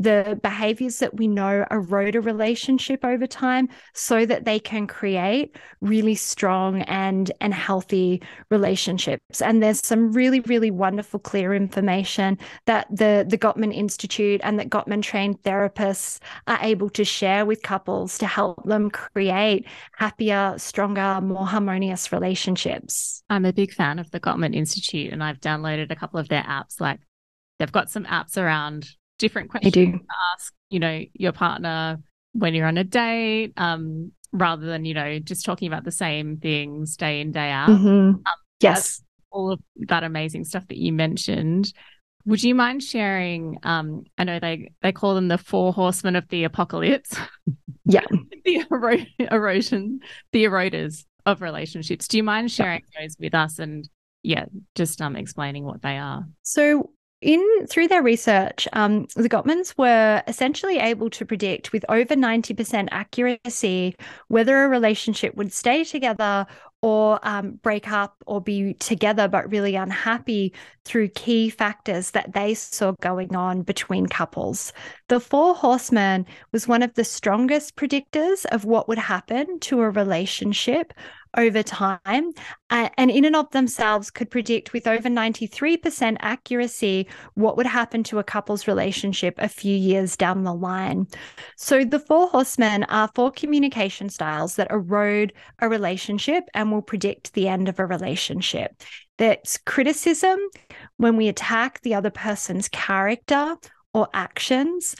the 0.03 0.39
behaviors 0.43 0.99
that 0.99 1.15
we 1.17 1.27
know 1.27 1.65
erode 1.71 2.15
a 2.15 2.21
relationship 2.21 3.03
over 3.03 3.25
time 3.25 3.69
so 3.93 4.25
that 4.25 4.45
they 4.45 4.59
can 4.59 4.85
create 4.87 5.55
really 5.81 6.15
strong 6.15 6.81
and 6.83 7.31
and 7.41 7.53
healthy 7.53 8.21
relationships. 8.49 9.41
And 9.41 9.63
there's 9.63 9.85
some 9.85 10.11
really 10.11 10.41
really 10.41 10.71
wonderful 10.71 11.19
clear 11.19 11.53
information 11.53 12.37
that 12.65 12.87
the 12.89 13.25
the 13.27 13.37
Gottman 13.37 13.73
Institute 13.73 14.41
and 14.43 14.59
that 14.59 14.69
Gottman 14.69 15.01
trained 15.01 15.41
therapists 15.43 16.19
are 16.47 16.59
able 16.61 16.89
to 16.91 17.05
share 17.05 17.45
with 17.45 17.61
couples 17.61 18.17
to 18.17 18.27
help 18.27 18.63
them 18.65 18.89
create 18.89 19.65
happier 19.93 20.55
stronger 20.57 21.19
more 21.21 21.47
harmonious 21.47 22.11
relationships. 22.11 23.23
I'm 23.29 23.45
a 23.45 23.53
big 23.53 23.73
fan 23.73 23.99
of 23.99 24.11
the 24.11 24.19
Gottman 24.19 24.55
Institute 24.55 25.13
and 25.13 25.23
I've 25.23 25.39
downloaded 25.39 25.91
a 25.91 25.95
couple 25.95 26.19
of 26.19 26.27
their 26.27 26.43
apps. 26.43 26.81
Like 26.81 26.99
they've 27.59 27.71
got 27.71 27.89
some 27.89 28.05
apps 28.05 28.37
around 28.37 28.89
different 29.23 29.49
questions 29.49 29.73
to 29.73 29.99
ask, 30.33 30.53
you 30.69 30.79
know, 30.81 31.01
your 31.13 31.31
partner 31.31 31.97
when 32.33 32.53
you're 32.53 32.67
on 32.67 32.77
a 32.77 32.83
date, 32.83 33.53
um, 33.55 34.11
rather 34.33 34.65
than, 34.65 34.83
you 34.83 34.93
know, 34.93 35.17
just 35.19 35.45
talking 35.45 35.67
about 35.71 35.85
the 35.85 35.91
same 35.91 36.35
things 36.37 36.97
day 36.97 37.21
in, 37.21 37.31
day 37.31 37.49
out. 37.49 37.69
Mm-hmm. 37.69 37.87
Um, 37.87 38.23
yes. 38.59 39.01
All 39.31 39.49
of 39.49 39.61
that 39.87 40.03
amazing 40.03 40.43
stuff 40.43 40.67
that 40.67 40.77
you 40.77 40.91
mentioned. 40.91 41.71
Would 42.25 42.43
you 42.43 42.53
mind 42.53 42.83
sharing? 42.83 43.57
Um, 43.63 44.03
I 44.17 44.25
know 44.25 44.39
they 44.39 44.71
they 44.81 44.91
call 44.91 45.15
them 45.15 45.29
the 45.29 45.37
four 45.37 45.71
horsemen 45.71 46.17
of 46.17 46.27
the 46.27 46.43
apocalypse. 46.43 47.15
Yeah, 47.85 48.05
the 48.45 48.63
ero- 48.71 49.05
erosion, 49.19 49.99
the 50.31 50.45
eroders 50.45 51.03
of 51.25 51.41
relationships. 51.41 52.07
Do 52.07 52.15
you 52.15 52.23
mind 52.23 52.49
sharing 52.49 52.81
those 52.97 53.17
with 53.19 53.35
us 53.35 53.59
and 53.59 53.89
yeah, 54.21 54.45
just 54.73 55.01
um 55.01 55.17
explaining 55.17 55.65
what 55.65 55.81
they 55.81 55.97
are? 55.97 56.23
So 56.43 56.91
in 57.23 57.67
through 57.67 57.87
their 57.87 58.03
research, 58.03 58.67
um, 58.73 59.07
the 59.15 59.29
Gottmans 59.29 59.77
were 59.77 60.21
essentially 60.27 60.77
able 60.77 61.09
to 61.11 61.25
predict 61.25 61.71
with 61.71 61.85
over 61.89 62.15
90% 62.15 62.89
accuracy 62.91 63.95
whether 64.27 64.63
a 64.63 64.69
relationship 64.69 65.35
would 65.35 65.53
stay 65.53 65.83
together 65.83 66.45
or 66.81 67.17
um, 67.23 67.51
break 67.63 67.89
up 67.89 68.17
or 68.27 68.41
be 68.41 68.73
together 68.73 69.29
but 69.29 69.49
really 69.49 69.75
unhappy 69.75 70.53
through 70.83 71.07
key 71.07 71.49
factors 71.49 72.11
that 72.11 72.33
they 72.33 72.53
saw 72.53 72.91
going 72.99 73.33
on 73.37 73.61
between 73.61 74.05
couples. 74.05 74.73
The 75.07 75.21
Four 75.21 75.55
Horsemen 75.55 76.25
was 76.51 76.67
one 76.67 76.83
of 76.83 76.93
the 76.95 77.05
strongest 77.05 77.77
predictors 77.77 78.45
of 78.47 78.65
what 78.65 78.89
would 78.89 78.97
happen 78.97 79.61
to 79.61 79.79
a 79.79 79.89
relationship 79.89 80.93
over 81.37 81.63
time 81.63 82.31
uh, 82.69 82.89
and 82.97 83.11
in 83.11 83.25
and 83.25 83.35
of 83.35 83.49
themselves 83.51 84.11
could 84.11 84.29
predict 84.29 84.73
with 84.73 84.87
over 84.87 85.09
93% 85.09 86.17
accuracy 86.19 87.07
what 87.35 87.57
would 87.57 87.65
happen 87.65 88.03
to 88.03 88.19
a 88.19 88.23
couple's 88.23 88.67
relationship 88.67 89.35
a 89.37 89.47
few 89.47 89.75
years 89.75 90.15
down 90.15 90.43
the 90.43 90.53
line. 90.53 91.07
So 91.57 91.83
the 91.83 91.99
four 91.99 92.27
horsemen 92.27 92.83
are 92.85 93.09
four 93.15 93.31
communication 93.31 94.09
styles 94.09 94.55
that 94.55 94.71
erode 94.71 95.33
a 95.59 95.69
relationship 95.69 96.43
and 96.53 96.71
will 96.71 96.81
predict 96.81 97.33
the 97.33 97.47
end 97.47 97.69
of 97.69 97.79
a 97.79 97.85
relationship. 97.85 98.71
That's 99.17 99.57
criticism 99.57 100.39
when 100.97 101.17
we 101.17 101.27
attack 101.27 101.81
the 101.81 101.95
other 101.95 102.09
person's 102.09 102.67
character 102.69 103.55
or 103.93 104.07
actions 104.13 104.95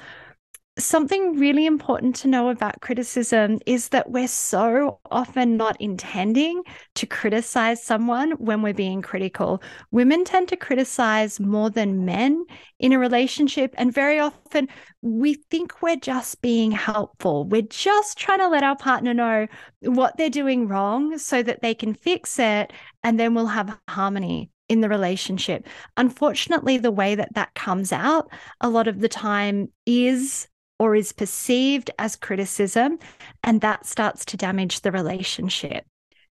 something 0.78 1.38
really 1.38 1.68
important 1.68 2.16
to 2.16 2.28
know 2.28 2.50
about 2.50 2.82
criticism 2.82 3.60
is 3.66 3.90
that 3.90 4.10
we're 4.10 4.28
so 4.28 5.00
often 5.12 5.56
not 5.56 5.80
intending 5.80 6.64
to 6.96 7.06
criticize 7.06 7.84
someone 7.84 8.32
when 8.32 8.62
we're 8.64 8.74
being 8.74 9.02
critical. 9.02 9.62
Women 9.92 10.26
tend 10.26 10.48
to 10.50 10.56
criticize 10.56 11.40
more 11.40 11.70
than 11.70 12.06
men 12.06 12.46
in 12.80 12.92
a 12.92 13.00
relationship, 13.00 13.76
and 13.78 13.94
very 13.94 14.20
often 14.20 14.68
we 15.02 15.36
think 15.36 15.82
we're 15.82 15.96
just 15.96 16.42
being 16.42 16.72
helpful. 16.72 17.46
We're 17.46 17.62
just 17.62 18.18
trying 18.18 18.40
to 18.40 18.48
let 18.48 18.64
our 18.64 18.76
partner 18.76 19.14
know 19.14 19.48
what 19.82 20.18
they're 20.18 20.30
doing 20.30 20.68
wrong 20.68 21.20
so 21.20 21.44
that 21.44 21.62
they 21.62 21.76
can 21.76 21.94
fix 21.94 22.40
it, 22.40 22.74
and 23.04 23.20
then 23.20 23.36
we'll 23.36 23.46
have 23.46 23.78
harmony 23.88 24.50
in 24.70 24.82
the 24.82 24.90
relationship. 24.90 25.68
Unfortunately, 25.98 26.78
the 26.80 26.92
way 26.92 27.14
that 27.14 27.36
that 27.36 27.54
comes 27.54 27.92
out 27.92 28.32
a 28.60 28.70
lot 28.70 28.88
of 28.88 29.02
the 29.02 29.10
time 29.10 29.72
is 29.86 30.48
or 30.84 30.96
is 30.98 31.14
perceived 31.14 31.90
as 31.98 32.18
criticism, 32.18 33.00
and 33.42 33.62
that 33.62 33.86
starts 33.86 34.26
to 34.26 34.36
damage 34.36 34.82
the 34.82 34.92
relationship. 34.92 35.86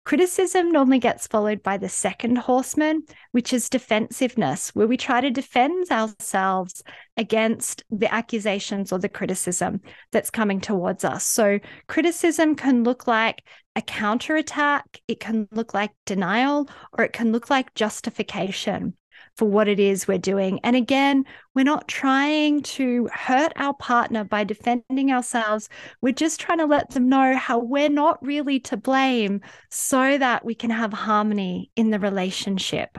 Criticism 0.03 0.71
normally 0.71 0.99
gets 0.99 1.25
followed 1.25 1.63
by 1.63 1.77
the 1.77 1.89
second 1.89 2.37
horseman, 2.37 3.01
which 3.31 3.51
is 3.51 3.69
defensiveness, 3.69 4.69
where 4.75 4.85
we 4.85 4.97
try 4.97 5.19
to 5.19 5.31
defend 5.31 5.89
ourselves 5.89 6.83
against 7.17 7.83
the 7.89 8.13
accusations 8.13 8.91
or 8.91 8.99
the 8.99 9.09
criticism 9.09 9.81
that's 10.11 10.29
coming 10.29 10.61
towards 10.61 11.03
us. 11.03 11.25
So, 11.25 11.59
criticism 11.87 12.55
can 12.55 12.83
look 12.83 13.07
like 13.07 13.41
a 13.75 13.81
counterattack, 13.81 15.01
it 15.07 15.19
can 15.19 15.47
look 15.53 15.73
like 15.73 15.89
denial, 16.05 16.69
or 16.95 17.03
it 17.03 17.13
can 17.13 17.31
look 17.31 17.49
like 17.49 17.73
justification 17.73 18.93
for 19.35 19.45
what 19.45 19.67
it 19.67 19.79
is 19.79 20.07
we're 20.07 20.17
doing. 20.17 20.59
And 20.63 20.75
again, 20.75 21.25
we're 21.53 21.63
not 21.63 21.87
trying 21.87 22.61
to 22.63 23.09
hurt 23.13 23.51
our 23.55 23.73
partner 23.73 24.23
by 24.23 24.43
defending 24.43 25.11
ourselves. 25.11 25.69
We're 26.01 26.13
just 26.13 26.39
trying 26.39 26.59
to 26.59 26.65
let 26.65 26.91
them 26.91 27.09
know 27.09 27.35
how 27.35 27.59
we're 27.59 27.89
not 27.89 28.23
really 28.25 28.59
to 28.61 28.77
blame 28.77 29.41
so 29.69 30.17
that 30.17 30.45
we 30.45 30.55
can 30.55 30.69
have 30.69 30.93
harmony 30.93 31.71
in 31.75 31.89
the 31.89 31.99
relationship. 31.99 32.97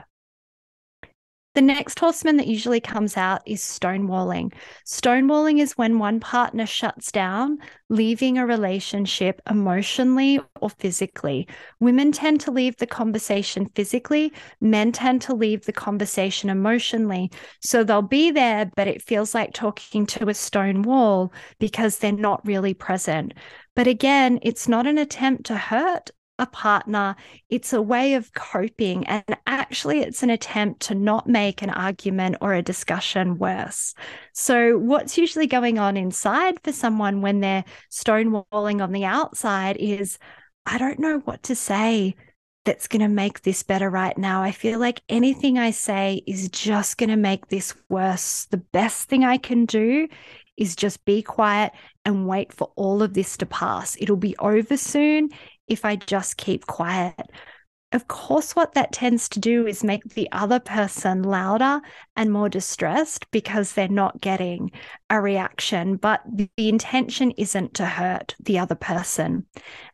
The 1.57 1.63
next 1.63 1.97
horseman 1.97 2.37
that 2.37 2.45
usually 2.45 2.79
comes 2.79 3.17
out 3.17 3.41
is 3.47 3.61
stonewalling. 3.61 4.53
Stonewalling 4.85 5.59
is 5.59 5.75
when 5.75 5.97
one 5.97 6.19
partner 6.19 6.67
shuts 6.67 7.11
down, 7.11 7.57
leaving 7.89 8.37
a 8.37 8.45
relationship 8.45 9.41
emotionally 9.49 10.39
or 10.61 10.69
physically. 10.69 11.47
Women 11.79 12.11
tend 12.11 12.41
to 12.41 12.51
leave 12.51 12.77
the 12.77 12.85
conversation 12.85 13.65
physically, 13.73 14.33
men 14.61 14.91
tend 14.91 15.23
to 15.23 15.33
leave 15.33 15.65
the 15.65 15.73
conversation 15.73 16.51
emotionally. 16.51 17.31
So 17.63 17.83
they'll 17.83 18.03
be 18.03 18.29
there, 18.29 18.69
but 18.75 18.87
it 18.87 19.01
feels 19.01 19.33
like 19.33 19.55
talking 19.55 20.05
to 20.05 20.29
a 20.29 20.35
stone 20.35 20.83
wall 20.83 21.33
because 21.57 21.97
they're 21.97 22.11
not 22.11 22.45
really 22.45 22.75
present. 22.75 23.33
But 23.75 23.87
again, 23.87 24.37
it's 24.43 24.67
not 24.67 24.85
an 24.85 24.99
attempt 24.99 25.47
to 25.47 25.55
hurt 25.57 26.11
a 26.39 26.45
partner, 26.45 27.15
it's 27.49 27.73
a 27.73 27.81
way 27.81 28.13
of 28.13 28.33
coping. 28.33 29.05
And 29.07 29.23
actually, 29.45 29.99
it's 30.01 30.23
an 30.23 30.29
attempt 30.29 30.81
to 30.83 30.95
not 30.95 31.27
make 31.27 31.61
an 31.61 31.69
argument 31.69 32.37
or 32.41 32.53
a 32.53 32.61
discussion 32.61 33.37
worse. 33.37 33.93
So, 34.33 34.77
what's 34.77 35.17
usually 35.17 35.47
going 35.47 35.79
on 35.79 35.97
inside 35.97 36.59
for 36.63 36.71
someone 36.71 37.21
when 37.21 37.39
they're 37.39 37.65
stonewalling 37.91 38.81
on 38.81 38.91
the 38.91 39.05
outside 39.05 39.77
is, 39.77 40.17
I 40.65 40.77
don't 40.77 40.99
know 40.99 41.19
what 41.19 41.43
to 41.43 41.55
say 41.55 42.15
that's 42.65 42.89
going 42.89 43.01
to 43.01 43.07
make 43.07 43.43
this 43.43 43.63
better 43.63 43.89
right 43.89 44.17
now. 44.17 44.43
I 44.43 44.51
feel 44.51 44.77
like 44.77 45.01
anything 45.07 45.57
I 45.57 45.71
say 45.71 46.21
is 46.27 46.49
just 46.49 46.97
going 46.97 47.09
to 47.09 47.15
make 47.15 47.47
this 47.47 47.73
worse. 47.87 48.45
The 48.51 48.57
best 48.57 49.07
thing 49.07 49.23
I 49.23 49.37
can 49.37 49.65
do 49.65 50.09
is 50.57 50.75
just 50.75 51.05
be 51.05 51.21
quiet 51.21 51.71
and 52.03 52.27
wait 52.27 52.51
for 52.51 52.71
all 52.75 53.01
of 53.01 53.13
this 53.13 53.37
to 53.37 53.45
pass. 53.45 53.95
It'll 53.99 54.17
be 54.17 54.35
over 54.37 54.75
soon 54.75 55.29
if 55.67 55.85
I 55.85 55.95
just 55.95 56.37
keep 56.37 56.65
quiet. 56.65 57.15
Of 57.93 58.09
course, 58.09 58.53
what 58.53 58.73
that 58.73 58.91
tends 58.91 59.29
to 59.29 59.39
do 59.39 59.65
is 59.65 59.81
make 59.81 60.03
the 60.03 60.27
other 60.33 60.59
person 60.59 61.23
louder 61.23 61.79
and 62.17 62.33
more 62.33 62.49
distressed 62.49 63.31
because 63.31 63.71
they're 63.71 63.87
not 63.87 64.19
getting 64.19 64.71
a 65.09 65.21
reaction. 65.21 65.95
But 65.95 66.21
the 66.35 66.49
intention 66.57 67.31
isn't 67.37 67.75
to 67.75 67.85
hurt 67.85 68.35
the 68.41 68.59
other 68.59 68.75
person. 68.75 69.45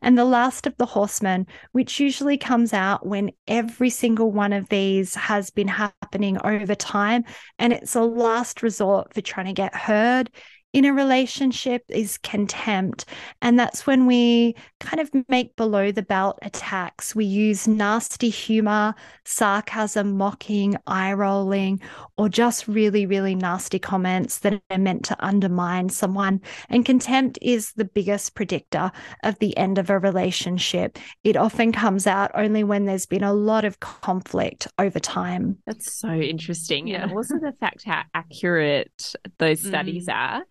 And 0.02 0.18
the 0.18 0.24
last 0.24 0.66
of 0.66 0.76
the 0.76 0.86
horsemen, 0.86 1.46
which 1.70 2.00
usually 2.00 2.36
comes 2.36 2.72
out 2.72 3.06
when 3.06 3.30
every 3.46 3.90
single 3.90 4.32
one 4.32 4.52
of 4.52 4.68
these 4.70 5.14
has 5.14 5.50
been 5.50 5.68
happening 5.68 6.36
over 6.42 6.74
time, 6.74 7.24
and 7.60 7.72
it's 7.72 7.94
a 7.94 8.02
last 8.02 8.60
resort 8.64 9.14
for 9.14 9.20
trying 9.20 9.46
to 9.46 9.52
get 9.52 9.72
heard, 9.72 10.30
in 10.74 10.84
a 10.84 10.92
relationship 10.92 11.84
is 11.88 12.18
contempt. 12.18 13.04
And 13.40 13.58
that's 13.58 13.86
when 13.86 14.06
we 14.06 14.56
kind 14.80 15.00
of 15.00 15.08
make 15.28 15.54
below 15.54 15.92
the 15.92 16.02
belt 16.02 16.36
attacks. 16.42 17.14
We 17.14 17.24
use 17.24 17.68
nasty 17.68 18.28
humor, 18.28 18.94
sarcasm, 19.24 20.18
mocking, 20.18 20.76
eye 20.88 21.12
rolling, 21.12 21.80
or 22.18 22.28
just 22.28 22.66
really, 22.66 23.06
really 23.06 23.36
nasty 23.36 23.78
comments 23.78 24.40
that 24.40 24.60
are 24.68 24.78
meant 24.78 25.04
to 25.04 25.16
undermine 25.24 25.90
someone. 25.90 26.40
And 26.68 26.84
contempt 26.84 27.38
is 27.40 27.72
the 27.74 27.84
biggest 27.84 28.34
predictor 28.34 28.90
of 29.22 29.38
the 29.38 29.56
end 29.56 29.78
of 29.78 29.90
a 29.90 29.98
relationship. 30.00 30.98
It 31.22 31.36
often 31.36 31.70
comes 31.70 32.08
out 32.08 32.32
only 32.34 32.64
when 32.64 32.84
there's 32.84 33.06
been 33.06 33.22
a 33.22 33.32
lot 33.32 33.64
of 33.64 33.78
conflict 33.78 34.66
over 34.80 34.98
time. 34.98 35.56
That's 35.66 35.94
so 36.00 36.10
interesting. 36.10 36.88
Yeah. 36.88 37.04
And 37.04 37.12
also 37.12 37.38
the 37.38 37.54
fact 37.60 37.84
how 37.84 38.02
accurate 38.12 39.14
those 39.38 39.60
studies 39.62 40.08
mm. 40.08 40.14
are. 40.14 40.42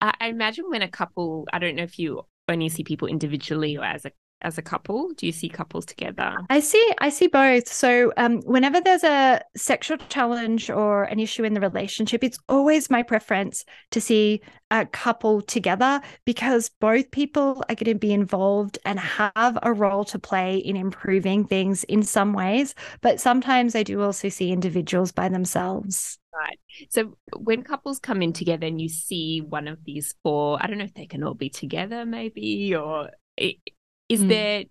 I 0.00 0.28
imagine 0.28 0.64
when 0.68 0.82
a 0.82 0.88
couple, 0.88 1.46
I 1.52 1.58
don't 1.58 1.76
know 1.76 1.82
if 1.82 1.98
you 1.98 2.22
only 2.48 2.68
see 2.68 2.84
people 2.84 3.08
individually 3.08 3.76
or 3.76 3.84
as 3.84 4.04
a 4.04 4.12
as 4.42 4.58
a 4.58 4.62
couple? 4.62 5.12
Do 5.16 5.26
you 5.26 5.32
see 5.32 5.48
couples 5.48 5.86
together? 5.86 6.36
I 6.50 6.60
see 6.60 6.92
I 6.98 7.08
see 7.08 7.26
both. 7.26 7.72
So 7.72 8.12
um, 8.16 8.40
whenever 8.42 8.80
there's 8.80 9.04
a 9.04 9.40
sexual 9.56 9.98
challenge 10.08 10.70
or 10.70 11.04
an 11.04 11.18
issue 11.18 11.44
in 11.44 11.54
the 11.54 11.60
relationship, 11.60 12.22
it's 12.22 12.38
always 12.48 12.90
my 12.90 13.02
preference 13.02 13.64
to 13.92 14.00
see 14.00 14.40
a 14.70 14.84
couple 14.86 15.42
together 15.42 16.00
because 16.24 16.70
both 16.80 17.10
people 17.10 17.62
are 17.68 17.74
going 17.74 17.92
to 17.92 17.94
be 17.94 18.12
involved 18.12 18.78
and 18.84 18.98
have 18.98 19.58
a 19.62 19.72
role 19.72 20.04
to 20.04 20.18
play 20.18 20.58
in 20.58 20.76
improving 20.76 21.46
things 21.46 21.84
in 21.84 22.02
some 22.02 22.32
ways. 22.32 22.74
But 23.00 23.20
sometimes 23.20 23.74
I 23.74 23.84
do 23.84 24.02
also 24.02 24.28
see 24.28 24.52
individuals 24.52 25.12
by 25.12 25.28
themselves. 25.28 26.18
Right. 26.38 26.58
So 26.90 27.16
when 27.38 27.62
couples 27.62 27.98
come 27.98 28.20
in 28.20 28.32
together 28.32 28.66
and 28.66 28.80
you 28.80 28.90
see 28.90 29.40
one 29.40 29.68
of 29.68 29.78
these 29.84 30.14
four, 30.22 30.58
I 30.60 30.66
don't 30.66 30.76
know 30.76 30.84
if 30.84 30.94
they 30.94 31.06
can 31.06 31.22
all 31.22 31.34
be 31.34 31.48
together, 31.48 32.04
maybe, 32.04 32.74
or 32.74 33.10
is 33.38 34.22
mm. 34.22 34.28
there, 34.28 34.64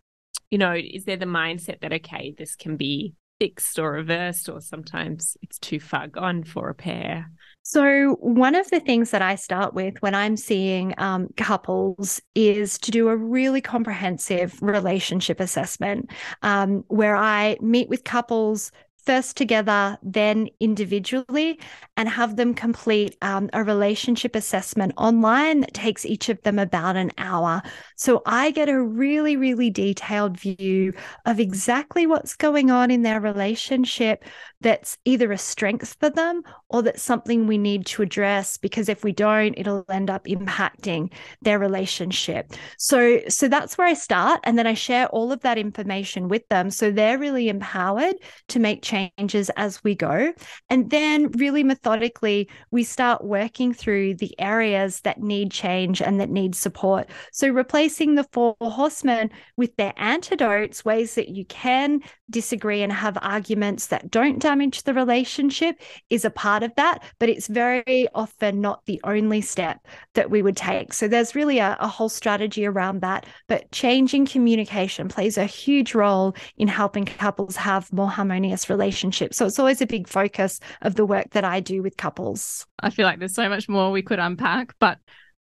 you 0.51 0.57
know, 0.57 0.75
is 0.75 1.05
there 1.05 1.17
the 1.17 1.25
mindset 1.25 1.81
that, 1.81 1.93
okay, 1.93 2.35
this 2.37 2.55
can 2.55 2.77
be 2.77 3.15
fixed 3.39 3.79
or 3.79 3.91
reversed, 3.91 4.47
or 4.47 4.61
sometimes 4.61 5.37
it's 5.41 5.57
too 5.59 5.79
far 5.79 6.07
gone 6.07 6.43
for 6.43 6.69
a 6.69 6.75
pair? 6.75 7.31
So, 7.63 8.17
one 8.19 8.53
of 8.53 8.69
the 8.69 8.79
things 8.79 9.09
that 9.09 9.23
I 9.23 9.33
start 9.35 9.73
with 9.73 9.95
when 10.01 10.13
I'm 10.13 10.37
seeing 10.37 10.93
um, 10.99 11.29
couples 11.35 12.21
is 12.35 12.77
to 12.79 12.91
do 12.91 13.09
a 13.09 13.17
really 13.17 13.59
comprehensive 13.59 14.61
relationship 14.61 15.39
assessment 15.39 16.11
um, 16.43 16.83
where 16.89 17.15
I 17.15 17.57
meet 17.61 17.89
with 17.89 18.03
couples 18.03 18.71
first 19.05 19.37
together, 19.37 19.97
then 20.01 20.49
individually, 20.59 21.59
and 21.97 22.09
have 22.09 22.35
them 22.35 22.53
complete 22.53 23.15
um, 23.21 23.49
a 23.53 23.63
relationship 23.63 24.35
assessment 24.35 24.93
online 24.97 25.61
that 25.61 25.73
takes 25.73 26.05
each 26.05 26.29
of 26.29 26.41
them 26.41 26.59
about 26.59 26.95
an 26.95 27.11
hour. 27.17 27.61
So 27.95 28.21
I 28.25 28.51
get 28.51 28.69
a 28.69 28.81
really, 28.81 29.37
really 29.37 29.69
detailed 29.69 30.39
view 30.39 30.93
of 31.25 31.39
exactly 31.39 32.07
what's 32.07 32.35
going 32.35 32.71
on 32.71 32.91
in 32.91 33.03
their 33.03 33.21
relationship 33.21 34.25
that's 34.61 34.97
either 35.05 35.31
a 35.31 35.37
strength 35.37 35.95
for 35.99 36.09
them 36.09 36.41
or 36.69 36.81
that's 36.81 37.03
something 37.03 37.45
we 37.45 37.57
need 37.57 37.85
to 37.85 38.01
address 38.01 38.57
because 38.57 38.89
if 38.89 39.03
we 39.03 39.11
don't, 39.11 39.53
it'll 39.57 39.85
end 39.89 40.09
up 40.09 40.25
impacting 40.25 41.11
their 41.41 41.59
relationship. 41.59 42.51
So, 42.77 43.21
so 43.29 43.47
that's 43.47 43.77
where 43.77 43.87
I 43.87 43.93
start. 43.93 44.39
And 44.43 44.57
then 44.57 44.65
I 44.65 44.73
share 44.73 45.07
all 45.09 45.31
of 45.31 45.41
that 45.41 45.57
information 45.57 46.27
with 46.27 46.47
them. 46.49 46.71
So 46.71 46.89
they're 46.89 47.19
really 47.19 47.47
empowered 47.47 48.15
to 48.47 48.59
make 48.59 48.81
changes 48.81 48.94
changes 48.95 49.49
as 49.51 49.83
we 49.83 49.95
go. 49.95 50.33
And 50.69 50.89
then, 50.89 51.31
really 51.31 51.63
methodically, 51.63 52.49
we 52.71 52.83
start 52.83 53.23
working 53.23 53.73
through 53.73 54.15
the 54.15 54.33
areas 54.39 55.01
that 55.01 55.19
need 55.19 55.51
change 55.51 56.01
and 56.01 56.19
that 56.19 56.29
need 56.29 56.55
support. 56.55 57.09
So, 57.31 57.49
replacing 57.49 58.15
the 58.15 58.27
four 58.31 58.55
horsemen 58.61 59.31
with 59.57 59.75
their 59.75 59.93
antidotes, 59.97 60.85
ways 60.85 61.15
that 61.15 61.29
you 61.29 61.45
can 61.45 62.01
disagree 62.29 62.81
and 62.81 62.91
have 62.91 63.17
arguments 63.21 63.87
that 63.87 64.09
don't 64.09 64.39
damage 64.39 64.83
the 64.83 64.93
relationship, 64.93 65.81
is 66.09 66.25
a 66.25 66.29
part 66.29 66.63
of 66.63 66.73
that. 66.75 67.03
But 67.19 67.29
it's 67.29 67.47
very 67.47 68.07
often 68.13 68.61
not 68.61 68.85
the 68.85 69.01
only 69.03 69.41
step 69.41 69.85
that 70.13 70.29
we 70.29 70.41
would 70.41 70.57
take. 70.57 70.93
So, 70.93 71.07
there's 71.07 71.35
really 71.35 71.59
a, 71.59 71.77
a 71.79 71.87
whole 71.87 72.09
strategy 72.09 72.65
around 72.65 73.01
that. 73.01 73.25
But 73.47 73.71
changing 73.71 74.25
communication 74.27 75.09
plays 75.09 75.37
a 75.37 75.45
huge 75.45 75.93
role 75.93 76.35
in 76.57 76.67
helping 76.67 77.05
couples 77.05 77.55
have 77.55 77.91
more 77.91 78.09
harmonious 78.09 78.69
relationships 78.69 78.84
relationships. 78.85 79.37
So 79.37 79.45
it's 79.45 79.59
always 79.59 79.81
a 79.81 79.87
big 79.87 80.07
focus 80.07 80.59
of 80.81 80.95
the 80.95 81.05
work 81.05 81.31
that 81.31 81.43
I 81.43 81.59
do 81.59 81.81
with 81.81 81.97
couples. 81.97 82.65
I 82.79 82.89
feel 82.89 83.05
like 83.05 83.19
there's 83.19 83.33
so 83.33 83.49
much 83.49 83.67
more 83.67 83.91
we 83.91 84.01
could 84.01 84.19
unpack, 84.19 84.75
but 84.79 84.99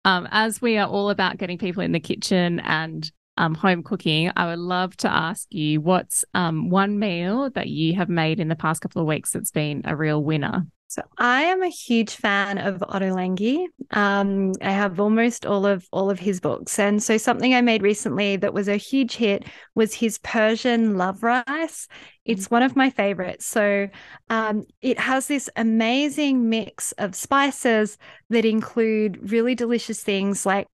um, 0.04 0.28
as 0.30 0.60
we 0.60 0.76
are 0.78 0.88
all 0.88 1.10
about 1.10 1.38
getting 1.38 1.58
people 1.58 1.82
in 1.82 1.92
the 1.92 2.00
kitchen 2.00 2.60
and 2.60 3.10
um, 3.36 3.54
home 3.54 3.82
cooking, 3.82 4.32
I 4.36 4.46
would 4.46 4.58
love 4.58 4.96
to 4.98 5.12
ask 5.12 5.46
you 5.50 5.80
what's 5.80 6.24
um, 6.34 6.70
one 6.70 6.98
meal 6.98 7.50
that 7.50 7.68
you 7.68 7.94
have 7.94 8.08
made 8.08 8.40
in 8.40 8.48
the 8.48 8.56
past 8.56 8.80
couple 8.80 9.00
of 9.00 9.06
weeks 9.06 9.30
that's 9.30 9.52
been 9.52 9.82
a 9.84 9.94
real 9.94 10.22
winner? 10.22 10.66
So 10.90 11.02
I 11.18 11.42
am 11.42 11.62
a 11.62 11.68
huge 11.68 12.14
fan 12.14 12.56
of 12.56 12.78
Ottolenghi. 12.80 13.66
Um, 13.90 14.52
I 14.62 14.70
have 14.70 14.98
almost 14.98 15.44
all 15.44 15.66
of 15.66 15.86
all 15.92 16.08
of 16.08 16.18
his 16.18 16.40
books, 16.40 16.78
and 16.78 17.02
so 17.02 17.18
something 17.18 17.54
I 17.54 17.60
made 17.60 17.82
recently 17.82 18.36
that 18.36 18.54
was 18.54 18.68
a 18.68 18.76
huge 18.76 19.14
hit 19.14 19.44
was 19.74 19.92
his 19.92 20.16
Persian 20.20 20.96
love 20.96 21.22
rice. 21.22 21.88
It's 22.24 22.48
mm. 22.48 22.52
one 22.52 22.62
of 22.62 22.74
my 22.74 22.88
favorites. 22.88 23.44
So 23.44 23.88
um, 24.30 24.64
it 24.80 24.98
has 24.98 25.26
this 25.26 25.50
amazing 25.56 26.48
mix 26.48 26.92
of 26.92 27.14
spices 27.14 27.98
that 28.30 28.46
include 28.46 29.30
really 29.30 29.54
delicious 29.54 30.02
things 30.02 30.46
like 30.46 30.68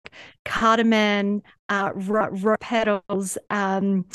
cardamom, 0.46 1.42
uh, 1.70 1.92
rose 1.96 2.58
petals, 2.60 3.40
um, 3.50 4.06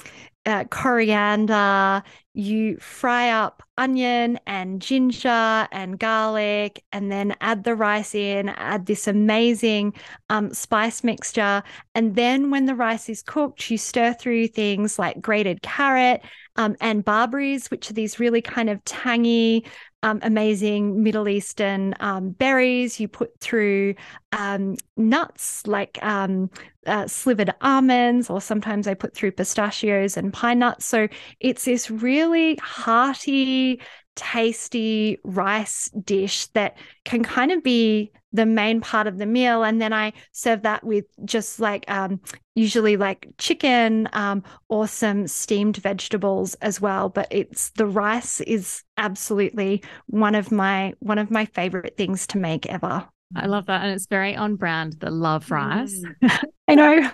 uh, 0.49 0.65
coriander, 0.65 2.03
you 2.33 2.79
fry 2.79 3.31
up 3.31 3.63
onion 3.77 4.39
and 4.47 4.81
ginger 4.81 5.69
and 5.71 5.99
garlic, 5.99 6.83
and 6.91 7.13
then 7.13 7.37
add 7.41 7.65
the 7.65 7.75
rice 7.75 8.15
in, 8.15 8.49
add 8.49 8.87
this 8.87 9.07
amazing 9.07 9.93
um, 10.31 10.53
spice 10.55 11.05
mixture. 11.05 11.63
And 11.95 12.15
then 12.15 12.51
when 12.51 12.65
the 12.65 12.75
rice 12.75 13.09
is 13.09 13.23
cooked, 13.23 13.71
you 13.71 13.77
stir 13.77 14.15
through 14.15 14.49
things 14.49 14.99
like 14.99 15.21
grated 15.21 15.63
carrot 15.63 16.23
um, 16.57 16.77
and 16.81 17.05
barberries, 17.05 17.71
which 17.71 17.91
are 17.91 17.95
these 17.95 18.19
really 18.19 18.41
kind 18.43 18.71
of 18.71 18.83
tangy, 18.85 19.65
um, 20.03 20.21
amazing 20.23 21.03
Middle 21.03 21.29
Eastern 21.29 21.95
um, 22.01 22.31
berries. 22.31 23.01
You 23.01 23.09
put 23.09 23.39
through 23.41 23.95
um, 24.33 24.77
nuts 24.97 25.67
like 25.67 25.99
um, 26.03 26.51
uh, 26.87 27.07
slivered 27.07 27.53
almonds, 27.61 28.31
or 28.31 28.41
sometimes 28.41 28.87
I 28.87 28.95
put 28.95 29.15
through 29.15 29.33
pistachios 29.33 30.17
and 30.17 30.33
pine 30.33 30.61
nuts. 30.61 30.87
So 30.87 31.09
it's 31.41 31.65
this 31.65 31.91
really 31.91 32.57
hearty, 32.63 33.81
tasty 34.15 35.19
rice 35.25 35.91
dish 36.05 36.47
that 36.49 36.79
can 37.05 37.25
kind 37.25 37.51
of 37.53 37.63
be 37.63 38.13
the 38.33 38.47
main 38.47 38.81
part 38.81 39.07
of 39.07 39.18
the 39.18 39.26
meal 39.26 39.62
and 39.62 39.81
then 39.81 39.93
i 39.93 40.12
serve 40.33 40.62
that 40.62 40.85
with 40.85 41.05
just 41.24 41.61
like 41.61 41.85
um, 41.89 42.20
usually 42.55 42.97
like 42.97 43.29
chicken 43.39 44.09
um, 44.12 44.43
or 44.68 44.87
some 44.87 45.26
steamed 45.26 45.76
vegetables 45.79 46.55
as 46.57 46.81
well 46.81 47.09
but 47.09 47.26
it's 47.31 47.70
the 47.70 47.87
rice 47.87 48.41
is 48.43 48.83
absolutely 48.97 49.83
one 50.07 50.35
of 50.35 50.53
my 50.53 50.93
one 51.01 51.18
of 51.18 51.31
my 51.31 51.45
favorite 51.47 51.97
things 51.97 52.26
to 52.26 52.39
make 52.39 52.66
ever 52.66 53.07
i 53.37 53.47
love 53.47 53.66
that 53.66 53.83
and 53.83 53.93
it's 53.93 54.07
very 54.07 54.37
on 54.37 54.57
brand 54.57 54.95
the 55.01 55.11
love 55.11 55.51
rice 55.51 56.03
mm. 56.22 56.45
i 56.68 56.74
know 56.74 57.11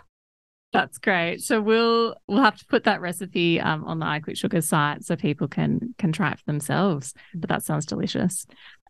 that's 0.75 0.99
great. 0.99 1.41
So 1.41 1.61
we'll 1.61 2.17
we'll 2.27 2.43
have 2.43 2.59
to 2.59 2.67
put 2.67 2.83
that 2.83 3.01
recipe 3.01 3.61
um, 3.61 3.85
on 3.85 4.01
the 4.01 4.07
I 4.07 4.19
Quit 4.19 4.37
Sugar 4.37 4.61
site 4.61 5.05
so 5.05 5.15
people 5.15 5.47
can 5.47 5.95
can 5.99 6.11
try 6.11 6.33
it 6.33 6.39
for 6.39 6.45
themselves. 6.47 7.15
But 7.33 7.49
that 7.49 7.63
sounds 7.63 7.87
delicious. 7.87 8.45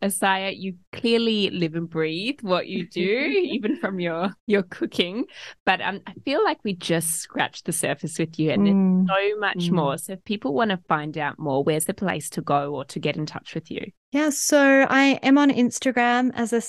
Isiah, 0.05 0.51
you 0.51 0.75
clearly 0.93 1.51
live 1.51 1.75
and 1.75 1.89
breathe 1.89 2.41
what 2.43 2.69
you 2.69 2.87
do, 2.87 3.01
even 3.53 3.77
from 3.79 4.01
your 4.01 4.31
your 4.47 4.63
cooking. 4.63 5.25
But 5.65 5.81
um, 5.81 6.01
I 6.07 6.13
feel 6.25 6.45
like 6.45 6.59
we 6.65 6.75
just 6.75 7.17
scratched 7.17 7.65
the 7.65 7.73
surface 7.73 8.19
with 8.19 8.39
you, 8.39 8.51
and 8.51 8.67
mm. 8.67 9.07
there's 9.07 9.33
so 9.33 9.39
much 9.39 9.71
mm. 9.71 9.73
more. 9.73 9.99
So 9.99 10.15
if 10.15 10.25
people 10.25 10.55
want 10.55 10.71
to 10.71 10.79
find 10.89 11.17
out 11.17 11.39
more, 11.39 11.63
where's 11.63 11.87
the 11.87 11.95
place 11.95 12.29
to 12.31 12.43
go 12.43 12.75
or 12.75 12.85
to 12.87 12.99
get 12.99 13.17
in 13.17 13.27
touch 13.27 13.55
with 13.55 13.71
you? 13.71 13.91
Yeah, 14.15 14.31
so 14.31 14.87
I 14.89 15.19
am 15.25 15.39
on 15.39 15.51
Instagram 15.51 16.31
as 16.35 16.53
a 16.53 16.61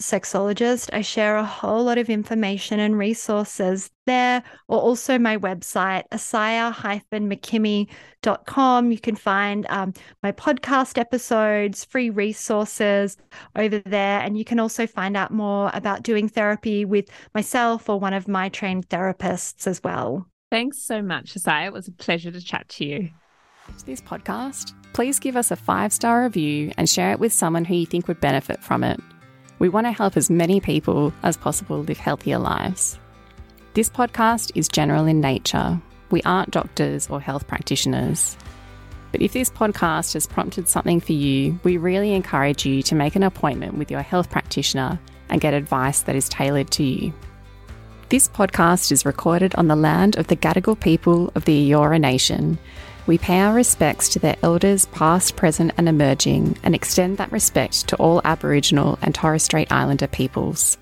sexologist. 0.00 0.90
I 0.92 1.00
share 1.00 1.36
a 1.36 1.44
whole 1.44 1.84
lot 1.84 1.96
of 1.96 2.10
information 2.10 2.80
and 2.80 2.98
resources 2.98 3.88
there, 4.08 4.42
or 4.66 4.78
also 4.78 5.18
my 5.18 5.36
website, 5.36 6.04
isiah-mckimmie.com. 6.12 8.92
You 8.92 8.98
can 8.98 9.14
find 9.14 9.66
um, 9.68 9.92
my 10.22 10.32
podcast 10.32 10.98
episodes, 10.98 11.84
free 11.84 12.10
resources 12.10 13.16
over 13.54 13.78
there, 13.78 14.20
and 14.20 14.36
you 14.36 14.44
can 14.44 14.58
also 14.58 14.84
find 14.86 15.16
out 15.16 15.30
more 15.30 15.70
about 15.72 16.02
doing 16.02 16.28
therapy 16.28 16.84
with 16.84 17.08
myself 17.34 17.88
or 17.88 18.00
one 18.00 18.14
of 18.14 18.26
my 18.26 18.48
trained 18.48 18.88
therapists 18.88 19.66
as 19.66 19.82
well. 19.84 20.26
Thanks 20.50 20.82
so 20.82 21.02
much, 21.02 21.36
Isiah. 21.36 21.66
It 21.66 21.72
was 21.72 21.88
a 21.88 21.92
pleasure 21.92 22.32
to 22.32 22.40
chat 22.40 22.68
to 22.70 22.84
you. 22.84 23.10
This 23.84 24.00
podcast 24.00 24.72
please 24.98 25.20
give 25.20 25.36
us 25.36 25.52
a 25.52 25.56
five 25.56 25.92
star 25.92 26.24
review 26.24 26.72
and 26.76 26.88
share 26.88 27.12
it 27.12 27.20
with 27.20 27.32
someone 27.32 27.64
who 27.64 27.74
you 27.74 27.86
think 27.86 28.08
would 28.08 28.20
benefit 28.20 28.62
from 28.62 28.82
it. 28.82 28.98
We 29.60 29.68
want 29.68 29.86
to 29.86 29.92
help 29.92 30.16
as 30.16 30.28
many 30.28 30.60
people 30.60 31.12
as 31.22 31.36
possible 31.36 31.82
live 31.82 31.98
healthier 31.98 32.38
lives. 32.38 32.98
This 33.78 33.88
podcast 33.88 34.50
is 34.56 34.66
general 34.66 35.06
in 35.06 35.20
nature. 35.20 35.80
We 36.10 36.20
aren't 36.22 36.50
doctors 36.50 37.08
or 37.08 37.20
health 37.20 37.46
practitioners. 37.46 38.36
But 39.12 39.22
if 39.22 39.32
this 39.32 39.50
podcast 39.50 40.14
has 40.14 40.26
prompted 40.26 40.66
something 40.66 40.98
for 40.98 41.12
you, 41.12 41.60
we 41.62 41.76
really 41.76 42.12
encourage 42.12 42.66
you 42.66 42.82
to 42.82 42.96
make 42.96 43.14
an 43.14 43.22
appointment 43.22 43.78
with 43.78 43.88
your 43.88 44.02
health 44.02 44.30
practitioner 44.30 44.98
and 45.28 45.40
get 45.40 45.54
advice 45.54 46.00
that 46.00 46.16
is 46.16 46.28
tailored 46.28 46.72
to 46.72 46.82
you. 46.82 47.12
This 48.08 48.26
podcast 48.26 48.90
is 48.90 49.06
recorded 49.06 49.54
on 49.54 49.68
the 49.68 49.76
land 49.76 50.16
of 50.16 50.26
the 50.26 50.34
Gadigal 50.34 50.80
people 50.80 51.30
of 51.36 51.44
the 51.44 51.70
Eora 51.70 52.00
Nation. 52.00 52.58
We 53.06 53.16
pay 53.16 53.38
our 53.38 53.54
respects 53.54 54.08
to 54.08 54.18
their 54.18 54.34
elders, 54.42 54.86
past, 54.86 55.36
present, 55.36 55.70
and 55.76 55.88
emerging, 55.88 56.58
and 56.64 56.74
extend 56.74 57.18
that 57.18 57.30
respect 57.30 57.86
to 57.90 57.96
all 57.98 58.22
Aboriginal 58.24 58.98
and 59.02 59.14
Torres 59.14 59.44
Strait 59.44 59.70
Islander 59.70 60.08
peoples. 60.08 60.78